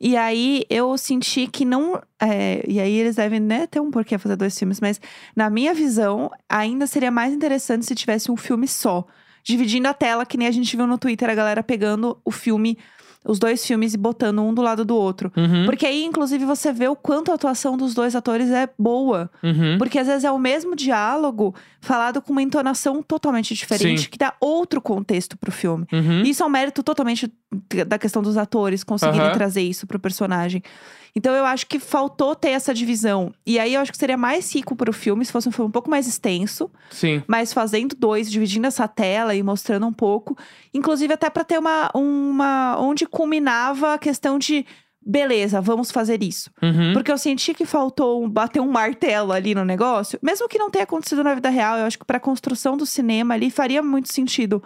E 0.00 0.16
aí 0.16 0.64
eu 0.68 0.96
senti 0.98 1.46
que 1.46 1.64
não. 1.64 2.00
é, 2.20 2.62
e 2.66 2.80
aí 2.80 2.92
eles 2.92 3.16
devem 3.16 3.40
né, 3.40 3.66
ter 3.66 3.80
um 3.80 3.90
porquê 3.90 4.18
fazer 4.18 4.36
dois 4.36 4.58
filmes, 4.58 4.80
mas 4.80 5.00
na 5.34 5.48
minha 5.48 5.72
visão, 5.72 6.30
ainda 6.48 6.86
seria 6.86 7.10
mais 7.10 7.32
interessante 7.32 7.86
se 7.86 7.94
tivesse 7.94 8.30
um 8.30 8.36
filme 8.36 8.66
só. 8.66 9.06
Dividindo 9.44 9.86
a 9.86 9.94
tela, 9.94 10.26
que 10.26 10.36
nem 10.36 10.48
a 10.48 10.50
gente 10.50 10.76
viu 10.76 10.88
no 10.88 10.98
Twitter, 10.98 11.30
a 11.30 11.34
galera 11.34 11.62
pegando 11.62 12.18
o 12.24 12.32
filme, 12.32 12.76
os 13.26 13.38
dois 13.38 13.66
filmes 13.66 13.94
e 13.94 13.96
botando 13.96 14.40
um 14.42 14.54
do 14.54 14.62
lado 14.62 14.84
do 14.84 14.96
outro. 14.96 15.32
Uhum, 15.36 15.64
Porque 15.66 15.84
aí, 15.86 16.04
inclusive, 16.04 16.44
você 16.44 16.72
vê 16.72 16.88
o 16.88 16.96
quanto 16.96 17.30
a 17.30 17.34
atuação 17.34 17.76
dos 17.76 17.94
dois 17.94 18.14
atores 18.14 18.50
é 18.50 18.68
boa. 18.78 19.30
uhum. 19.42 19.78
Porque 19.78 19.98
às 19.98 20.06
vezes 20.06 20.24
é 20.24 20.30
o 20.30 20.38
mesmo 20.38 20.76
diálogo 20.76 21.54
falado 21.80 22.20
com 22.20 22.32
uma 22.32 22.42
entonação 22.42 23.02
totalmente 23.02 23.54
diferente, 23.54 24.02
Sim. 24.02 24.08
que 24.10 24.18
dá 24.18 24.34
outro 24.40 24.80
contexto 24.80 25.36
pro 25.36 25.52
filme. 25.52 25.86
Uhum. 25.92 26.22
Isso 26.22 26.42
é 26.42 26.46
um 26.46 26.50
mérito 26.50 26.82
totalmente 26.82 27.32
da 27.86 27.98
questão 27.98 28.22
dos 28.22 28.36
atores 28.36 28.82
conseguirem 28.84 29.26
Aham. 29.28 29.34
trazer 29.34 29.62
isso 29.62 29.86
pro 29.86 29.98
personagem. 29.98 30.62
Então 31.14 31.34
eu 31.34 31.46
acho 31.46 31.66
que 31.66 31.78
faltou 31.78 32.34
ter 32.36 32.50
essa 32.50 32.74
divisão. 32.74 33.32
E 33.46 33.58
aí 33.58 33.72
eu 33.74 33.80
acho 33.80 33.90
que 33.90 33.96
seria 33.96 34.18
mais 34.18 34.54
rico 34.54 34.76
pro 34.76 34.92
filme 34.92 35.24
se 35.24 35.32
fosse 35.32 35.48
um 35.48 35.52
filme 35.52 35.68
um 35.68 35.72
pouco 35.72 35.88
mais 35.88 36.06
extenso, 36.06 36.70
Sim. 36.90 37.22
mas 37.26 37.52
fazendo 37.54 37.96
dois, 37.98 38.30
dividindo 38.30 38.66
essa 38.66 38.86
tela 38.86 39.34
e 39.34 39.42
mostrando 39.42 39.86
um 39.86 39.92
pouco. 39.92 40.36
Inclusive 40.74 41.14
até 41.14 41.30
pra 41.30 41.42
ter 41.44 41.58
uma, 41.58 41.90
uma. 41.94 42.76
onde 42.78 43.06
culminava 43.06 43.94
a 43.94 43.98
questão 43.98 44.38
de. 44.38 44.66
Beleza, 45.08 45.60
vamos 45.60 45.92
fazer 45.92 46.20
isso. 46.22 46.50
Uhum. 46.60 46.92
Porque 46.92 47.12
eu 47.12 47.16
senti 47.16 47.54
que 47.54 47.64
faltou 47.64 48.24
um- 48.24 48.28
bater 48.28 48.60
um 48.60 48.68
martelo 48.70 49.30
ali 49.32 49.54
no 49.54 49.64
negócio. 49.64 50.18
Mesmo 50.20 50.48
que 50.48 50.58
não 50.58 50.68
tenha 50.68 50.82
acontecido 50.82 51.22
na 51.22 51.32
vida 51.32 51.48
real, 51.48 51.78
eu 51.78 51.84
acho 51.86 51.96
que 51.98 52.04
pra 52.04 52.18
construção 52.18 52.76
do 52.76 52.84
cinema 52.84 53.34
ali 53.34 53.48
faria 53.48 53.80
muito 53.84 54.12
sentido 54.12 54.60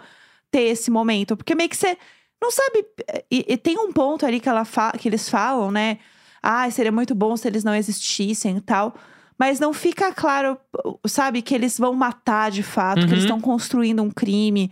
ter 0.49 0.61
esse 0.63 0.89
momento. 0.89 1.37
Porque 1.37 1.53
meio 1.53 1.69
que 1.69 1.77
você 1.77 1.95
não 2.41 2.49
sabe. 2.51 2.85
E, 3.29 3.45
e 3.53 3.57
tem 3.57 3.77
um 3.77 3.91
ponto 3.91 4.25
ali 4.25 4.39
que, 4.39 4.49
ela 4.49 4.65
fa- 4.65 4.93
que 4.93 5.07
eles 5.07 5.29
falam, 5.29 5.69
né? 5.71 5.99
Ah, 6.41 6.69
seria 6.71 6.91
muito 6.91 7.13
bom 7.13 7.37
se 7.37 7.47
eles 7.47 7.63
não 7.63 7.75
existissem 7.75 8.57
e 8.57 8.61
tal. 8.61 8.95
Mas 9.37 9.59
não 9.59 9.73
fica 9.73 10.11
claro, 10.13 10.57
sabe, 11.07 11.41
que 11.41 11.53
eles 11.55 11.77
vão 11.77 11.93
matar 11.93 12.51
de 12.51 12.61
fato, 12.63 12.99
que 13.01 13.05
eles 13.13 13.19
Uhum. 13.19 13.35
estão 13.37 13.41
construindo 13.41 14.01
um 14.03 14.09
crime. 14.11 14.71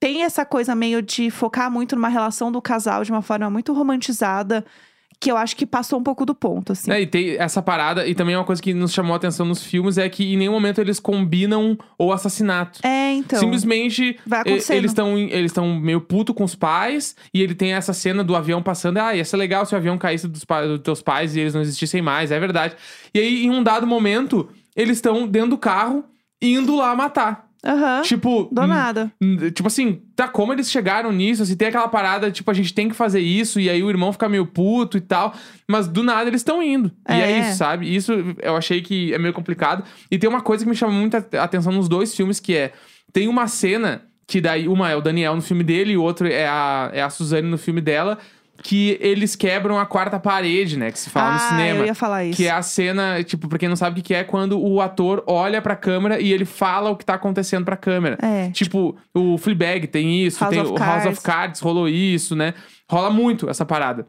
Tem 0.00 0.22
essa 0.24 0.44
coisa 0.44 0.74
meio 0.74 1.02
de 1.02 1.30
focar 1.30 1.70
muito 1.70 1.94
numa 1.94 2.08
relação 2.08 2.50
do 2.50 2.60
casal 2.62 3.04
de 3.04 3.10
uma 3.12 3.22
forma 3.22 3.48
muito 3.50 3.72
romantizada, 3.72 4.64
que 5.20 5.30
eu 5.30 5.36
acho 5.36 5.54
que 5.54 5.66
passou 5.66 6.00
um 6.00 6.02
pouco 6.02 6.24
do 6.24 6.34
ponto, 6.34 6.72
assim. 6.72 6.90
É, 6.90 7.02
e 7.02 7.06
tem 7.06 7.36
essa 7.36 7.60
parada, 7.60 8.06
e 8.06 8.14
também 8.14 8.34
uma 8.34 8.44
coisa 8.44 8.62
que 8.62 8.72
nos 8.72 8.90
chamou 8.90 9.12
a 9.12 9.16
atenção 9.16 9.44
nos 9.44 9.62
filmes 9.62 9.98
é 9.98 10.08
que 10.08 10.32
em 10.32 10.36
nenhum 10.38 10.52
momento 10.52 10.80
eles 10.80 10.98
combinam 10.98 11.76
o 11.98 12.10
assassinato. 12.10 12.80
É, 12.82 13.12
então. 13.12 13.38
Simplesmente 13.38 14.18
eles 14.70 14.90
estão 14.90 15.18
eles 15.18 15.50
estão 15.50 15.78
meio 15.78 16.00
puto 16.00 16.32
com 16.32 16.42
os 16.42 16.54
pais 16.54 17.14
e 17.34 17.42
ele 17.42 17.54
tem 17.54 17.74
essa 17.74 17.92
cena 17.92 18.24
do 18.24 18.34
avião 18.34 18.62
passando. 18.62 18.96
Ah, 18.96 19.14
ia 19.14 19.24
ser 19.24 19.36
legal 19.36 19.66
se 19.66 19.74
o 19.74 19.76
avião 19.76 19.98
caísse 19.98 20.26
dos, 20.26 20.42
dos 20.42 20.80
teus 20.80 21.02
pais 21.02 21.36
e 21.36 21.40
eles 21.40 21.52
não 21.52 21.60
existissem 21.60 22.00
mais, 22.00 22.30
é 22.30 22.40
verdade. 22.40 22.74
E 23.12 23.18
aí, 23.18 23.44
em 23.44 23.50
um 23.50 23.62
dado 23.62 23.86
momento, 23.86 24.48
eles 24.74 24.96
estão 24.96 25.28
dentro 25.28 25.50
do 25.50 25.58
carro 25.58 26.04
indo 26.40 26.76
lá 26.76 26.96
matar. 26.96 27.49
Aham. 27.64 28.02
Tipo. 28.02 28.48
Do 28.50 28.62
hum, 28.62 28.66
nada. 28.66 29.12
hum, 29.20 29.36
Tipo 29.50 29.66
assim, 29.66 30.00
tá, 30.16 30.26
como 30.26 30.52
eles 30.52 30.70
chegaram 30.70 31.12
nisso? 31.12 31.42
Assim, 31.42 31.56
tem 31.56 31.68
aquela 31.68 31.88
parada, 31.88 32.30
tipo, 32.30 32.50
a 32.50 32.54
gente 32.54 32.72
tem 32.72 32.88
que 32.88 32.94
fazer 32.94 33.20
isso, 33.20 33.60
e 33.60 33.68
aí 33.68 33.82
o 33.82 33.90
irmão 33.90 34.12
fica 34.12 34.28
meio 34.28 34.46
puto 34.46 34.96
e 34.96 35.00
tal. 35.00 35.34
Mas 35.68 35.86
do 35.86 36.02
nada 36.02 36.28
eles 36.30 36.40
estão 36.40 36.62
indo. 36.62 36.90
E 37.08 37.12
é 37.12 37.32
É. 37.32 37.40
isso, 37.40 37.58
sabe? 37.58 37.94
Isso 37.94 38.12
eu 38.42 38.56
achei 38.56 38.80
que 38.80 39.12
é 39.12 39.18
meio 39.18 39.34
complicado. 39.34 39.84
E 40.10 40.18
tem 40.18 40.28
uma 40.28 40.40
coisa 40.40 40.64
que 40.64 40.70
me 40.70 40.76
chama 40.76 40.92
muita 40.92 41.18
atenção 41.38 41.72
nos 41.72 41.88
dois 41.88 42.14
filmes, 42.14 42.40
que 42.40 42.54
é. 42.56 42.72
Tem 43.12 43.28
uma 43.28 43.46
cena 43.46 44.02
que 44.26 44.40
daí, 44.40 44.68
uma 44.68 44.88
é 44.88 44.94
o 44.96 45.00
Daniel 45.00 45.34
no 45.34 45.42
filme 45.42 45.64
dele, 45.64 45.92
e 45.92 45.96
o 45.96 46.02
outro 46.02 46.28
é 46.28 46.46
a, 46.46 46.90
é 46.94 47.02
a 47.02 47.10
Suzane 47.10 47.48
no 47.48 47.58
filme 47.58 47.80
dela, 47.80 48.16
que 48.62 48.98
eles 49.00 49.34
quebram 49.34 49.78
a 49.78 49.86
quarta 49.86 50.18
parede, 50.18 50.76
né? 50.78 50.90
Que 50.92 50.98
se 50.98 51.08
fala 51.10 51.30
ah, 51.30 51.32
no 51.34 51.38
cinema. 51.48 51.78
eu 51.80 51.86
ia 51.86 51.94
falar 51.94 52.24
isso. 52.24 52.36
Que 52.36 52.46
é 52.46 52.50
a 52.50 52.62
cena, 52.62 53.22
tipo, 53.24 53.48
pra 53.48 53.58
quem 53.58 53.68
não 53.68 53.76
sabe 53.76 54.00
o 54.00 54.02
que 54.02 54.14
é, 54.14 54.22
quando 54.22 54.60
o 54.60 54.80
ator 54.80 55.24
olha 55.26 55.62
pra 55.62 55.74
câmera 55.74 56.20
e 56.20 56.32
ele 56.32 56.44
fala 56.44 56.90
o 56.90 56.96
que 56.96 57.04
tá 57.04 57.14
acontecendo 57.14 57.64
pra 57.64 57.76
câmera. 57.76 58.18
É. 58.22 58.50
Tipo, 58.50 58.96
o 59.14 59.38
Fleabag 59.38 59.86
tem 59.86 60.24
isso, 60.24 60.40
House 60.40 60.50
tem 60.54 60.62
o 60.62 60.76
House 60.76 61.06
of 61.06 61.20
Cards. 61.22 61.60
Rolou 61.60 61.88
isso, 61.88 62.36
né? 62.36 62.54
Rola 62.88 63.10
muito 63.10 63.48
essa 63.48 63.64
parada. 63.64 64.06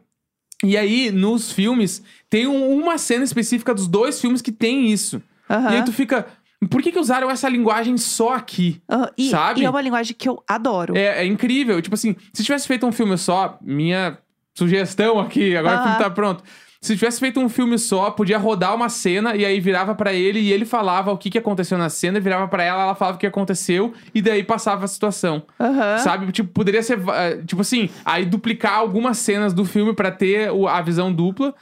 E 0.64 0.76
aí, 0.76 1.10
nos 1.10 1.50
filmes, 1.50 2.02
tem 2.30 2.46
um- 2.46 2.74
uma 2.80 2.96
cena 2.98 3.24
específica 3.24 3.74
dos 3.74 3.88
dois 3.88 4.20
filmes 4.20 4.40
que 4.40 4.52
tem 4.52 4.86
isso. 4.90 5.20
Aham. 5.50 5.72
E 5.72 5.76
aí 5.76 5.84
tu 5.84 5.92
fica. 5.92 6.26
Por 6.70 6.80
que, 6.80 6.92
que 6.92 6.98
usaram 6.98 7.28
essa 7.28 7.48
linguagem 7.48 7.96
só 7.96 8.34
aqui? 8.34 8.80
Aham. 8.88 9.10
E, 9.18 9.30
sabe? 9.30 9.60
e 9.60 9.64
é 9.64 9.70
uma 9.70 9.80
linguagem 9.80 10.14
que 10.16 10.28
eu 10.28 10.40
adoro. 10.46 10.96
É, 10.96 11.22
é 11.22 11.26
incrível. 11.26 11.82
Tipo 11.82 11.94
assim, 11.94 12.14
se 12.32 12.44
tivesse 12.44 12.68
feito 12.68 12.86
um 12.86 12.92
filme 12.92 13.18
só, 13.18 13.58
minha 13.60 14.16
sugestão 14.56 15.18
aqui, 15.18 15.56
agora 15.56 15.80
o 15.80 15.82
filme 15.82 15.98
tá 15.98 16.10
pronto. 16.10 16.42
Se 16.80 16.96
tivesse 16.96 17.20
feito 17.20 17.38
um 17.38 17.48
filme 17.48 17.78
só, 17.78 18.10
podia 18.10 18.36
rodar 18.36 18.74
uma 18.74 18.88
cena 18.88 19.36
e 19.36 19.44
aí 19.46 19.60
virava 19.60 19.94
pra 19.94 20.12
ele 20.12 20.40
e 20.40 20.52
ele 20.52 20.64
falava 20.64 21.12
o 21.12 21.16
que, 21.16 21.30
que 21.30 21.38
aconteceu 21.38 21.78
na 21.78 21.88
cena, 21.88 22.18
virava 22.18 22.48
pra 22.48 22.64
ela, 22.64 22.82
ela 22.82 22.94
falava 22.96 23.16
o 23.16 23.20
que 23.20 23.26
aconteceu 23.26 23.94
e 24.12 24.20
daí 24.20 24.42
passava 24.42 24.84
a 24.84 24.88
situação. 24.88 25.44
Aham. 25.60 25.98
Sabe? 25.98 26.32
Tipo, 26.32 26.50
poderia 26.52 26.82
ser. 26.82 26.98
eh, 27.08 27.40
Tipo 27.46 27.60
assim, 27.62 27.88
aí 28.04 28.24
duplicar 28.24 28.74
algumas 28.78 29.18
cenas 29.18 29.52
do 29.54 29.64
filme 29.64 29.94
pra 29.94 30.10
ter 30.10 30.50
a 30.68 30.82
visão 30.82 31.12
dupla. 31.12 31.54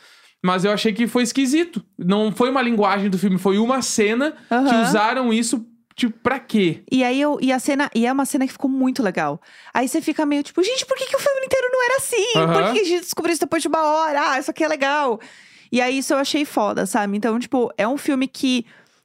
Mas 0.43 0.65
eu 0.65 0.73
achei 0.73 0.91
que 0.95 1.07
foi 1.07 1.23
esquisito. 1.23 1.85
Não 1.99 2.33
foi 2.33 2.49
uma 2.49 2.63
linguagem 2.63 3.11
do 3.11 3.19
filme, 3.19 3.37
foi 3.37 3.59
uma 3.59 3.83
cena 3.83 4.33
que 4.49 4.55
Aham. 4.55 4.83
usaram 4.85 5.33
isso, 5.35 5.67
tipo, 6.01 6.19
pra 6.21 6.39
quê? 6.41 6.83
E 6.91 7.05
aí 7.05 7.21
eu, 7.21 7.39
e 7.43 7.53
a 7.53 7.59
cena, 7.59 7.91
e 7.95 8.07
é 8.07 8.13
uma 8.13 8.25
cena 8.25 8.47
que 8.47 8.53
ficou 8.53 8.71
muito 8.71 9.03
legal. 9.03 9.41
Aí 9.75 9.87
você 9.87 10.01
fica 10.01 10.25
meio 10.25 10.43
tipo, 10.43 10.63
gente, 10.63 10.87
por 10.87 10.97
que, 10.97 11.07
que 11.07 11.17
o 11.17 11.21
filme 11.21 11.45
inteiro 11.45 11.69
não 11.71 11.85
era 11.85 11.97
assim? 11.97 12.33
Por 12.33 12.41
Aham. 12.41 12.73
que 12.73 12.73
que 12.73 12.81
a 12.81 12.85
gente 12.89 13.01
descobriu 13.03 13.33
isso 13.33 13.41
depois 13.41 13.63
de 13.63 13.69
uma 13.69 13.83
hora? 13.83 14.31
Ah, 14.31 14.39
isso 14.39 14.51
aqui 14.51 14.65
é 14.65 14.69
legal. 14.69 15.21
E 15.71 15.81
aí 15.81 15.99
isso 15.99 16.15
eu 16.15 16.19
achei 16.19 16.45
foda, 16.45 16.87
sabe? 16.87 17.17
Então, 17.17 17.39
tipo, 17.39 17.71
é 17.77 17.87
um 17.87 17.99
filme 17.99 18.27
que, 18.27 18.65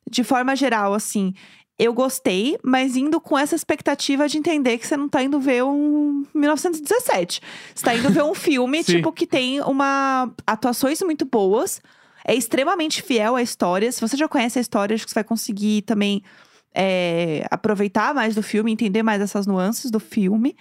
de 0.09 0.23
forma 0.23 0.55
geral, 0.55 0.93
assim, 0.93 1.33
eu 1.77 1.93
gostei, 1.93 2.57
mas 2.63 2.95
indo 2.95 3.19
com 3.19 3.37
essa 3.37 3.55
expectativa 3.55 4.27
de 4.29 4.37
entender 4.37 4.77
que 4.77 4.87
você 4.87 4.95
não 4.95 5.09
tá 5.09 5.21
indo 5.21 5.39
ver 5.39 5.63
um 5.63 6.23
1917. 6.33 7.41
Você 7.75 7.85
tá 7.85 7.93
indo 7.93 8.09
ver 8.09 8.23
um 8.23 8.33
filme, 8.33 8.81
tipo, 8.85 9.11
que 9.11 9.27
tem 9.27 9.59
uma 9.61 10.31
atuações 10.47 11.01
muito 11.01 11.25
boas. 11.25 11.81
É 12.25 12.33
extremamente 12.33 13.01
fiel 13.01 13.35
à 13.35 13.41
história. 13.41 13.91
Se 13.91 14.01
você 14.01 14.15
já 14.17 14.27
conhece 14.27 14.57
a 14.57 14.61
história, 14.61 14.95
acho 14.95 15.03
que 15.05 15.11
você 15.11 15.15
vai 15.15 15.23
conseguir 15.23 15.81
também 15.83 16.23
é, 16.75 17.45
aproveitar 17.49 18.13
mais 18.13 18.35
do 18.35 18.43
filme, 18.43 18.71
entender 18.71 19.01
mais 19.01 19.21
essas 19.21 19.47
nuances 19.47 19.89
do 19.89 19.99
filme. 19.99 20.55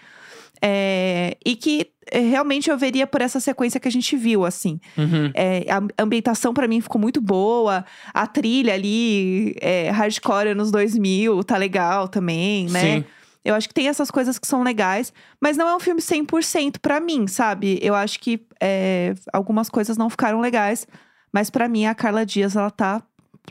É, 0.62 1.36
e 1.44 1.56
que 1.56 1.90
é, 2.10 2.20
realmente 2.20 2.70
eu 2.70 2.78
veria 2.78 3.06
por 3.06 3.20
essa 3.20 3.40
sequência 3.40 3.80
que 3.80 3.88
a 3.88 3.90
gente 3.90 4.16
viu, 4.16 4.44
assim. 4.44 4.80
Uhum. 4.96 5.30
É, 5.34 5.66
a 5.68 6.02
ambientação 6.02 6.54
pra 6.54 6.68
mim 6.68 6.80
ficou 6.80 7.00
muito 7.00 7.20
boa. 7.20 7.84
A 8.14 8.26
trilha 8.26 8.72
ali, 8.72 9.54
é, 9.60 9.90
hardcore 9.90 10.50
anos 10.50 10.70
2000, 10.70 11.42
tá 11.44 11.56
legal 11.56 12.08
também, 12.08 12.68
né? 12.70 12.80
Sim. 12.80 13.04
Eu 13.44 13.54
acho 13.54 13.68
que 13.68 13.74
tem 13.74 13.88
essas 13.88 14.10
coisas 14.10 14.38
que 14.38 14.46
são 14.46 14.62
legais, 14.62 15.12
mas 15.38 15.56
não 15.58 15.68
é 15.68 15.76
um 15.76 15.80
filme 15.80 16.00
100% 16.00 16.78
pra 16.80 16.98
mim, 16.98 17.26
sabe? 17.26 17.78
Eu 17.82 17.94
acho 17.94 18.18
que 18.18 18.40
é, 18.58 19.14
algumas 19.34 19.68
coisas 19.68 19.98
não 19.98 20.08
ficaram 20.08 20.40
legais, 20.40 20.86
mas 21.30 21.50
pra 21.50 21.68
mim 21.68 21.84
a 21.84 21.94
Carla 21.94 22.24
Dias, 22.24 22.56
ela 22.56 22.70
tá 22.70 23.02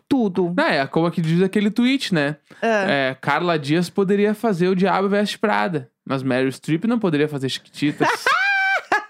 tudo. 0.08 0.54
Não, 0.56 0.66
é 0.66 0.86
como 0.88 1.10
que 1.12 1.22
diz 1.22 1.42
aquele 1.42 1.70
tweet, 1.72 2.14
né? 2.14 2.38
Ah, 2.62 2.86
É, 2.90 3.18
Carla 3.20 3.58
Dias 3.58 3.90
poderia 3.90 4.34
fazer 4.34 4.68
o 4.68 4.76
Diabo 4.76 5.10
Veste 5.10 5.38
Prada, 5.38 5.90
mas 6.06 6.24
Meryl 6.24 6.52
Streep 6.52 6.86
não 6.86 7.00
poderia 7.00 7.28
fazer 7.28 7.50
Chiquititas. 7.50 8.08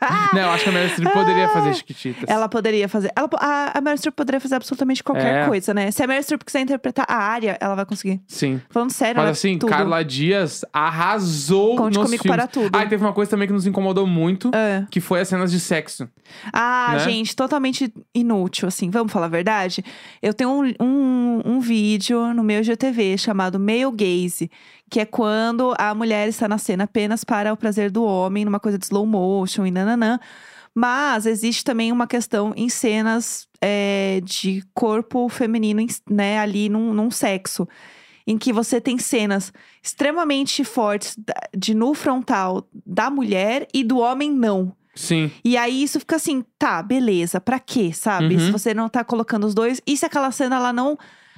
não, 0.33 0.41
eu 0.41 0.49
acho 0.49 0.63
que 0.63 0.69
a 0.69 0.73
Meryl 0.73 0.89
Streep 0.89 1.13
poderia 1.13 1.47
fazer 1.49 1.73
Chiquititas. 1.75 2.23
Ela 2.29 2.47
poderia 2.49 2.87
fazer. 2.89 3.11
Ela, 3.15 3.29
a, 3.39 3.77
a 3.77 3.81
Meryl 3.81 3.97
Streep 3.97 4.15
poderia 4.15 4.39
fazer 4.39 4.55
absolutamente 4.55 5.03
qualquer 5.03 5.43
É. 5.43 5.47
coisa, 5.47 5.73
né? 5.73 5.91
Se 5.91 6.03
a 6.03 6.07
Meryl 6.07 6.23
Streep 6.23 6.43
quiser 6.43 6.61
interpretar 6.61 7.05
a 7.09 7.15
área, 7.15 7.57
ela 7.59 7.75
vai 7.75 7.85
conseguir. 7.85 8.21
Sim. 8.27 8.61
Falando 8.69 8.91
sério, 8.91 9.15
Mas 9.17 9.23
ela 9.23 9.31
assim, 9.31 9.57
tudo. 9.57 9.69
Carla 9.69 10.03
Dias 10.03 10.63
arrasou 10.73 11.75
Conte 11.75 11.95
nos 11.97 12.05
comigo 12.05 12.23
filmes. 12.23 12.37
para 12.37 12.47
tudo. 12.47 12.75
Ah, 12.75 12.83
e 12.83 12.89
teve 12.89 13.03
uma 13.03 13.13
coisa 13.13 13.29
também 13.31 13.47
que 13.47 13.53
nos 13.53 13.65
incomodou 13.67 14.05
muito, 14.07 14.51
Ah. 14.53 14.85
que 14.89 14.99
foi 15.01 15.19
as 15.21 15.27
cenas 15.27 15.51
de 15.51 15.59
sexo. 15.59 16.07
Ah, 16.51 16.91
né? 16.93 16.99
gente, 16.99 17.35
totalmente 17.35 17.93
inútil, 18.13 18.67
assim. 18.67 18.89
Vamos 18.89 19.11
falar 19.11 19.25
a 19.27 19.29
verdade? 19.29 19.83
Eu 20.21 20.33
tenho 20.33 20.49
um, 20.49 20.73
um, 20.81 21.41
um 21.45 21.59
vídeo 21.59 22.33
no 22.33 22.43
meu 22.43 22.63
GTV 22.63 23.17
chamado 23.17 23.59
Male 23.59 23.91
Gaze, 23.93 24.49
que 24.93 24.99
é 24.99 25.05
quando 25.05 25.73
a 25.79 25.95
mulher 25.95 26.27
está 26.29 26.47
na 26.47 26.59
cena 26.59 26.83
apenas 26.83 27.23
para 27.23 27.51
o 27.51 27.57
prazer 27.57 27.89
do 27.89 28.03
homem, 28.03 28.45
numa 28.45 28.59
coisa 28.59 28.77
de 28.77 28.85
slow 28.85 29.07
motion 29.07 29.65
e 29.65 29.71
nananã. 29.71 30.19
Mas 30.75 31.25
existe 31.25 31.63
também 31.63 31.91
uma 31.91 32.05
questão 32.05 32.53
em 32.55 32.69
cenas 32.69 33.47
é, 33.59 34.21
de 34.23 34.63
corpo 34.71 35.27
feminino, 35.29 35.79
em- 35.81 35.87
né, 36.07 36.37
ali 36.37 36.69
num, 36.69 36.93
num 36.93 37.09
sexo. 37.09 37.67
Em 38.27 38.37
que 38.37 38.53
você 38.53 38.79
tem 38.79 38.99
cenas 38.99 39.51
extremamente 39.81 40.63
fortes 40.63 41.17
de 41.57 41.73
nu 41.73 41.95
frontal 41.95 42.67
da 42.85 43.09
mulher 43.09 43.67
e 43.73 43.83
do 43.83 43.97
homem 43.97 44.31
não. 44.31 44.75
Sim. 44.93 45.31
E 45.43 45.57
aí 45.57 45.81
isso 45.81 45.99
fica 45.99 46.17
assim, 46.17 46.45
tá, 46.59 46.83
beleza, 46.83 47.41
pra 47.41 47.59
quê, 47.59 47.91
sabe? 47.91 48.35
Uhum. 48.35 48.39
Se 48.41 48.51
você 48.51 48.75
não 48.75 48.87
tá 48.87 49.03
colocando 49.03 49.47
os 49.47 49.55
dois. 49.55 49.81
E 49.87 49.97
se 49.97 50.05
aquela 50.05 50.29
cena 50.29 50.57
ela 50.57 50.71
não 50.71 50.95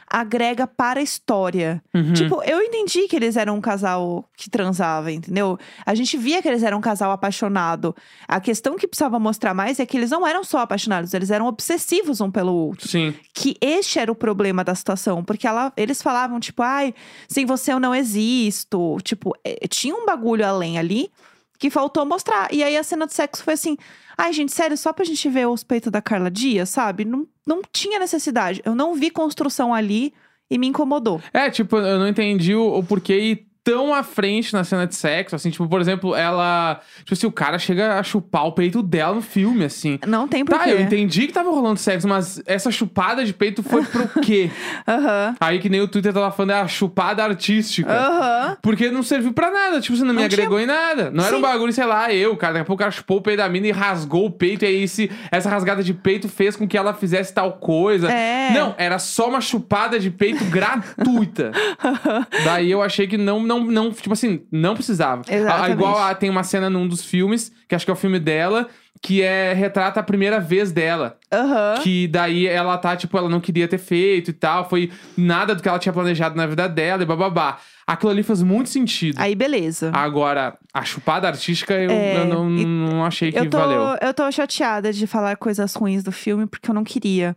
agrega 0.08 0.68
para 0.68 1.00
a 1.00 1.04
história? 1.04 1.84
Uhum. 1.94 2.14
Tipo, 2.14 2.44
eu 2.44 2.62
entendi 2.62 3.08
que 3.08 3.16
eles 3.16 3.36
eram 3.36 3.56
um 3.56 3.62
casal 3.62 4.30
que 4.38 4.50
transava, 4.50 5.12
entendeu? 5.12 5.58
A 5.86 5.96
gente 5.96 6.18
via 6.18 6.42
que 6.42 6.48
eles 6.48 6.64
eram 6.64 6.78
um 6.78 6.82
casal 6.82 7.12
apaixonado. 7.12 7.96
A 8.28 8.40
questão 8.40 8.76
que 8.76 8.88
precisava 8.88 9.20
mostrar 9.20 9.54
mais 9.54 9.80
é 9.80 9.86
que 9.86 9.98
eles 9.98 10.12
não 10.12 10.26
eram 10.26 10.44
só 10.44 10.60
apaixonados, 10.60 11.14
eles 11.14 11.32
eram 11.32 11.48
obsessivos 11.48 12.22
um 12.22 12.30
pelo 12.32 12.54
outro. 12.54 12.88
Sim. 12.88 13.14
Que 13.34 13.58
este 13.60 14.00
era 14.00 14.12
o 14.12 14.16
problema 14.16 14.64
da 14.64 14.76
situação. 14.76 15.24
Porque 15.24 15.48
ela, 15.48 15.74
eles 15.76 16.02
falavam, 16.02 16.40
tipo, 16.40 16.62
ai, 16.62 16.94
sem 17.28 17.46
você 17.46 17.74
eu 17.74 17.80
não 17.80 17.94
existo. 17.94 18.98
Tipo, 19.04 19.36
eh, 19.44 19.68
tinha 19.68 19.96
um 19.96 20.06
bagulho 20.06 20.46
além 20.46 20.78
ali 20.78 21.10
que 21.58 21.70
faltou 21.70 22.06
mostrar. 22.06 22.54
E 22.54 22.64
aí 22.64 22.76
a 22.78 22.84
cena 22.84 23.08
de 23.08 23.14
sexo 23.14 23.44
foi 23.44 23.54
assim: 23.54 23.78
ai, 24.18 24.34
gente, 24.34 24.52
sério, 24.52 24.78
só 24.78 24.94
pra 24.94 25.06
gente 25.06 25.28
ver 25.30 25.48
os 25.48 25.64
peitos 25.64 25.92
da 25.92 26.02
Carla 26.02 26.30
Dias, 26.30 26.70
sabe? 26.70 27.06
Não, 27.06 27.28
não 27.46 27.62
tinha 27.72 28.00
necessidade. 28.00 28.62
Eu 28.66 28.76
não 28.76 28.94
vi 28.94 29.10
construção 29.10 29.74
ali 29.74 30.14
e 30.50 30.58
me 30.58 30.68
incomodou. 30.68 31.22
É, 31.34 31.50
tipo, 31.50 31.78
eu 31.78 32.00
não 32.00 32.08
entendi 32.08 32.56
o, 32.56 32.78
o 32.78 32.84
porquê 32.84 33.46
tão 33.66 33.96
à 33.96 34.04
frente 34.04 34.54
na 34.54 34.64
cena 34.64 34.86
de 34.86 34.94
sexo, 34.94 35.36
assim, 35.36 35.50
tipo, 35.50 35.68
por 35.68 35.82
exemplo, 35.82 36.16
ela... 36.16 36.80
Tipo 37.00 37.14
assim, 37.14 37.26
o 37.26 37.32
cara 37.32 37.58
chega 37.58 38.00
a 38.00 38.04
chupar 38.04 38.46
o 38.46 38.52
peito 38.52 38.84
dela 38.84 39.16
no 39.16 39.22
filme, 39.24 39.66
assim. 39.66 40.00
Não 40.06 40.28
tem 40.28 40.46
porquê. 40.46 40.64
Tá, 40.64 40.70
eu 40.70 40.80
entendi 40.80 41.26
que 41.26 41.34
tava 41.34 41.50
rolando 41.50 41.80
sexo, 41.80 42.08
mas 42.08 42.40
essa 42.46 42.70
chupada 42.70 43.26
de 43.26 43.34
peito 43.34 43.64
foi 43.64 43.84
pro 43.84 44.22
quê? 44.22 44.52
Aham. 44.88 45.36
Aí 45.40 45.58
que 45.58 45.68
nem 45.68 45.82
o 45.82 45.88
Twitter 45.88 46.14
tava 46.14 46.32
falando, 46.32 46.52
é 46.52 46.62
a 46.62 46.68
chupada 46.68 47.24
artística. 47.24 47.92
Aham. 47.92 48.58
Porque 48.62 48.92
não 48.92 49.02
serviu 49.02 49.34
pra 49.34 49.50
nada, 49.50 49.82
tipo, 49.82 49.98
você 49.98 50.04
não, 50.04 50.14
me 50.14 50.20
Não 50.20 50.26
agregou 50.26 50.60
em 50.60 50.68
nada. 50.68 51.10
Não 51.10 51.24
era 51.24 51.34
Sim. 51.34 51.40
um 51.40 51.42
bagulho, 51.42 51.74
sei 51.74 51.86
lá, 51.86 52.14
eu, 52.14 52.38
cara. 52.38 52.54
Daqui 52.54 52.62
a 52.62 52.66
pouco 52.66 52.82
o 52.82 52.86
cara 52.86 52.92
chupou 52.92 53.18
o 53.18 53.22
peito 53.22 53.38
da 53.38 53.50
mina 53.50 53.68
e 53.68 53.72
rasgou 53.72 54.28
o 54.28 54.32
peito. 54.32 54.64
E 54.64 54.68
aí 54.68 54.84
esse, 54.84 55.10
essa 55.32 55.50
rasgada 55.50 55.82
de 55.82 55.94
peito 55.94 56.30
fez 56.30 56.56
com 56.56 56.68
que 56.68 56.78
ela 56.78 56.94
fizesse 56.94 57.34
tal 57.34 57.54
coisa. 57.54 58.12
É. 58.12 58.52
Não, 58.52 58.76
era 58.78 59.00
só 59.00 59.28
uma 59.28 59.42
chupada 59.42 60.00
de 60.00 60.12
peito 60.12 60.44
gratuita. 60.46 61.52
Daí 62.44 62.70
eu 62.70 62.82
achei 62.82 63.08
que 63.08 63.18
não, 63.18 63.42
não 63.42 63.55
não, 63.60 63.64
não 63.66 63.92
tipo 63.92 64.14
assim, 64.14 64.42
não 64.52 64.74
precisava. 64.74 65.22
A- 65.30 65.34
Exatamente. 65.36 65.72
igual 65.74 65.98
a- 65.98 66.16
tem 66.16 66.30
uma 66.30 66.44
cena 66.44 66.70
num 66.70 66.88
dos 66.88 67.04
filmes, 67.04 67.52
que 67.68 67.76
acho 67.76 67.86
que 67.86 67.92
é 67.92 67.94
o 67.94 67.98
filme 67.98 68.20
dela, 68.20 68.68
que 69.02 69.22
é 69.22 69.54
retrata 69.54 70.00
a 70.00 70.04
primeira 70.04 70.40
vez 70.40 70.72
dela. 70.72 71.18
Aham. 71.32 71.76
Que 71.84 72.08
daí 72.08 72.48
ela 72.48 72.78
tá, 72.78 72.96
tipo, 72.96 73.18
ela 73.18 73.30
não 73.30 73.40
queria 73.40 73.68
ter 73.68 73.78
feito 73.78 74.30
e 74.32 74.34
tal. 74.34 74.68
Foi 74.70 74.92
nada 75.18 75.54
do 75.54 75.62
que 75.62 75.70
ela 75.70 75.78
tinha 75.80 75.94
planejado 75.94 76.36
na 76.36 76.48
vida 76.48 76.68
dela 76.68 77.04
e 77.04 77.06
bababá. 77.06 77.58
Aquilo 77.86 78.12
ali 78.12 78.24
faz 78.24 78.42
muito 78.42 78.70
sentido. 78.70 79.18
Aí, 79.20 79.36
beleza. 79.36 79.92
Agora, 79.94 80.58
a 80.74 80.84
chupada 80.84 81.28
artística 81.28 81.74
eu, 81.76 81.92
É, 81.92 82.22
eu 82.22 82.26
não, 82.26 82.50
não 82.50 83.06
achei 83.06 83.32
que 83.32 83.38
eu, 83.38 83.48
tô, 83.48 83.60
valeu. 83.60 83.96
eu 84.02 84.12
tô 84.12 84.32
chateada 84.32 84.92
de 84.92 85.06
falar 85.06 85.36
coisas 85.38 85.76
ruins 85.76 86.02
do 86.04 86.12
filme, 86.12 86.48
porque 86.48 86.68
eu 86.72 86.74
não 86.74 86.84
queria. 86.84 87.36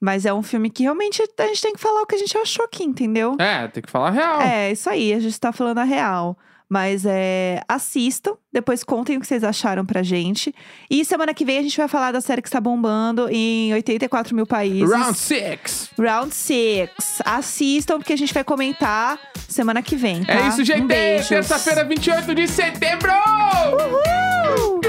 Mas 0.00 0.24
é 0.24 0.32
um 0.32 0.42
filme 0.42 0.70
que 0.70 0.84
realmente 0.84 1.22
a 1.38 1.46
gente 1.46 1.60
tem 1.60 1.72
que 1.74 1.80
falar 1.80 2.02
o 2.02 2.06
que 2.06 2.14
a 2.14 2.18
gente 2.18 2.36
achou 2.38 2.64
aqui, 2.64 2.82
entendeu? 2.84 3.36
É, 3.38 3.68
tem 3.68 3.82
que 3.82 3.90
falar 3.90 4.08
a 4.08 4.12
real. 4.12 4.40
É, 4.40 4.72
isso 4.72 4.88
aí, 4.88 5.12
a 5.12 5.20
gente 5.20 5.38
tá 5.38 5.52
falando 5.52 5.78
a 5.78 5.84
real. 5.84 6.38
Mas 6.72 7.04
é, 7.04 7.60
assistam, 7.68 8.34
depois 8.52 8.84
contem 8.84 9.16
o 9.16 9.20
que 9.20 9.26
vocês 9.26 9.42
acharam 9.42 9.84
pra 9.84 10.04
gente. 10.04 10.54
E 10.88 11.04
semana 11.04 11.34
que 11.34 11.44
vem 11.44 11.58
a 11.58 11.62
gente 11.62 11.76
vai 11.76 11.88
falar 11.88 12.12
da 12.12 12.20
série 12.20 12.40
que 12.40 12.46
está 12.46 12.60
bombando 12.60 13.28
em 13.28 13.74
84 13.74 14.36
mil 14.36 14.46
países. 14.46 14.88
Round 14.88 15.18
6! 15.18 15.90
Round 15.98 16.32
6. 16.32 16.90
Assistam, 17.24 17.98
porque 17.98 18.12
a 18.12 18.16
gente 18.16 18.32
vai 18.32 18.44
comentar 18.44 19.18
semana 19.48 19.82
que 19.82 19.96
vem. 19.96 20.22
Tá? 20.24 20.32
É 20.32 20.48
isso, 20.48 20.64
gente. 20.64 20.82
Um 20.82 20.86
Terça-feira, 20.86 21.84
28 21.84 22.34
de 22.36 22.46
setembro! 22.46 23.10
Uhul! 23.10 23.88
Uhul! 23.88 24.74
Uhul! 24.76 24.80